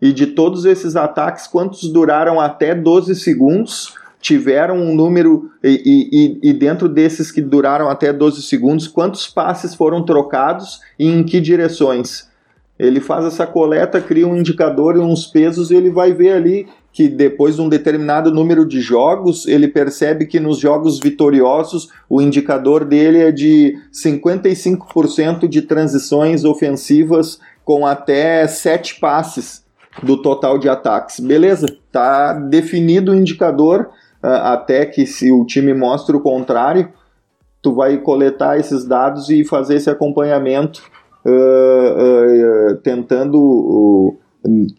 e 0.01 0.13
de 0.13 0.29
todos 0.29 0.65
esses 0.65 0.97
ataques, 0.97 1.47
quantos 1.47 1.93
duraram 1.93 2.41
até 2.41 2.75
12 2.75 3.17
segundos, 3.17 3.95
tiveram 4.21 4.77
um 4.77 4.95
número, 4.95 5.51
e, 5.63 6.39
e, 6.43 6.51
e, 6.51 6.53
dentro 6.53 6.89
desses 6.89 7.31
que 7.33 7.43
duraram 7.43 7.91
até 7.91 8.13
12 8.13 8.43
segundos, 8.43 8.87
quantos 8.87 9.27
passes 9.27 9.75
foram 9.75 10.05
trocados 10.05 10.81
e 10.99 11.07
em 11.07 11.25
que 11.25 11.41
direções. 11.41 12.29
Ele 12.79 13.01
faz 13.01 13.25
essa 13.25 13.45
coleta, 13.45 14.01
cria 14.01 14.27
um 14.27 14.37
indicador 14.37 14.97
e 14.97 15.01
uns 15.01 15.27
pesos 15.27 15.71
e 15.73 15.75
ele 15.75 15.91
vai 15.91 16.13
ver 16.13 16.33
ali 16.33 16.69
que 16.99 17.09
depois 17.09 17.55
de 17.55 17.63
um 17.63 17.69
determinado 17.69 18.35
número 18.35 18.67
de 18.67 18.81
jogos, 18.81 19.47
ele 19.47 19.69
percebe 19.69 20.27
que 20.27 20.41
nos 20.41 20.59
jogos 20.59 20.99
vitoriosos 20.99 21.89
o 22.11 22.21
indicador 22.21 22.85
dele 22.85 23.19
é 23.19 23.31
de 23.31 23.79
55% 23.93 25.47
de 25.47 25.63
transições 25.63 26.45
ofensivas 26.45 27.39
com 27.65 27.87
até 27.87 28.49
7 28.49 28.99
passes 28.99 29.65
do 30.03 30.21
total 30.21 30.59
de 30.59 30.69
ataques. 30.69 31.21
Beleza, 31.21 31.69
tá 31.93 32.33
definido 32.33 33.13
o 33.13 33.15
indicador, 33.15 33.91
uh, 34.21 34.27
até 34.27 34.85
que 34.85 35.07
se 35.07 35.31
o 35.31 35.47
time 35.47 35.73
mostre 35.73 36.17
o 36.17 36.21
contrário, 36.21 36.89
tu 37.63 37.77
vai 37.77 37.97
coletar 37.99 38.59
esses 38.59 38.85
dados 38.85 39.31
e 39.31 39.45
fazer 39.45 39.77
esse 39.77 39.89
acompanhamento, 39.89 40.83
uh, 41.25 42.73
uh, 42.73 42.77
tentando 42.79 44.19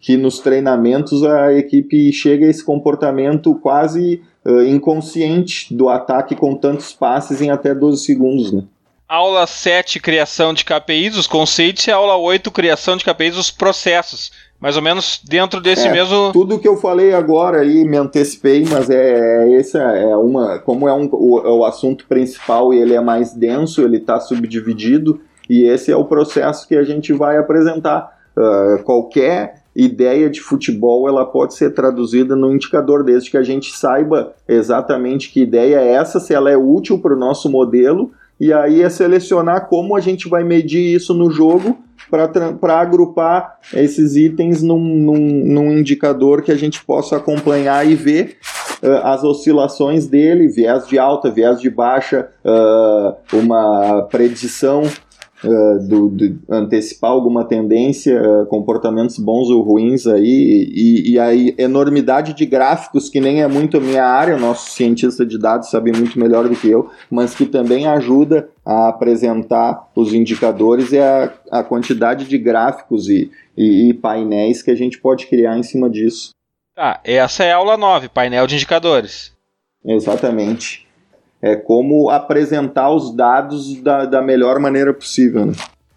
que 0.00 0.16
nos 0.16 0.38
treinamentos 0.38 1.22
a 1.24 1.52
equipe 1.52 2.12
chegue 2.12 2.44
a 2.44 2.48
esse 2.48 2.64
comportamento 2.64 3.54
quase 3.56 4.22
inconsciente 4.66 5.74
do 5.74 5.88
ataque 5.90 6.34
com 6.34 6.54
tantos 6.54 6.92
passes 6.94 7.42
em 7.42 7.50
até 7.50 7.74
12 7.74 8.04
segundos, 8.04 8.52
né? 8.52 8.62
Aula 9.06 9.46
7, 9.46 9.98
criação 9.98 10.54
de 10.54 10.64
KPIs, 10.64 11.16
os 11.16 11.26
conceitos, 11.26 11.86
e 11.86 11.90
aula 11.90 12.16
8, 12.16 12.48
criação 12.50 12.96
de 12.96 13.04
KPIs, 13.04 13.36
os 13.36 13.50
processos 13.50 14.30
mais 14.60 14.76
ou 14.76 14.82
menos 14.82 15.20
dentro 15.24 15.60
desse 15.60 15.88
é, 15.88 15.90
mesmo. 15.90 16.32
Tudo 16.32 16.58
que 16.58 16.68
eu 16.68 16.76
falei 16.76 17.14
agora 17.14 17.62
aí 17.62 17.82
me 17.84 17.96
antecipei, 17.96 18.64
mas 18.70 18.90
é, 18.90 19.46
é 19.46 19.52
esse 19.54 19.78
é 19.78 20.14
uma. 20.16 20.58
Como 20.58 20.86
é 20.86 20.92
um, 20.92 21.08
o, 21.10 21.38
é 21.38 21.50
o 21.50 21.64
assunto 21.64 22.06
principal 22.06 22.74
e 22.74 22.78
ele 22.78 22.94
é 22.94 23.00
mais 23.00 23.32
denso, 23.32 23.82
ele 23.82 23.96
está 23.96 24.20
subdividido, 24.20 25.20
e 25.48 25.64
esse 25.64 25.90
é 25.90 25.96
o 25.96 26.04
processo 26.04 26.68
que 26.68 26.76
a 26.76 26.84
gente 26.84 27.12
vai 27.12 27.38
apresentar. 27.38 28.20
Uh, 28.36 28.82
qualquer 28.84 29.59
ideia 29.74 30.28
de 30.28 30.40
futebol 30.40 31.08
ela 31.08 31.24
pode 31.24 31.54
ser 31.54 31.70
traduzida 31.70 32.34
no 32.34 32.52
indicador, 32.52 33.04
desde 33.04 33.30
que 33.30 33.36
a 33.36 33.42
gente 33.42 33.76
saiba 33.76 34.32
exatamente 34.48 35.30
que 35.30 35.42
ideia 35.42 35.80
é 35.80 35.92
essa, 35.92 36.18
se 36.18 36.34
ela 36.34 36.50
é 36.50 36.56
útil 36.56 36.98
para 36.98 37.14
o 37.14 37.18
nosso 37.18 37.48
modelo, 37.48 38.10
e 38.38 38.52
aí 38.52 38.82
é 38.82 38.88
selecionar 38.88 39.68
como 39.68 39.94
a 39.94 40.00
gente 40.00 40.28
vai 40.28 40.42
medir 40.42 40.94
isso 40.94 41.12
no 41.12 41.30
jogo 41.30 41.78
para 42.10 42.80
agrupar 42.80 43.58
esses 43.74 44.16
itens 44.16 44.62
num, 44.62 44.82
num, 44.82 45.18
num, 45.18 45.78
indicador 45.78 46.42
que 46.42 46.50
a 46.50 46.56
gente 46.56 46.82
possa 46.82 47.18
acompanhar 47.18 47.86
e 47.86 47.94
ver 47.94 48.38
uh, 48.82 49.04
as 49.04 49.22
oscilações 49.22 50.06
dele, 50.06 50.48
viés 50.48 50.88
de 50.88 50.98
alta, 50.98 51.30
viés 51.30 51.60
de 51.60 51.68
baixa, 51.68 52.28
uh, 52.42 53.36
uma 53.36 54.08
predição 54.10 54.82
uh, 55.44 55.88
do, 55.88 56.08
do, 56.08 56.38
antecipar 56.48 57.10
alguma 57.10 57.44
tendência, 57.44 58.20
uh, 58.20 58.46
comportamentos 58.46 59.18
bons 59.18 59.48
ou 59.48 59.62
ruins 59.62 60.06
aí, 60.06 60.70
e, 60.72 61.12
e, 61.12 61.18
a 61.18 61.34
enormidade 61.62 62.34
de 62.34 62.46
gráficos, 62.46 63.08
que 63.08 63.20
nem 63.20 63.42
é 63.42 63.48
muito 63.48 63.76
a 63.76 63.80
minha 63.80 64.04
área, 64.04 64.36
o 64.36 64.40
nosso 64.40 64.70
cientista 64.70 65.24
de 65.24 65.38
dados 65.38 65.70
sabe 65.70 65.92
muito 65.92 66.18
melhor 66.18 66.48
do 66.48 66.56
que 66.56 66.68
eu, 66.68 66.90
mas 67.10 67.34
que 67.34 67.46
também 67.46 67.86
ajuda 67.86 68.48
a 68.64 68.88
apresentar 68.88 69.88
os 69.94 70.12
indicadores 70.12 70.92
e 70.92 70.98
a, 70.98 71.32
a 71.50 71.62
quantidade 71.62 72.26
de 72.26 72.38
gráficos 72.38 73.08
e, 73.08 73.30
e, 73.56 73.90
e 73.90 73.94
painéis 73.94 74.62
que 74.62 74.70
a 74.70 74.76
gente 74.76 74.98
pode 75.00 75.26
criar 75.26 75.58
em 75.58 75.62
cima 75.62 75.88
disso. 75.88 76.30
Tá, 76.74 77.00
essa 77.04 77.44
é 77.44 77.52
a 77.52 77.56
aula 77.56 77.76
9, 77.76 78.08
painel 78.08 78.46
de 78.46 78.54
indicadores. 78.54 79.32
Exatamente 79.84 80.89
é 81.42 81.56
como 81.56 82.10
apresentar 82.10 82.90
os 82.90 83.14
dados 83.14 83.74
da, 83.80 84.04
da 84.04 84.22
melhor 84.22 84.58
maneira 84.58 84.92
possível. 84.92 85.46
Né? 85.46 85.52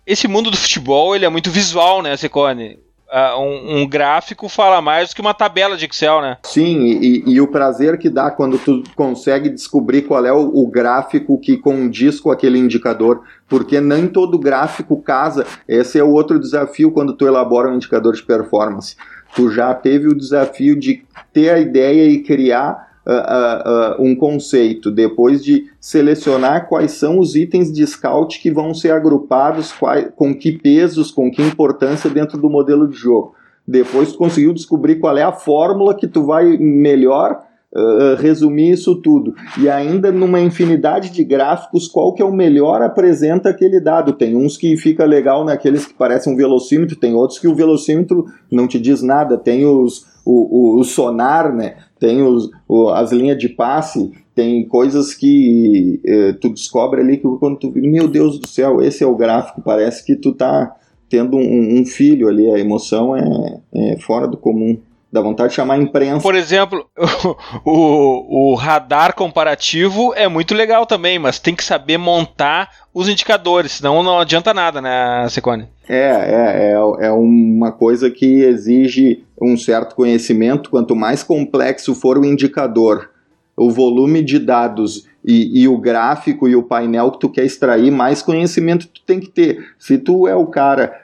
Esse 0.05 0.27
mundo 0.27 0.51
do 0.51 0.57
futebol 0.57 1.15
ele 1.15 1.25
é 1.25 1.29
muito 1.29 1.49
visual, 1.49 2.01
né, 2.01 2.15
Secone? 2.17 2.79
Uh, 3.13 3.39
um, 3.39 3.77
um, 3.77 3.87
gráfico 3.87 4.49
fala 4.49 4.81
mais 4.81 5.09
do 5.09 5.15
que 5.15 5.21
uma 5.21 5.35
tabela 5.35 5.77
de 5.77 5.85
Excel, 5.85 6.19
né? 6.19 6.37
Sim, 6.41 6.83
e, 6.83 7.23
e, 7.27 7.39
o 7.39 7.47
prazer 7.47 7.99
que 7.99 8.09
dá 8.09 8.31
quando 8.31 8.57
tu 8.57 8.81
consegue 8.95 9.49
descobrir 9.49 10.01
qual 10.01 10.25
é 10.25 10.33
o, 10.33 10.49
o, 10.51 10.65
gráfico 10.65 11.39
que 11.39 11.55
condiz 11.55 12.19
com 12.19 12.31
aquele 12.31 12.57
indicador, 12.57 13.21
porque 13.47 13.79
nem 13.79 14.07
todo 14.07 14.39
gráfico 14.39 14.99
casa. 14.99 15.45
Esse 15.67 15.99
é 15.99 16.03
o 16.03 16.09
outro 16.09 16.39
desafio 16.39 16.91
quando 16.91 17.13
tu 17.13 17.27
elabora 17.27 17.69
um 17.69 17.75
indicador 17.75 18.15
de 18.15 18.23
performance. 18.23 18.95
Tu 19.35 19.51
já 19.51 19.75
teve 19.75 20.07
o 20.07 20.17
desafio 20.17 20.75
de 20.75 21.03
ter 21.31 21.51
a 21.51 21.59
ideia 21.59 22.09
e 22.09 22.23
criar 22.23 22.92
uh, 23.05 24.01
um 24.01 24.15
conceito, 24.15 24.89
depois 24.89 25.43
de 25.43 25.69
selecionar 25.79 26.67
quais 26.67 26.91
são 26.91 27.19
os 27.19 27.35
itens 27.35 27.71
de 27.71 27.85
scout 27.85 28.39
que 28.39 28.51
vão 28.51 28.73
ser 28.73 28.91
agrupados, 28.91 29.71
quais, 29.71 30.09
com 30.15 30.33
que 30.33 30.53
pesos, 30.53 31.11
com 31.11 31.29
que 31.29 31.41
importância 31.41 32.09
dentro 32.09 32.37
do 32.37 32.49
modelo 32.49 32.87
de 32.87 32.95
jogo. 32.95 33.35
Depois 33.67 34.11
tu 34.11 34.17
conseguiu 34.17 34.53
descobrir 34.53 34.95
qual 34.99 35.17
é 35.17 35.23
a 35.23 35.31
fórmula 35.31 35.95
que 35.95 36.07
tu 36.07 36.25
vai 36.25 36.57
melhor 36.57 37.41
Uh, 37.75 38.15
resumir 38.21 38.71
isso 38.71 38.95
tudo. 39.01 39.33
E 39.59 39.67
ainda 39.67 40.11
numa 40.11 40.39
infinidade 40.39 41.09
de 41.09 41.23
gráficos, 41.23 41.87
qual 41.87 42.13
que 42.13 42.21
é 42.21 42.25
o 42.25 42.31
melhor 42.31 42.83
apresenta 42.83 43.49
aquele 43.49 43.79
dado. 43.79 44.13
Tem 44.13 44.35
uns 44.35 44.55
que 44.55 44.77
fica 44.77 45.03
legal 45.05 45.43
naqueles 45.43 45.85
que 45.85 45.93
parecem 45.95 46.31
um 46.31 46.35
velocímetro, 46.35 46.95
tem 46.95 47.15
outros 47.15 47.39
que 47.39 47.47
o 47.47 47.55
velocímetro 47.55 48.25
não 48.51 48.67
te 48.67 48.79
diz 48.79 49.01
nada. 49.01 49.39
Tem 49.39 49.65
os, 49.65 50.05
o, 50.23 50.75
o, 50.75 50.79
o 50.81 50.83
sonar, 50.83 51.51
né? 51.51 51.77
tem 52.03 52.21
os, 52.21 52.49
o, 52.67 52.89
as 52.89 53.13
linhas 53.13 53.37
de 53.37 53.47
passe, 53.47 54.11
tem 54.35 54.67
coisas 54.67 55.13
que 55.13 56.01
eh, 56.05 56.33
tu 56.33 56.49
descobre 56.49 56.99
ali 56.99 57.15
que 57.15 57.23
quando 57.39 57.57
tu 57.57 57.71
meu 57.73 58.09
Deus 58.09 58.37
do 58.37 58.45
céu, 58.45 58.81
esse 58.81 59.05
é 59.05 59.07
o 59.07 59.15
gráfico, 59.15 59.61
parece 59.61 60.05
que 60.05 60.13
tu 60.13 60.33
tá 60.33 60.75
tendo 61.07 61.37
um, 61.37 61.79
um 61.79 61.85
filho 61.85 62.27
ali, 62.27 62.51
a 62.51 62.59
emoção 62.59 63.15
é, 63.15 63.61
é, 63.73 63.97
fora 64.01 64.27
do 64.27 64.35
comum. 64.35 64.77
Dá 65.13 65.21
vontade 65.21 65.49
de 65.49 65.55
chamar 65.55 65.75
a 65.75 65.77
imprensa. 65.77 66.23
Por 66.23 66.33
exemplo, 66.33 66.89
o, 67.63 68.51
o 68.51 68.55
radar 68.55 69.13
comparativo 69.13 70.11
é 70.15 70.27
muito 70.27 70.55
legal 70.55 70.87
também, 70.87 71.19
mas 71.19 71.37
tem 71.37 71.53
que 71.53 71.63
saber 71.63 71.99
montar 71.99 72.67
os 72.91 73.07
indicadores, 73.07 73.73
senão 73.73 74.01
não 74.01 74.17
adianta 74.17 74.55
nada, 74.55 74.81
né, 74.81 75.27
Secone? 75.29 75.67
É, 75.87 75.99
é, 75.99 76.71
é, 76.71 77.05
é 77.05 77.11
uma 77.11 77.71
coisa 77.71 78.09
que 78.09 78.41
exige 78.41 79.23
um 79.39 79.55
certo 79.55 79.93
conhecimento. 79.93 80.71
Quanto 80.71 80.95
mais 80.95 81.21
complexo 81.21 81.93
for 81.93 82.17
o 82.17 82.25
indicador, 82.25 83.11
o 83.55 83.69
volume 83.69 84.23
de 84.23 84.39
dados 84.39 85.07
e, 85.23 85.61
e, 85.61 85.67
o 85.67 85.77
gráfico 85.77 86.47
e 86.47 86.55
o 86.55 86.63
painel 86.63 87.11
que 87.11 87.19
tu 87.19 87.29
quer 87.29 87.45
extrair, 87.45 87.91
mais 87.91 88.23
conhecimento 88.23 88.87
tu 88.87 89.01
tem 89.05 89.19
que 89.19 89.29
ter. 89.29 89.63
Se 89.77 89.99
tu 89.99 90.27
é 90.27 90.35
o 90.35 90.47
cara 90.47 91.03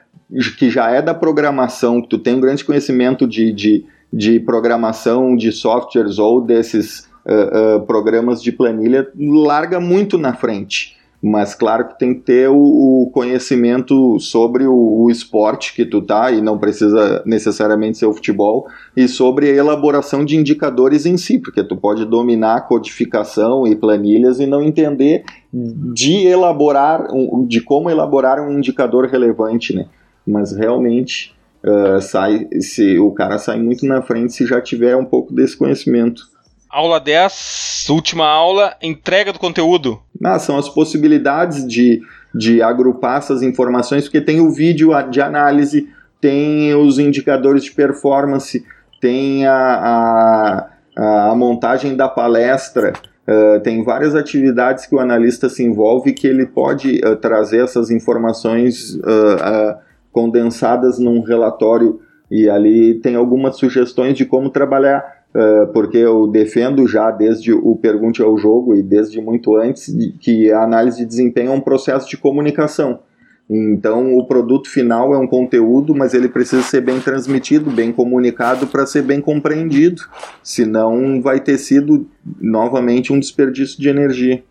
que 0.58 0.68
já 0.68 0.90
é 0.90 1.00
da 1.00 1.14
programação, 1.14 2.02
que 2.02 2.08
tu 2.08 2.18
tem 2.18 2.34
um 2.34 2.40
grande 2.40 2.64
conhecimento 2.64 3.24
de, 3.24 3.52
de 3.52 3.84
de 4.12 4.40
programação 4.40 5.36
de 5.36 5.52
softwares 5.52 6.18
ou 6.18 6.40
desses 6.40 7.08
uh, 7.26 7.76
uh, 7.76 7.86
programas 7.86 8.42
de 8.42 8.52
planilha 8.52 9.08
larga 9.18 9.80
muito 9.80 10.18
na 10.18 10.34
frente. 10.34 10.98
Mas 11.22 11.54
claro 11.54 11.86
que 11.88 11.98
tem 11.98 12.14
que 12.14 12.20
ter 12.20 12.48
o, 12.48 13.10
conhecimento 13.12 14.18
sobre 14.18 14.66
o, 14.66 15.10
esporte 15.10 15.74
que 15.74 15.84
tu 15.84 16.00
tá, 16.00 16.30
e 16.30 16.40
não 16.40 16.56
precisa 16.56 17.22
necessariamente 17.26 17.98
ser 17.98 18.06
o 18.06 18.14
futebol, 18.14 18.66
e 18.96 19.06
sobre 19.06 19.50
a 19.50 19.54
elaboração 19.54 20.24
de 20.24 20.36
indicadores 20.36 21.04
em 21.04 21.18
si, 21.18 21.38
porque 21.38 21.62
tu 21.62 21.76
pode 21.76 22.06
dominar 22.06 22.66
codificação 22.66 23.66
e 23.66 23.76
planilhas 23.76 24.40
e 24.40 24.46
não 24.46 24.62
entender 24.62 25.24
de 25.52 26.26
elaborar, 26.26 27.06
de 27.46 27.60
como 27.60 27.90
elaborar 27.90 28.40
um 28.40 28.56
indicador 28.56 29.06
relevante, 29.06 29.74
né? 29.74 29.86
Mas 30.26 30.52
realmente 30.52 31.34
uh, 31.64 32.00
sai, 32.00 32.46
se 32.60 32.98
o 32.98 33.10
cara 33.12 33.38
sai 33.38 33.58
muito 33.58 33.86
na 33.86 34.02
frente 34.02 34.32
se 34.32 34.46
já 34.46 34.60
tiver 34.60 34.96
um 34.96 35.04
pouco 35.04 35.34
desse 35.34 35.56
conhecimento. 35.56 36.22
Aula 36.68 37.00
10, 37.00 37.86
última 37.90 38.26
aula, 38.26 38.76
entrega 38.80 39.32
do 39.32 39.40
conteúdo. 39.40 40.00
Ah, 40.24 40.38
são 40.38 40.56
as 40.56 40.68
possibilidades 40.68 41.66
de, 41.66 42.00
de 42.32 42.62
agrupar 42.62 43.18
essas 43.18 43.42
informações, 43.42 44.04
porque 44.04 44.20
tem 44.20 44.40
o 44.40 44.52
vídeo 44.52 44.90
de 45.10 45.20
análise, 45.20 45.88
tem 46.20 46.72
os 46.74 46.98
indicadores 47.00 47.64
de 47.64 47.72
performance, 47.72 48.64
tem 49.00 49.46
a, 49.46 50.68
a, 50.96 51.30
a 51.30 51.34
montagem 51.34 51.96
da 51.96 52.08
palestra, 52.08 52.92
uh, 53.26 53.58
tem 53.60 53.82
várias 53.82 54.14
atividades 54.14 54.86
que 54.86 54.94
o 54.94 55.00
analista 55.00 55.48
se 55.48 55.64
envolve 55.64 56.12
que 56.12 56.26
ele 56.26 56.46
pode 56.46 57.00
uh, 57.04 57.16
trazer 57.16 57.64
essas 57.64 57.90
informações 57.90 58.94
uh, 58.94 59.76
condensadas 60.12 60.98
num 60.98 61.20
relatório 61.20 62.00
e 62.30 62.48
ali 62.48 62.94
tem 62.94 63.16
algumas 63.16 63.56
sugestões 63.56 64.16
de 64.16 64.24
como 64.24 64.50
trabalhar, 64.50 65.24
uh, 65.34 65.66
porque 65.72 65.98
eu 65.98 66.28
defendo 66.28 66.86
já 66.86 67.10
desde 67.10 67.52
o 67.52 67.74
Pergunte 67.76 68.22
ao 68.22 68.38
Jogo 68.38 68.74
e 68.76 68.82
desde 68.82 69.20
muito 69.20 69.56
antes 69.56 69.92
que 70.20 70.50
a 70.52 70.62
análise 70.62 70.98
de 70.98 71.06
desempenho 71.06 71.50
é 71.50 71.54
um 71.54 71.60
processo 71.60 72.08
de 72.08 72.16
comunicação. 72.16 73.00
Então, 73.52 74.14
o 74.14 74.24
produto 74.24 74.68
final 74.68 75.12
é 75.12 75.18
um 75.18 75.26
conteúdo, 75.26 75.92
mas 75.92 76.14
ele 76.14 76.28
precisa 76.28 76.62
ser 76.62 76.82
bem 76.82 77.00
transmitido, 77.00 77.68
bem 77.68 77.90
comunicado 77.90 78.68
para 78.68 78.86
ser 78.86 79.02
bem 79.02 79.20
compreendido. 79.20 80.02
Senão, 80.40 81.20
vai 81.20 81.40
ter 81.40 81.58
sido 81.58 82.06
novamente 82.40 83.12
um 83.12 83.18
desperdício 83.18 83.80
de 83.80 83.88
energia. 83.88 84.44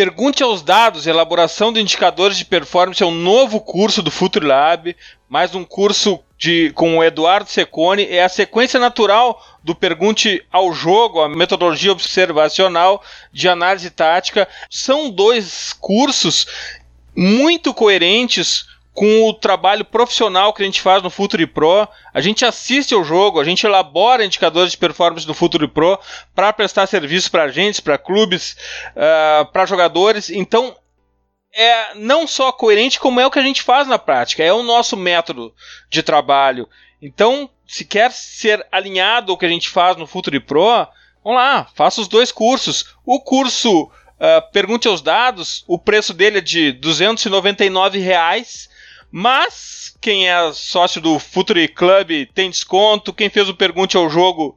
Pergunte 0.00 0.42
aos 0.42 0.62
dados, 0.62 1.06
elaboração 1.06 1.70
de 1.70 1.78
indicadores 1.78 2.38
de 2.38 2.46
performance 2.46 3.02
é 3.02 3.06
um 3.06 3.10
novo 3.10 3.60
curso 3.60 4.02
do 4.02 4.10
Future 4.10 4.46
Lab, 4.46 4.96
mais 5.28 5.54
um 5.54 5.62
curso 5.62 6.18
de, 6.38 6.72
com 6.74 6.96
o 6.96 7.04
Eduardo 7.04 7.50
Secone, 7.50 8.06
é 8.08 8.24
a 8.24 8.28
sequência 8.30 8.80
natural 8.80 9.38
do 9.62 9.74
Pergunte 9.74 10.42
ao 10.50 10.72
Jogo, 10.72 11.20
a 11.20 11.28
metodologia 11.28 11.92
observacional 11.92 13.04
de 13.30 13.46
análise 13.46 13.90
tática. 13.90 14.48
São 14.70 15.10
dois 15.10 15.74
cursos 15.74 16.46
muito 17.14 17.74
coerentes 17.74 18.64
com 19.00 19.26
o 19.26 19.32
trabalho 19.32 19.82
profissional 19.82 20.52
que 20.52 20.60
a 20.60 20.66
gente 20.66 20.82
faz 20.82 21.02
no 21.02 21.08
Futuri 21.08 21.46
Pro. 21.46 21.88
A 22.12 22.20
gente 22.20 22.44
assiste 22.44 22.92
ao 22.92 23.02
jogo, 23.02 23.40
a 23.40 23.44
gente 23.44 23.64
elabora 23.64 24.26
indicadores 24.26 24.72
de 24.72 24.76
performance 24.76 25.26
no 25.26 25.32
Futuri 25.32 25.66
Pro 25.66 25.98
para 26.34 26.52
prestar 26.52 26.86
serviço 26.86 27.30
para 27.30 27.44
agentes, 27.44 27.80
para 27.80 27.96
clubes, 27.96 28.58
uh, 28.90 29.50
para 29.52 29.64
jogadores. 29.64 30.28
Então 30.28 30.76
é 31.50 31.94
não 31.94 32.26
só 32.26 32.52
coerente, 32.52 33.00
como 33.00 33.18
é 33.18 33.26
o 33.26 33.30
que 33.30 33.38
a 33.38 33.42
gente 33.42 33.62
faz 33.62 33.88
na 33.88 33.98
prática, 33.98 34.44
é 34.44 34.52
o 34.52 34.62
nosso 34.62 34.98
método 34.98 35.54
de 35.88 36.02
trabalho. 36.02 36.68
Então, 37.00 37.48
se 37.66 37.86
quer 37.86 38.12
ser 38.12 38.66
alinhado 38.70 39.32
ao 39.32 39.38
que 39.38 39.46
a 39.46 39.48
gente 39.48 39.70
faz 39.70 39.96
no 39.96 40.06
Futuri 40.06 40.40
Pro, 40.40 40.86
vamos 41.24 41.38
lá, 41.38 41.66
faça 41.74 42.02
os 42.02 42.06
dois 42.06 42.30
cursos. 42.30 42.94
O 43.06 43.18
curso 43.18 43.84
uh, 43.84 44.52
Pergunte 44.52 44.86
aos 44.88 45.00
Dados, 45.00 45.64
o 45.66 45.78
preço 45.78 46.12
dele 46.12 46.36
é 46.36 46.42
de 46.42 46.72
299 46.72 47.98
reais, 47.98 48.68
mas 49.10 49.94
quem 50.00 50.28
é 50.28 50.52
sócio 50.52 51.00
do 51.00 51.18
Futuri 51.18 51.68
Club 51.68 52.26
tem 52.34 52.50
desconto, 52.50 53.12
quem 53.12 53.28
fez 53.28 53.48
o 53.48 53.54
Pergunte 53.54 53.96
ao 53.96 54.08
Jogo 54.08 54.56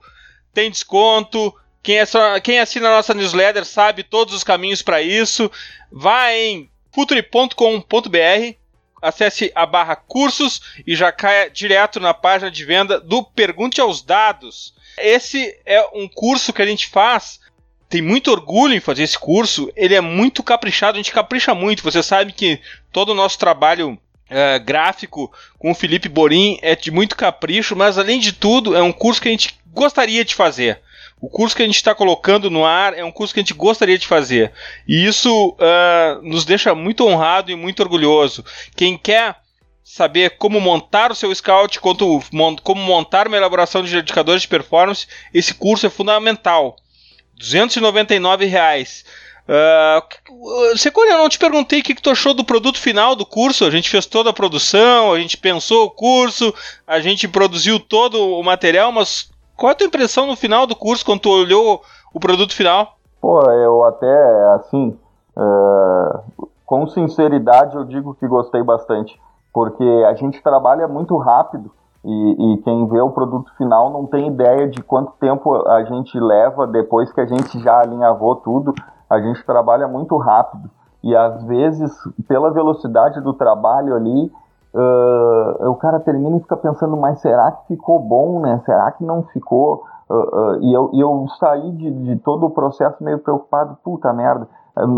tem 0.54 0.70
desconto, 0.70 1.54
quem, 1.82 1.98
é 1.98 2.06
só, 2.06 2.40
quem 2.40 2.60
assina 2.60 2.88
a 2.88 2.96
nossa 2.96 3.14
newsletter 3.14 3.66
sabe 3.66 4.04
todos 4.04 4.34
os 4.34 4.44
caminhos 4.44 4.82
para 4.82 5.02
isso. 5.02 5.52
Vá 5.92 6.32
em 6.32 6.70
futuri.com.br, 6.94 8.56
acesse 9.02 9.52
a 9.54 9.66
barra 9.66 9.96
cursos 9.96 10.62
e 10.86 10.96
já 10.96 11.12
caia 11.12 11.50
direto 11.50 12.00
na 12.00 12.14
página 12.14 12.50
de 12.50 12.64
venda 12.64 13.00
do 13.00 13.24
Pergunte 13.24 13.82
aos 13.82 14.02
Dados. 14.02 14.74
Esse 14.98 15.60
é 15.66 15.82
um 15.94 16.08
curso 16.08 16.54
que 16.54 16.62
a 16.62 16.66
gente 16.66 16.88
faz 16.88 17.42
tem 17.94 18.02
muito 18.02 18.32
orgulho 18.32 18.74
em 18.74 18.80
fazer 18.80 19.04
esse 19.04 19.20
curso. 19.20 19.72
Ele 19.76 19.94
é 19.94 20.02
muito 20.02 20.42
caprichado, 20.42 20.96
a 20.96 21.00
gente 21.00 21.12
capricha 21.12 21.54
muito. 21.54 21.84
Você 21.84 22.02
sabe 22.02 22.34
que 22.34 22.60
todo 22.92 23.10
o 23.10 23.14
nosso 23.14 23.38
trabalho 23.38 24.00
é, 24.34 24.60
gráfico 24.60 25.32
com 25.60 25.72
o 25.72 25.76
Felipe 25.76 26.10
Borim 26.10 26.58
é 26.62 26.76
de 26.76 26.90
muito 26.90 27.16
capricho, 27.16 27.76
mas 27.76 27.98
além 27.98 28.20
de 28.20 28.34
tudo, 28.34 28.76
é 28.76 28.82
um 28.82 28.92
curso 28.92 29.22
que 29.22 29.28
a 29.28 29.32
gente 29.32 29.60
gostaria 29.68 30.26
de 30.26 30.34
fazer. 30.34 30.80
O 31.22 31.30
curso 31.30 31.56
que 31.56 31.62
a 31.62 31.66
gente 31.66 31.76
está 31.76 31.96
colocando 31.96 32.50
no 32.50 32.66
ar 32.66 32.98
é 32.98 33.04
um 33.04 33.12
curso 33.12 33.34
que 33.34 33.40
a 33.40 33.44
gente 33.44 33.54
gostaria 33.54 33.98
de 33.98 34.08
fazer. 34.08 34.52
E 34.88 35.06
isso 35.06 35.52
uh, 35.52 36.22
nos 36.22 36.44
deixa 36.44 36.76
muito 36.76 37.08
honrado 37.08 37.50
e 37.50 37.56
muito 37.56 37.82
orgulhoso. 37.82 38.44
Quem 38.76 38.98
quer 38.98 39.38
saber 39.84 40.32
como 40.32 40.60
montar 40.60 41.12
o 41.12 41.16
seu 41.16 41.34
scout, 41.34 41.80
como 41.80 42.82
montar 42.82 43.28
uma 43.28 43.38
elaboração 43.38 43.84
de 43.84 43.96
indicadores 43.96 44.42
de 44.42 44.48
performance, 44.48 45.08
esse 45.34 45.54
curso 45.54 45.86
é 45.86 45.90
fundamental. 45.90 46.76
299 47.38 48.46
reais. 48.46 49.06
Uh, 49.46 51.04
eu 51.10 51.18
não 51.18 51.28
te 51.28 51.38
perguntei 51.38 51.82
o 51.82 51.84
que, 51.84 51.94
que 51.94 52.02
tu 52.02 52.10
achou 52.10 52.34
do 52.34 52.46
produto 52.46 52.80
final 52.80 53.16
do 53.16 53.26
curso. 53.26 53.66
A 53.66 53.70
gente 53.70 53.90
fez 53.90 54.06
toda 54.06 54.30
a 54.30 54.34
produção, 54.34 55.12
a 55.12 55.20
gente 55.20 55.38
pensou 55.38 55.86
o 55.86 55.92
curso, 55.92 56.54
a 56.88 57.00
gente 57.00 57.28
produziu 57.28 57.80
todo 57.80 58.18
o 58.18 58.44
material, 58.44 58.92
mas 58.92 59.30
qual 59.56 59.70
é 59.70 59.74
a 59.74 59.76
tua 59.76 59.88
impressão 59.88 60.28
no 60.28 60.36
final 60.36 60.66
do 60.66 60.76
curso, 60.76 61.06
quando 61.06 61.22
tu 61.22 61.30
olhou 61.30 61.82
o 62.14 62.20
produto 62.20 62.54
final? 62.54 62.98
Pô, 63.22 63.42
eu 63.52 63.84
até, 63.84 64.54
assim, 64.56 64.98
uh, 65.38 66.48
com 66.66 66.88
sinceridade 66.88 67.76
eu 67.76 67.84
digo 67.84 68.16
que 68.16 68.28
gostei 68.28 68.64
bastante, 68.64 69.18
porque 69.54 69.84
a 70.08 70.14
gente 70.16 70.42
trabalha 70.42 70.88
muito 70.88 71.16
rápido 71.18 71.72
e, 72.04 72.54
e, 72.54 72.58
quem 72.64 72.86
vê 72.88 73.00
o 73.00 73.12
produto 73.12 73.50
final 73.58 73.90
não 73.90 74.06
tem 74.06 74.28
ideia 74.28 74.68
de 74.68 74.84
quanto 74.84 75.14
tempo 75.22 75.56
a 75.70 75.84
gente 75.86 76.20
leva 76.20 76.68
depois 76.68 77.14
que 77.14 77.22
a 77.22 77.26
gente 77.26 77.58
já 77.62 77.80
alinhavou 77.80 78.36
tudo. 78.36 78.74
A 79.14 79.22
gente 79.22 79.46
trabalha 79.46 79.88
muito 79.88 80.18
rápido 80.18 80.70
e 81.04 81.16
às 81.16 81.44
vezes, 81.44 81.92
pela 82.28 82.52
velocidade 82.52 83.20
do 83.20 83.34
trabalho 83.34 83.94
ali, 83.96 84.32
uh, 84.74 85.70
o 85.70 85.76
cara 85.76 86.00
termina 86.00 86.38
e 86.38 86.40
fica 86.40 86.56
pensando, 86.56 86.96
mas 86.96 87.20
será 87.20 87.52
que 87.52 87.68
ficou 87.68 88.00
bom, 88.00 88.40
né? 88.40 88.62
Será 88.66 88.90
que 88.92 89.04
não 89.04 89.24
ficou? 89.24 89.84
Uh, 90.10 90.16
uh, 90.16 90.64
e, 90.64 90.74
eu, 90.74 90.90
eu 90.94 91.28
saí 91.40 91.72
de, 91.74 91.92
de 91.92 92.16
todo 92.18 92.46
o 92.46 92.50
processo 92.50 93.04
meio 93.04 93.20
preocupado, 93.20 93.78
puta 93.84 94.14
merda. 94.14 94.48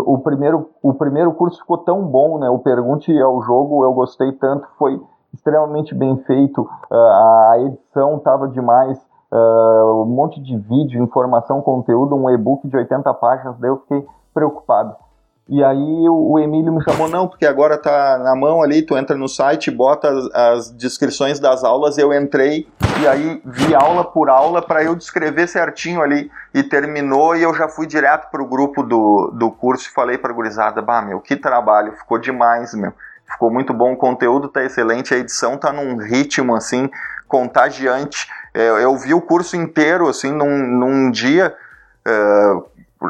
O 0.05 0.19
primeiro, 0.19 0.69
o 0.81 0.93
primeiro 0.93 1.33
curso 1.33 1.59
ficou 1.59 1.77
tão 1.79 2.01
bom, 2.01 2.37
né? 2.37 2.49
O 2.49 2.59
Pergunte 2.59 3.11
ao 3.19 3.41
Jogo 3.41 3.83
eu 3.83 3.93
gostei 3.93 4.31
tanto, 4.31 4.65
foi 4.77 5.01
extremamente 5.33 5.93
bem 5.93 6.15
feito, 6.19 6.65
a 6.89 7.55
edição 7.59 8.15
estava 8.15 8.47
demais, 8.47 9.04
um 9.35 10.05
monte 10.05 10.41
de 10.41 10.57
vídeo, 10.57 11.03
informação, 11.03 11.61
conteúdo, 11.61 12.15
um 12.15 12.29
e-book 12.29 12.67
de 12.67 12.75
80 12.75 13.13
páginas, 13.15 13.57
daí 13.59 13.69
eu 13.69 13.77
fiquei 13.77 14.05
preocupado. 14.33 14.95
E 15.47 15.63
aí 15.63 16.09
o, 16.09 16.31
o, 16.31 16.39
Emílio 16.39 16.73
me 16.73 16.83
chamou, 16.83 17.07
não, 17.07 17.27
porque 17.27 17.45
agora 17.45 17.77
tá 17.77 18.17
na 18.17 18.35
mão 18.35 18.63
ali, 18.63 18.81
tu 18.81 18.97
entra 18.97 19.15
no 19.15 19.27
site, 19.27 19.69
bota 19.69 20.09
as, 20.09 20.33
as 20.33 20.71
descrições 20.71 21.39
das 21.39 21.63
aulas, 21.63 21.99
eu 21.99 22.11
entrei 22.11 22.67
e 22.99 23.07
aí 23.07 23.41
vi 23.45 23.75
aula 23.75 24.03
por 24.03 24.27
aula 24.27 24.59
para 24.59 24.83
eu 24.83 24.95
descrever 24.95 25.47
certinho 25.47 26.01
ali 26.01 26.31
e 26.51 26.63
terminou 26.63 27.35
e 27.35 27.43
eu 27.43 27.53
já 27.53 27.67
fui 27.67 27.85
direto 27.85 28.31
pro 28.31 28.47
grupo 28.47 28.81
do, 28.81 29.31
do 29.35 29.51
curso 29.51 29.87
e 29.87 29.93
falei 29.93 30.17
pra 30.17 30.33
gurizada, 30.33 30.81
bah, 30.81 31.03
meu, 31.03 31.19
que 31.19 31.35
trabalho, 31.35 31.93
ficou 31.93 32.17
demais, 32.17 32.73
meu. 32.73 32.91
Ficou 33.31 33.51
muito 33.51 33.73
bom, 33.73 33.93
o 33.93 33.97
conteúdo 33.97 34.47
tá 34.47 34.63
excelente, 34.63 35.13
a 35.13 35.17
edição 35.17 35.57
tá 35.57 35.71
num 35.71 35.97
ritmo 35.97 36.55
assim 36.55 36.89
contagiante. 37.27 38.27
É, 38.55 38.69
eu 38.83 38.95
vi 38.97 39.13
o 39.13 39.21
curso 39.21 39.57
inteiro 39.57 40.07
assim 40.07 40.31
num, 40.31 40.65
num 40.65 41.11
dia, 41.11 41.53
é, 42.05 42.51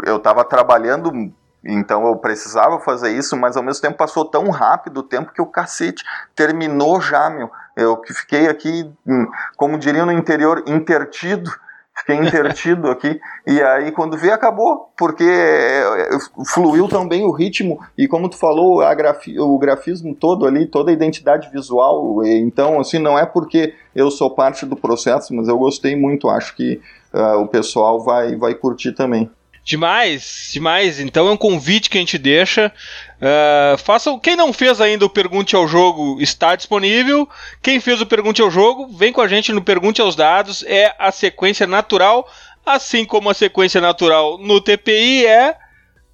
eu 0.05 0.19
tava 0.19 0.43
trabalhando 0.43 1.31
então 1.65 2.05
eu 2.05 2.15
precisava 2.15 2.79
fazer 2.79 3.11
isso, 3.11 3.35
mas 3.35 3.57
ao 3.57 3.63
mesmo 3.63 3.81
tempo 3.81 3.97
passou 3.97 4.23
tão 4.23 4.49
rápido 4.49 4.99
o 4.99 5.03
tempo 5.03 5.33
que 5.33 5.41
o 5.41 5.47
cacete 5.47 6.03
terminou 6.35 7.01
já, 7.01 7.29
meu. 7.29 7.49
Eu 7.75 7.97
que 7.97 8.13
fiquei 8.13 8.47
aqui, 8.47 8.91
hum, 9.05 9.27
como 9.57 9.79
diriam 9.79 10.05
no 10.05 10.11
interior, 10.11 10.63
intertido. 10.67 11.51
Fiquei 11.97 12.17
intertido 12.17 12.89
aqui. 12.89 13.19
E 13.47 13.61
aí, 13.61 13.91
quando 13.91 14.17
vi, 14.17 14.29
acabou. 14.29 14.91
Porque 14.97 15.23
é, 15.23 16.09
fluiu 16.53 16.87
também 16.87 17.23
o 17.23 17.31
ritmo. 17.31 17.79
E 17.97 18.07
como 18.07 18.29
tu 18.29 18.37
falou, 18.37 18.79
grafi 18.95 19.39
o 19.39 19.57
grafismo 19.57 20.13
todo 20.13 20.45
ali, 20.45 20.65
toda 20.65 20.91
a 20.91 20.93
identidade 20.93 21.49
visual. 21.51 22.23
Então, 22.25 22.79
assim, 22.79 22.99
não 22.99 23.17
é 23.17 23.25
porque 23.25 23.73
eu 23.95 24.11
sou 24.11 24.29
parte 24.29 24.65
do 24.65 24.75
processo, 24.75 25.33
mas 25.33 25.47
eu 25.47 25.57
gostei 25.57 25.95
muito. 25.95 26.29
Acho 26.29 26.55
que 26.55 26.81
uh, 27.13 27.39
o 27.39 27.47
pessoal 27.47 28.03
vai, 28.03 28.35
vai 28.35 28.53
curtir 28.53 28.91
também. 28.91 29.29
Demais, 29.65 30.49
demais. 30.53 30.99
Então 30.99 31.27
é 31.27 31.31
um 31.31 31.37
convite 31.37 31.89
que 31.89 31.97
a 31.97 31.99
gente 31.99 32.19
deixa. 32.19 32.71
Uh, 33.15 33.77
faça, 33.77 34.17
quem 34.19 34.35
não 34.35 34.51
fez 34.51 34.81
ainda 34.81 35.05
o 35.05 35.09
Pergunte 35.09 35.55
ao 35.55 35.67
Jogo 35.67 36.17
está 36.19 36.55
disponível. 36.55 37.27
Quem 37.61 37.79
fez 37.79 38.01
o 38.01 38.05
Pergunte 38.05 38.41
ao 38.41 38.51
Jogo, 38.51 38.87
vem 38.87 39.13
com 39.13 39.21
a 39.21 39.27
gente 39.27 39.53
no 39.53 39.61
Pergunte 39.61 40.01
aos 40.01 40.15
Dados. 40.15 40.63
É 40.67 40.93
a 40.99 41.11
sequência 41.11 41.65
natural, 41.65 42.27
assim 42.65 43.05
como 43.05 43.29
a 43.29 43.33
sequência 43.33 43.79
natural 43.79 44.37
no 44.37 44.59
TPI 44.59 45.25
é 45.25 45.55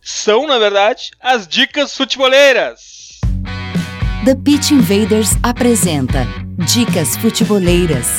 são, 0.01 0.47
na 0.47 0.57
verdade, 0.57 1.11
as 1.19 1.47
dicas 1.47 1.95
futeboleiras. 1.95 3.19
The 4.25 4.35
Pitch 4.35 4.71
Invaders 4.71 5.31
apresenta 5.41 6.27
Dicas 6.59 7.17
Futeboleiras. 7.17 8.17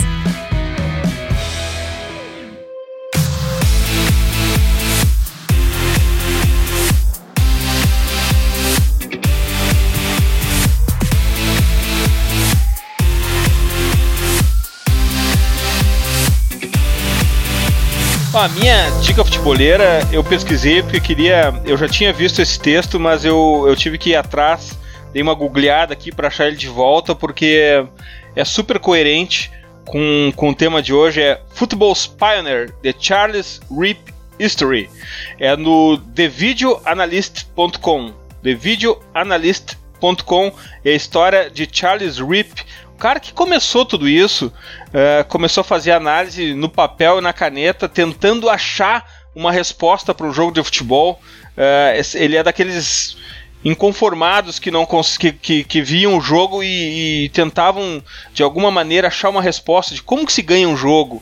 A 18.43 18.49
minha 18.49 18.90
dica 19.01 19.24
futeboleira, 19.24 20.01
eu 20.11 20.24
pesquisei 20.24 20.82
porque 20.82 20.99
queria. 20.99 21.55
Eu 21.64 21.76
já 21.76 21.88
tinha 21.88 22.12
visto 22.12 22.43
esse 22.43 22.59
texto, 22.59 22.99
mas 22.99 23.24
eu, 23.24 23.64
eu 23.68 23.76
tive 23.76 23.97
que 23.97 24.11
ir 24.11 24.16
atrás, 24.16 24.76
dei 25.12 25.22
uma 25.22 25.32
googleada 25.32 25.93
aqui 25.93 26.11
para 26.11 26.26
achar 26.26 26.49
ele 26.49 26.57
de 26.57 26.66
volta, 26.66 27.14
porque 27.14 27.86
é 28.34 28.45
super 28.45 28.80
coerente 28.80 29.49
com, 29.84 30.32
com 30.34 30.51
o 30.51 30.55
tema 30.55 30.82
de 30.82 30.93
hoje. 30.93 31.22
É 31.22 31.40
Football's 31.51 32.09
Pioneer, 32.09 32.72
The 32.82 32.93
Charles 32.99 33.61
Rip 33.70 34.12
History. 34.40 34.90
É 35.38 35.57
no 35.57 35.99
TheVideoAnalyst.com. 35.99 38.12
TheVideoAnalyst.com 38.43 40.53
é 40.84 40.90
a 40.90 40.97
história 40.97 41.49
de 41.49 41.68
Charles 41.70 42.18
Rip 42.18 42.64
cara 43.03 43.18
que 43.18 43.32
começou 43.32 43.84
tudo 43.84 44.09
isso, 44.09 44.46
uh, 44.46 45.24
começou 45.26 45.62
a 45.62 45.64
fazer 45.64 45.90
análise 45.90 46.55
no 46.55 46.68
papel 46.68 47.18
e 47.18 47.20
na 47.20 47.32
caneta, 47.32 47.88
tentando 47.88 48.48
achar 48.48 49.05
uma 49.34 49.50
resposta 49.50 50.14
para 50.14 50.24
um 50.24 50.32
jogo 50.32 50.53
de 50.53 50.62
futebol. 50.62 51.20
Uh, 51.57 52.16
ele 52.16 52.36
é 52.36 52.44
daqueles 52.44 53.16
inconformados 53.64 54.61
que 54.61 54.70
não 54.70 54.86
que, 55.18 55.32
que, 55.32 55.64
que 55.64 55.82
viam 55.82 56.16
o 56.16 56.20
jogo 56.20 56.62
e, 56.62 57.24
e, 57.24 57.28
tentavam 57.30 58.00
de 58.32 58.44
alguma 58.44 58.70
maneira 58.70 59.09
achar 59.09 59.30
uma 59.30 59.42
resposta 59.42 59.96
de 59.96 60.03
como 60.03 60.24
que 60.24 60.32
se 60.32 60.40
ganha 60.42 60.68
um 60.68 60.76
jogo. 60.76 61.20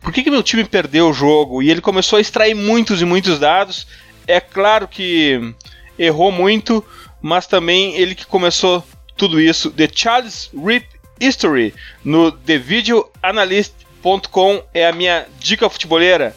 Por 0.00 0.12
que, 0.12 0.24
que 0.24 0.32
meu 0.32 0.42
time 0.42 0.64
perdeu 0.64 1.10
o 1.10 1.12
jogo? 1.12 1.62
E 1.62 1.70
ele 1.70 1.80
começou 1.80 2.16
a 2.16 2.20
extrair 2.20 2.54
muitos 2.54 3.00
e 3.00 3.04
muitos 3.04 3.38
dados. 3.38 3.86
É 4.26 4.40
claro 4.40 4.88
que 4.88 5.54
errou 5.96 6.32
muito, 6.32 6.84
mas 7.22 7.46
também 7.46 7.94
ele 7.94 8.16
que 8.16 8.26
começou 8.26 8.84
tudo 9.16 9.40
isso. 9.40 9.70
The 9.70 9.88
Charles 9.94 10.50
Rip 10.52 10.99
History 11.20 11.74
no 12.04 12.32
TheVideoAnalyst.com 12.32 14.62
é 14.72 14.86
a 14.86 14.92
minha 14.92 15.26
dica 15.38 15.68
futeboleira. 15.68 16.34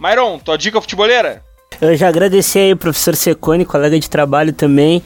Myron, 0.00 0.38
tua 0.38 0.56
dica 0.56 0.80
futeboleira? 0.80 1.42
Eu 1.80 1.96
já 1.96 2.08
agradeci 2.08 2.58
aí 2.58 2.72
o 2.72 2.76
professor 2.76 3.16
Secone, 3.16 3.64
colega 3.64 3.98
de 3.98 4.08
trabalho 4.08 4.52
também, 4.52 5.02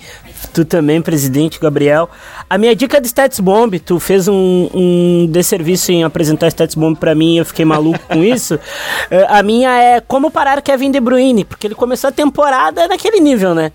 tu 0.53 0.65
também, 0.65 1.01
presidente 1.01 1.59
Gabriel. 1.59 2.09
A 2.49 2.59
minha 2.59 2.77
dica 2.77 2.99
é 2.99 3.01
de 3.01 3.09
Stats 3.09 3.41
Bomb, 3.41 3.79
tu 3.81 3.99
fez 3.99 4.29
um, 4.29 4.69
um 4.75 5.27
desserviço 5.31 5.91
em 5.91 6.05
apresentar 6.05 6.49
Stats 6.49 6.75
Bomb 6.75 6.97
pra 6.97 7.15
mim, 7.15 7.39
eu 7.39 7.45
fiquei 7.45 7.65
maluco 7.65 7.99
com 8.07 8.23
isso. 8.23 8.59
Eh, 9.11 9.27
a 9.29 9.43
minha 9.43 9.71
é 9.81 10.01
como 10.01 10.31
parar 10.31 10.61
Kevin 10.61 10.91
De 10.91 11.01
Bruyne, 11.01 11.45
porque 11.45 11.67
ele 11.67 11.75
começou 11.75 12.09
a 12.09 12.13
temporada 12.13 12.87
naquele 12.87 13.19
nível, 13.19 13.55
né? 13.55 13.73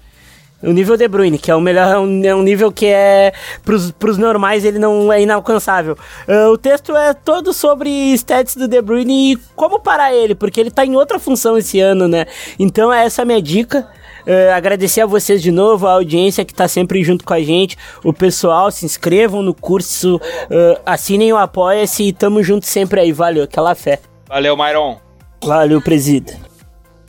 O 0.63 0.71
nível 0.71 0.95
De 0.95 1.07
Bruyne, 1.09 1.37
que 1.37 1.51
é 1.51 1.55
o 1.55 1.59
melhor, 1.59 1.93
é 1.93 1.99
um, 1.99 2.23
é 2.23 2.33
um 2.33 2.41
nível 2.41 2.71
que 2.71 2.85
é 2.85 3.33
pros, 3.63 3.91
pros 3.91 4.17
normais 4.17 4.63
ele 4.63 4.79
não 4.79 5.11
é 5.11 5.21
inalcançável. 5.21 5.97
Uh, 6.27 6.51
o 6.51 6.57
texto 6.57 6.95
é 6.95 7.13
todo 7.13 7.53
sobre 7.53 7.89
stats 8.13 8.55
do 8.55 8.67
De 8.67 8.81
Bruyne 8.81 9.33
e 9.33 9.37
como 9.55 9.79
parar 9.79 10.13
ele, 10.13 10.33
porque 10.33 10.61
ele 10.61 10.71
tá 10.71 10.85
em 10.85 10.95
outra 10.95 11.19
função 11.19 11.57
esse 11.57 11.81
ano, 11.81 12.07
né? 12.07 12.25
Então 12.57 12.93
essa 12.93 13.21
é 13.21 13.23
a 13.23 13.25
minha 13.25 13.41
dica. 13.41 13.87
Uh, 14.25 14.53
agradecer 14.55 15.01
a 15.01 15.05
vocês 15.05 15.41
de 15.41 15.51
novo, 15.51 15.85
a 15.85 15.91
audiência 15.91 16.45
que 16.45 16.53
está 16.53 16.65
sempre 16.65 17.03
junto 17.03 17.25
com 17.25 17.33
a 17.33 17.41
gente, 17.41 17.77
o 18.01 18.13
pessoal, 18.13 18.71
se 18.71 18.85
inscrevam 18.85 19.41
no 19.41 19.53
curso, 19.53 20.15
uh, 20.15 20.79
assinem 20.85 21.33
o 21.33 21.37
Apoia-se 21.37 22.03
e 22.03 22.13
tamo 22.13 22.41
junto 22.41 22.65
sempre 22.65 23.01
aí, 23.01 23.11
valeu, 23.11 23.43
aquela 23.43 23.75
fé. 23.75 23.99
Valeu, 24.29 24.55
Myron. 24.55 24.97
Valeu, 25.43 25.81
presida. 25.81 26.33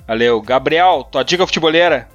Valeu. 0.09 0.43
Gabriel, 0.43 1.07
tua 1.09 1.23
dica 1.23 1.47
futeboleira? 1.47 2.09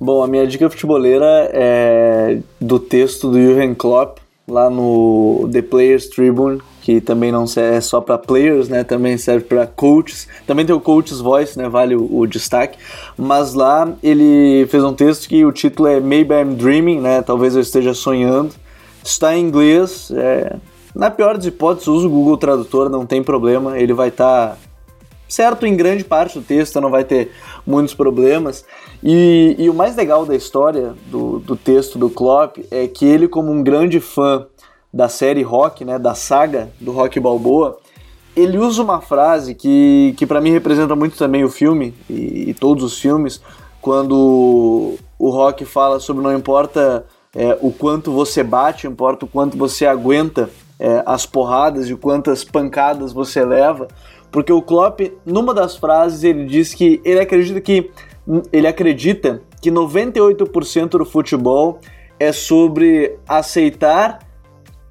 Bom, 0.00 0.22
a 0.22 0.26
minha 0.26 0.46
dica 0.46 0.68
futeboleira 0.68 1.48
é 1.52 2.38
do 2.60 2.78
texto 2.78 3.30
do 3.30 3.40
Jurgen 3.40 3.74
Klopp, 3.74 4.18
lá 4.46 4.68
no 4.68 5.48
The 5.52 5.62
Players 5.62 6.08
Tribune, 6.08 6.60
que 6.82 7.00
também 7.00 7.32
não 7.32 7.44
é 7.56 7.80
só 7.80 8.00
para 8.00 8.18
players, 8.18 8.68
né? 8.68 8.84
Também 8.84 9.16
serve 9.16 9.46
para 9.46 9.66
coaches. 9.66 10.28
Também 10.46 10.66
tem 10.66 10.74
o 10.74 10.80
Coach's 10.80 11.20
Voice, 11.20 11.56
né? 11.56 11.68
Vale 11.68 11.96
o, 11.96 12.18
o, 12.18 12.26
destaque. 12.26 12.76
Mas 13.16 13.54
lá 13.54 13.90
ele 14.02 14.66
fez 14.68 14.84
um 14.84 14.92
texto 14.92 15.28
que 15.28 15.44
o 15.46 15.52
título 15.52 15.88
é 15.88 15.98
Maybe 16.00 16.34
I'm 16.34 16.54
Dreaming, 16.54 17.00
né? 17.00 17.22
Talvez 17.22 17.54
eu 17.54 17.62
esteja 17.62 17.94
sonhando. 17.94 18.54
Está 19.02 19.34
em 19.34 19.46
inglês. 19.46 20.10
É... 20.14 20.56
Na 20.94 21.10
pior 21.10 21.36
das 21.36 21.46
hipóteses, 21.46 21.88
usa 21.88 22.06
o 22.06 22.10
Google 22.10 22.36
Tradutor, 22.36 22.90
não 22.90 23.06
tem 23.06 23.22
problema. 23.22 23.78
Ele 23.78 23.94
vai 23.94 24.08
estar 24.08 24.50
tá 24.50 24.58
certo 25.26 25.66
em 25.66 25.74
grande 25.74 26.04
parte 26.04 26.38
do 26.38 26.44
texto, 26.44 26.80
não 26.80 26.90
vai 26.90 27.04
ter 27.04 27.32
muitos 27.66 27.94
problemas. 27.94 28.64
E, 29.06 29.54
e 29.58 29.68
o 29.68 29.74
mais 29.74 29.94
legal 29.94 30.24
da 30.24 30.34
história 30.34 30.94
do, 31.10 31.38
do 31.38 31.54
texto 31.54 31.98
do 31.98 32.08
Klopp 32.08 32.56
é 32.70 32.88
que 32.88 33.04
ele, 33.04 33.28
como 33.28 33.52
um 33.52 33.62
grande 33.62 34.00
fã 34.00 34.46
da 34.90 35.10
série 35.10 35.42
Rock, 35.42 35.84
né, 35.84 35.98
da 35.98 36.14
saga 36.14 36.70
do 36.80 36.90
Rock 36.90 37.20
Balboa, 37.20 37.76
ele 38.34 38.56
usa 38.56 38.82
uma 38.82 39.02
frase 39.02 39.54
que, 39.54 40.14
que 40.16 40.26
para 40.26 40.40
mim 40.40 40.52
representa 40.52 40.96
muito 40.96 41.18
também 41.18 41.44
o 41.44 41.50
filme 41.50 41.92
e, 42.08 42.48
e, 42.48 42.54
todos 42.54 42.82
os 42.82 42.98
filmes, 42.98 43.42
quando 43.82 44.94
o 45.18 45.30
Rock 45.30 45.66
fala 45.66 46.00
sobre 46.00 46.22
não 46.22 46.34
importa 46.34 47.04
é, 47.36 47.58
o 47.60 47.70
quanto 47.70 48.10
você 48.10 48.42
bate, 48.42 48.86
importa 48.86 49.26
o 49.26 49.28
quanto 49.28 49.58
você 49.58 49.84
aguenta 49.84 50.48
é, 50.80 51.02
as 51.04 51.26
porradas 51.26 51.90
e 51.90 51.94
quantas 51.94 52.42
pancadas 52.42 53.12
você 53.12 53.44
leva, 53.44 53.86
porque 54.32 54.52
o 54.52 54.62
Klopp, 54.62 55.00
numa 55.26 55.52
das 55.52 55.76
frases, 55.76 56.24
ele 56.24 56.46
diz 56.46 56.72
que 56.72 57.00
ele 57.04 57.20
acredita 57.20 57.60
que 57.60 57.90
ele 58.52 58.66
acredita 58.66 59.42
que 59.60 59.70
98% 59.70 60.90
do 60.90 61.04
futebol 61.04 61.78
é 62.18 62.32
sobre 62.32 63.18
aceitar 63.28 64.20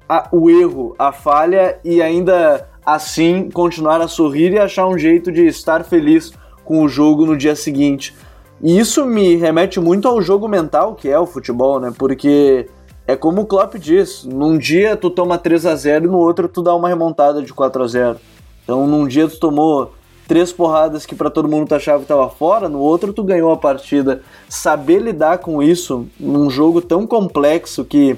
a, 0.08 0.28
o 0.30 0.50
erro, 0.50 0.94
a 0.98 1.12
falha 1.12 1.78
e 1.84 2.00
ainda 2.02 2.68
assim 2.84 3.48
continuar 3.50 4.00
a 4.00 4.08
sorrir 4.08 4.52
e 4.52 4.58
achar 4.58 4.86
um 4.86 4.98
jeito 4.98 5.32
de 5.32 5.46
estar 5.46 5.84
feliz 5.84 6.32
com 6.64 6.82
o 6.82 6.88
jogo 6.88 7.26
no 7.26 7.36
dia 7.36 7.56
seguinte. 7.56 8.14
E 8.62 8.78
isso 8.78 9.04
me 9.04 9.36
remete 9.36 9.80
muito 9.80 10.06
ao 10.06 10.20
jogo 10.22 10.46
mental 10.48 10.94
que 10.94 11.08
é 11.08 11.18
o 11.18 11.26
futebol, 11.26 11.80
né? 11.80 11.92
Porque 11.96 12.68
é 13.06 13.16
como 13.16 13.42
o 13.42 13.46
Klopp 13.46 13.74
diz, 13.74 14.24
num 14.24 14.56
dia 14.56 14.96
tu 14.96 15.10
toma 15.10 15.38
3 15.38 15.66
a 15.66 15.74
0 15.74 16.04
e 16.04 16.08
no 16.08 16.18
outro 16.18 16.48
tu 16.48 16.62
dá 16.62 16.74
uma 16.74 16.88
remontada 16.88 17.42
de 17.42 17.52
4 17.52 17.82
a 17.82 17.86
0. 17.86 18.18
Então 18.62 18.86
num 18.86 19.06
dia 19.06 19.28
tu 19.28 19.38
tomou 19.38 19.92
três 20.26 20.52
porradas 20.52 21.06
que 21.06 21.14
para 21.14 21.30
todo 21.30 21.48
mundo 21.48 21.68
tu 21.68 21.74
achava 21.74 21.98
que 21.98 22.04
estava 22.04 22.28
fora, 22.28 22.68
no 22.68 22.78
outro 22.78 23.12
tu 23.12 23.22
ganhou 23.22 23.52
a 23.52 23.56
partida. 23.56 24.22
Saber 24.48 25.00
lidar 25.00 25.38
com 25.38 25.62
isso 25.62 26.06
num 26.18 26.50
jogo 26.50 26.80
tão 26.80 27.06
complexo 27.06 27.84
que 27.84 28.16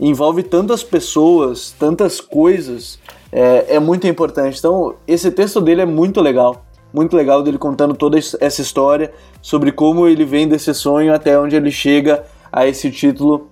envolve 0.00 0.42
tantas 0.42 0.82
pessoas, 0.82 1.74
tantas 1.78 2.20
coisas, 2.20 2.98
é, 3.30 3.76
é 3.76 3.78
muito 3.78 4.06
importante. 4.06 4.58
Então, 4.58 4.94
esse 5.06 5.30
texto 5.30 5.60
dele 5.60 5.82
é 5.82 5.86
muito 5.86 6.20
legal. 6.20 6.64
Muito 6.92 7.16
legal 7.16 7.42
dele 7.42 7.56
contando 7.56 7.94
toda 7.94 8.18
essa 8.18 8.60
história 8.60 9.12
sobre 9.40 9.72
como 9.72 10.06
ele 10.06 10.24
vem 10.24 10.46
desse 10.46 10.74
sonho 10.74 11.14
até 11.14 11.38
onde 11.38 11.56
ele 11.56 11.70
chega 11.70 12.24
a 12.52 12.66
esse 12.66 12.90
título 12.90 13.51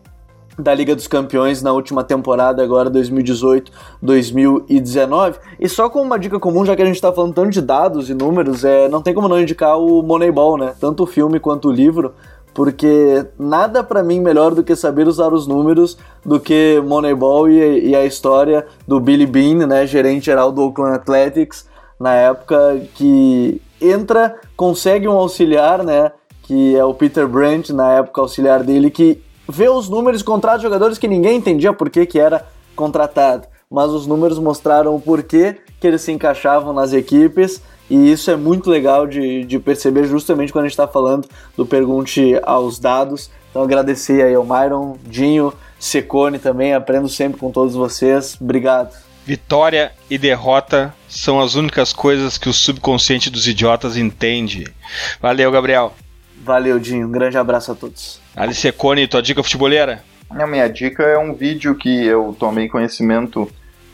da 0.61 0.75
Liga 0.75 0.95
dos 0.95 1.07
Campeões 1.07 1.63
na 1.63 1.73
última 1.73 2.05
temporada, 2.05 2.63
agora 2.63 2.91
2018-2019. 2.91 5.37
E 5.59 5.67
só 5.69 5.89
com 5.89 6.03
uma 6.03 6.19
dica 6.19 6.39
comum, 6.39 6.63
já 6.65 6.77
que 6.77 6.83
a 6.83 6.87
gente 6.87 6.97
está 6.97 7.13
falando 7.13 7.35
tanto 7.35 7.51
de 7.51 7.61
dados 7.61 8.09
e 8.11 8.15
números, 8.15 8.65
é, 8.65 8.89
não 8.89 9.03
tem 9.03 9.15
como 9.15 9.29
não 9.29 9.41
indicar 9.41 9.79
o 9.79 10.03
Moneyball, 10.03 10.57
né? 10.57 10.75
Tanto 10.81 11.05
o 11.05 11.07
filme 11.07 11.39
quanto 11.41 11.69
o 11.69 11.73
livro, 11.73 12.15
porque 12.55 13.27
nada 13.39 13.83
para 13.83 14.03
mim 14.03 14.21
melhor 14.21 14.55
do 14.55 14.63
que 14.63 14.77
saber 14.77 15.07
usar 15.07 15.33
os 15.33 15.47
números 15.47 15.97
do 16.25 16.41
que 16.41 16.83
Moneyball 16.85 17.49
e, 17.49 17.91
e 17.91 17.97
a 17.97 18.05
história 18.05 18.67
do 18.87 19.01
Billy 19.01 19.27
Bean, 19.27 19.67
né, 19.67 19.87
gerente 19.87 20.27
geral 20.27 20.53
do 20.53 20.63
Oakland 20.63 20.97
Athletics, 20.97 21.67
na 21.99 22.15
época 22.15 22.83
que 22.95 23.61
entra, 23.81 24.37
consegue 24.57 25.09
um 25.09 25.13
auxiliar, 25.13 25.85
né, 25.85 26.13
que 26.43 26.77
é 26.77 26.85
o 26.85 26.93
Peter 26.93 27.29
Brandt, 27.29 27.73
na 27.73 27.93
época 27.93 28.21
auxiliar 28.21 28.63
dele, 28.63 28.91
que 28.91 29.23
vê 29.51 29.69
os 29.69 29.89
números, 29.89 30.23
contrata 30.23 30.63
jogadores 30.63 30.99
que 30.99 31.09
ninguém 31.09 31.37
entendia 31.37 31.73
por 31.73 31.91
que, 31.91 32.07
que 32.07 32.19
era 32.19 32.47
contratado, 32.75 33.47
mas 33.71 33.91
os 33.91 34.07
números 34.07 34.39
mostraram 34.39 34.95
o 34.95 35.01
porquê 35.01 35.57
que 35.81 35.87
eles 35.87 36.03
se 36.03 36.13
encaixavam 36.13 36.73
nas 36.73 36.93
equipes 36.93 37.63
e 37.91 38.13
isso 38.13 38.31
é 38.31 38.37
muito 38.37 38.71
legal 38.71 39.05
de, 39.05 39.45
de 39.45 39.59
perceber 39.59 40.07
justamente 40.07 40.53
quando 40.53 40.65
a 40.65 40.69
gente 40.69 40.75
está 40.75 40.87
falando 40.87 41.29
do 41.57 41.67
Pergunte 41.67 42.39
aos 42.45 42.79
Dados. 42.79 43.29
Então 43.51 43.63
agradecer 43.63 44.23
aí 44.23 44.33
ao 44.33 44.45
Myron, 44.45 44.97
Dinho, 45.05 45.53
Secone 45.77 46.39
também, 46.39 46.73
aprendo 46.73 47.09
sempre 47.09 47.41
com 47.41 47.51
todos 47.51 47.75
vocês. 47.75 48.37
Obrigado. 48.41 48.97
Vitória 49.27 49.93
e 50.09 50.17
derrota 50.17 50.95
são 51.09 51.41
as 51.41 51.57
únicas 51.57 51.93
coisas 51.93 52.39
que 52.39 52.49
o 52.49 52.55
subconsciente 52.55 53.29
dos 53.29 53.49
idiotas 53.49 53.97
entende. 53.97 54.73
Valeu, 55.21 55.51
Gabriel. 55.51 55.93
Valeu, 56.45 56.79
Dinho. 56.79 57.09
Um 57.09 57.11
grande 57.11 57.37
abraço 57.37 57.73
a 57.73 57.75
todos. 57.75 58.20
Alice 58.37 58.71
Cone, 58.73 59.09
tua 59.09 59.21
dica 59.21 59.43
futebolera? 59.43 60.03
A 60.31 60.47
minha 60.47 60.69
dica 60.69 61.03
é 61.03 61.19
um 61.19 61.35
vídeo 61.35 61.75
que 61.75 62.07
eu 62.07 62.35
tomei 62.39 62.69
conhecimento 62.69 63.43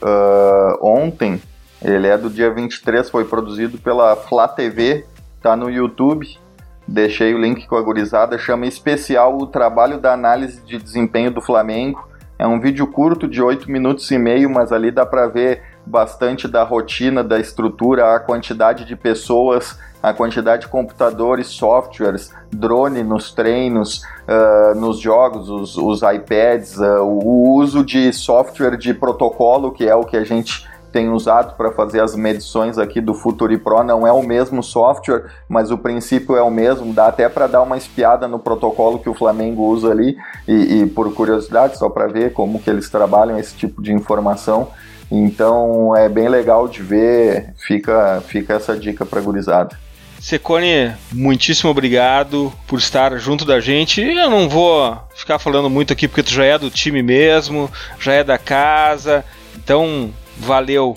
uh, 0.02 0.86
ontem. 0.86 1.40
Ele 1.82 2.06
é 2.06 2.18
do 2.18 2.28
dia 2.28 2.52
23, 2.52 3.08
foi 3.08 3.24
produzido 3.24 3.78
pela 3.78 4.14
Flá 4.14 4.46
TV, 4.46 5.06
tá 5.40 5.56
no 5.56 5.70
YouTube. 5.70 6.38
Deixei 6.86 7.34
o 7.34 7.38
link 7.38 7.66
com 7.66 7.76
a 7.76 7.82
gurizada, 7.82 8.38
chama 8.38 8.66
especial 8.66 9.38
o 9.38 9.46
trabalho 9.46 9.98
da 9.98 10.12
análise 10.12 10.60
de 10.62 10.78
desempenho 10.78 11.30
do 11.30 11.40
Flamengo. 11.40 12.06
É 12.38 12.46
um 12.46 12.60
vídeo 12.60 12.86
curto 12.86 13.26
de 13.26 13.42
8 13.42 13.70
minutos 13.70 14.10
e 14.10 14.18
meio, 14.18 14.50
mas 14.50 14.70
ali 14.70 14.90
dá 14.90 15.06
para 15.06 15.26
ver 15.26 15.62
bastante 15.86 16.46
da 16.46 16.62
rotina, 16.62 17.24
da 17.24 17.40
estrutura, 17.40 18.14
a 18.14 18.20
quantidade 18.20 18.84
de 18.84 18.94
pessoas, 18.94 19.78
a 20.06 20.14
quantidade 20.14 20.62
de 20.62 20.68
computadores, 20.68 21.48
softwares, 21.48 22.32
drone 22.52 23.02
nos 23.02 23.32
treinos, 23.32 24.02
uh, 24.28 24.78
nos 24.78 25.00
jogos, 25.00 25.50
os, 25.50 25.76
os 25.76 26.00
iPads, 26.00 26.78
uh, 26.78 27.02
o 27.02 27.56
uso 27.56 27.84
de 27.84 28.12
software 28.12 28.76
de 28.76 28.94
protocolo, 28.94 29.72
que 29.72 29.84
é 29.84 29.96
o 29.96 30.04
que 30.04 30.16
a 30.16 30.22
gente 30.22 30.64
tem 30.92 31.08
usado 31.08 31.56
para 31.56 31.72
fazer 31.72 32.00
as 32.00 32.14
medições 32.14 32.78
aqui 32.78 33.00
do 33.00 33.14
Futuri 33.14 33.58
Pro 33.58 33.82
não 33.82 34.06
é 34.06 34.12
o 34.12 34.22
mesmo 34.22 34.62
software, 34.62 35.24
mas 35.48 35.72
o 35.72 35.76
princípio 35.76 36.36
é 36.36 36.42
o 36.42 36.52
mesmo. 36.52 36.94
Dá 36.94 37.08
até 37.08 37.28
para 37.28 37.48
dar 37.48 37.62
uma 37.62 37.76
espiada 37.76 38.28
no 38.28 38.38
protocolo 38.38 39.00
que 39.00 39.08
o 39.08 39.14
Flamengo 39.14 39.64
usa 39.64 39.90
ali 39.90 40.16
e, 40.46 40.82
e 40.82 40.86
por 40.86 41.12
curiosidade, 41.12 41.78
só 41.78 41.90
para 41.90 42.06
ver 42.06 42.32
como 42.32 42.60
que 42.60 42.70
eles 42.70 42.88
trabalham 42.88 43.36
esse 43.36 43.56
tipo 43.56 43.82
de 43.82 43.92
informação. 43.92 44.68
Então 45.10 45.96
é 45.96 46.08
bem 46.08 46.28
legal 46.28 46.68
de 46.68 46.80
ver, 46.80 47.52
fica, 47.56 48.22
fica 48.24 48.54
essa 48.54 48.78
dica 48.78 49.04
para 49.04 49.20
gurizada. 49.20 49.85
Secone, 50.26 50.92
muitíssimo 51.12 51.70
obrigado 51.70 52.52
por 52.66 52.80
estar 52.80 53.16
junto 53.16 53.44
da 53.44 53.60
gente. 53.60 54.02
Eu 54.02 54.28
não 54.28 54.48
vou 54.48 54.98
ficar 55.14 55.38
falando 55.38 55.70
muito 55.70 55.92
aqui 55.92 56.08
porque 56.08 56.24
tu 56.24 56.32
já 56.32 56.44
é 56.44 56.58
do 56.58 56.68
time 56.68 57.00
mesmo, 57.00 57.70
já 58.00 58.12
é 58.12 58.24
da 58.24 58.36
casa. 58.36 59.24
Então, 59.54 60.10
valeu. 60.36 60.96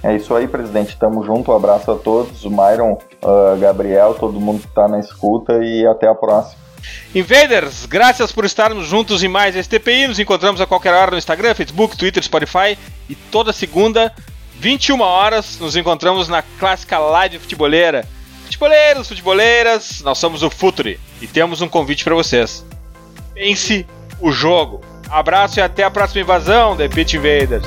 É 0.00 0.14
isso 0.14 0.32
aí, 0.32 0.46
presidente. 0.46 0.96
Tamo 0.96 1.24
junto. 1.24 1.50
Um 1.50 1.56
abraço 1.56 1.90
a 1.90 1.96
todos. 1.96 2.44
O 2.44 2.50
Myron, 2.50 2.92
uh, 2.92 3.58
Gabriel, 3.58 4.14
todo 4.14 4.40
mundo 4.40 4.60
que 4.60 4.68
tá 4.68 4.86
na 4.86 5.00
escuta 5.00 5.54
e 5.60 5.84
até 5.84 6.06
a 6.06 6.14
próxima. 6.14 6.62
Invaders, 7.12 7.84
graças 7.84 8.30
por 8.30 8.44
estarmos 8.44 8.86
juntos 8.86 9.24
em 9.24 9.28
mais 9.28 9.56
este 9.56 9.76
TPI. 9.76 10.06
Nos 10.06 10.20
encontramos 10.20 10.60
a 10.60 10.66
qualquer 10.66 10.94
hora 10.94 11.10
no 11.10 11.18
Instagram, 11.18 11.52
Facebook, 11.52 11.96
Twitter, 11.96 12.22
Spotify 12.22 12.78
e 13.10 13.16
toda 13.16 13.52
segunda, 13.52 14.14
21 14.54 15.00
horas, 15.00 15.58
nos 15.58 15.74
encontramos 15.74 16.28
na 16.28 16.42
clássica 16.42 16.96
live 17.00 17.40
futeboleira. 17.40 18.06
Futeboleiros, 18.48 19.08
futeboleiras, 19.08 20.00
nós 20.00 20.16
somos 20.16 20.42
o 20.42 20.48
Futuri 20.48 20.98
e 21.20 21.26
temos 21.26 21.60
um 21.60 21.68
convite 21.68 22.02
para 22.02 22.14
vocês. 22.14 22.64
Pense 23.34 23.86
o 24.18 24.32
jogo. 24.32 24.80
Abraço 25.10 25.58
e 25.58 25.62
até 25.62 25.84
a 25.84 25.90
próxima 25.90 26.22
invasão, 26.22 26.74
The 26.74 26.88
Pit 26.88 27.14
Invaders. 27.14 27.66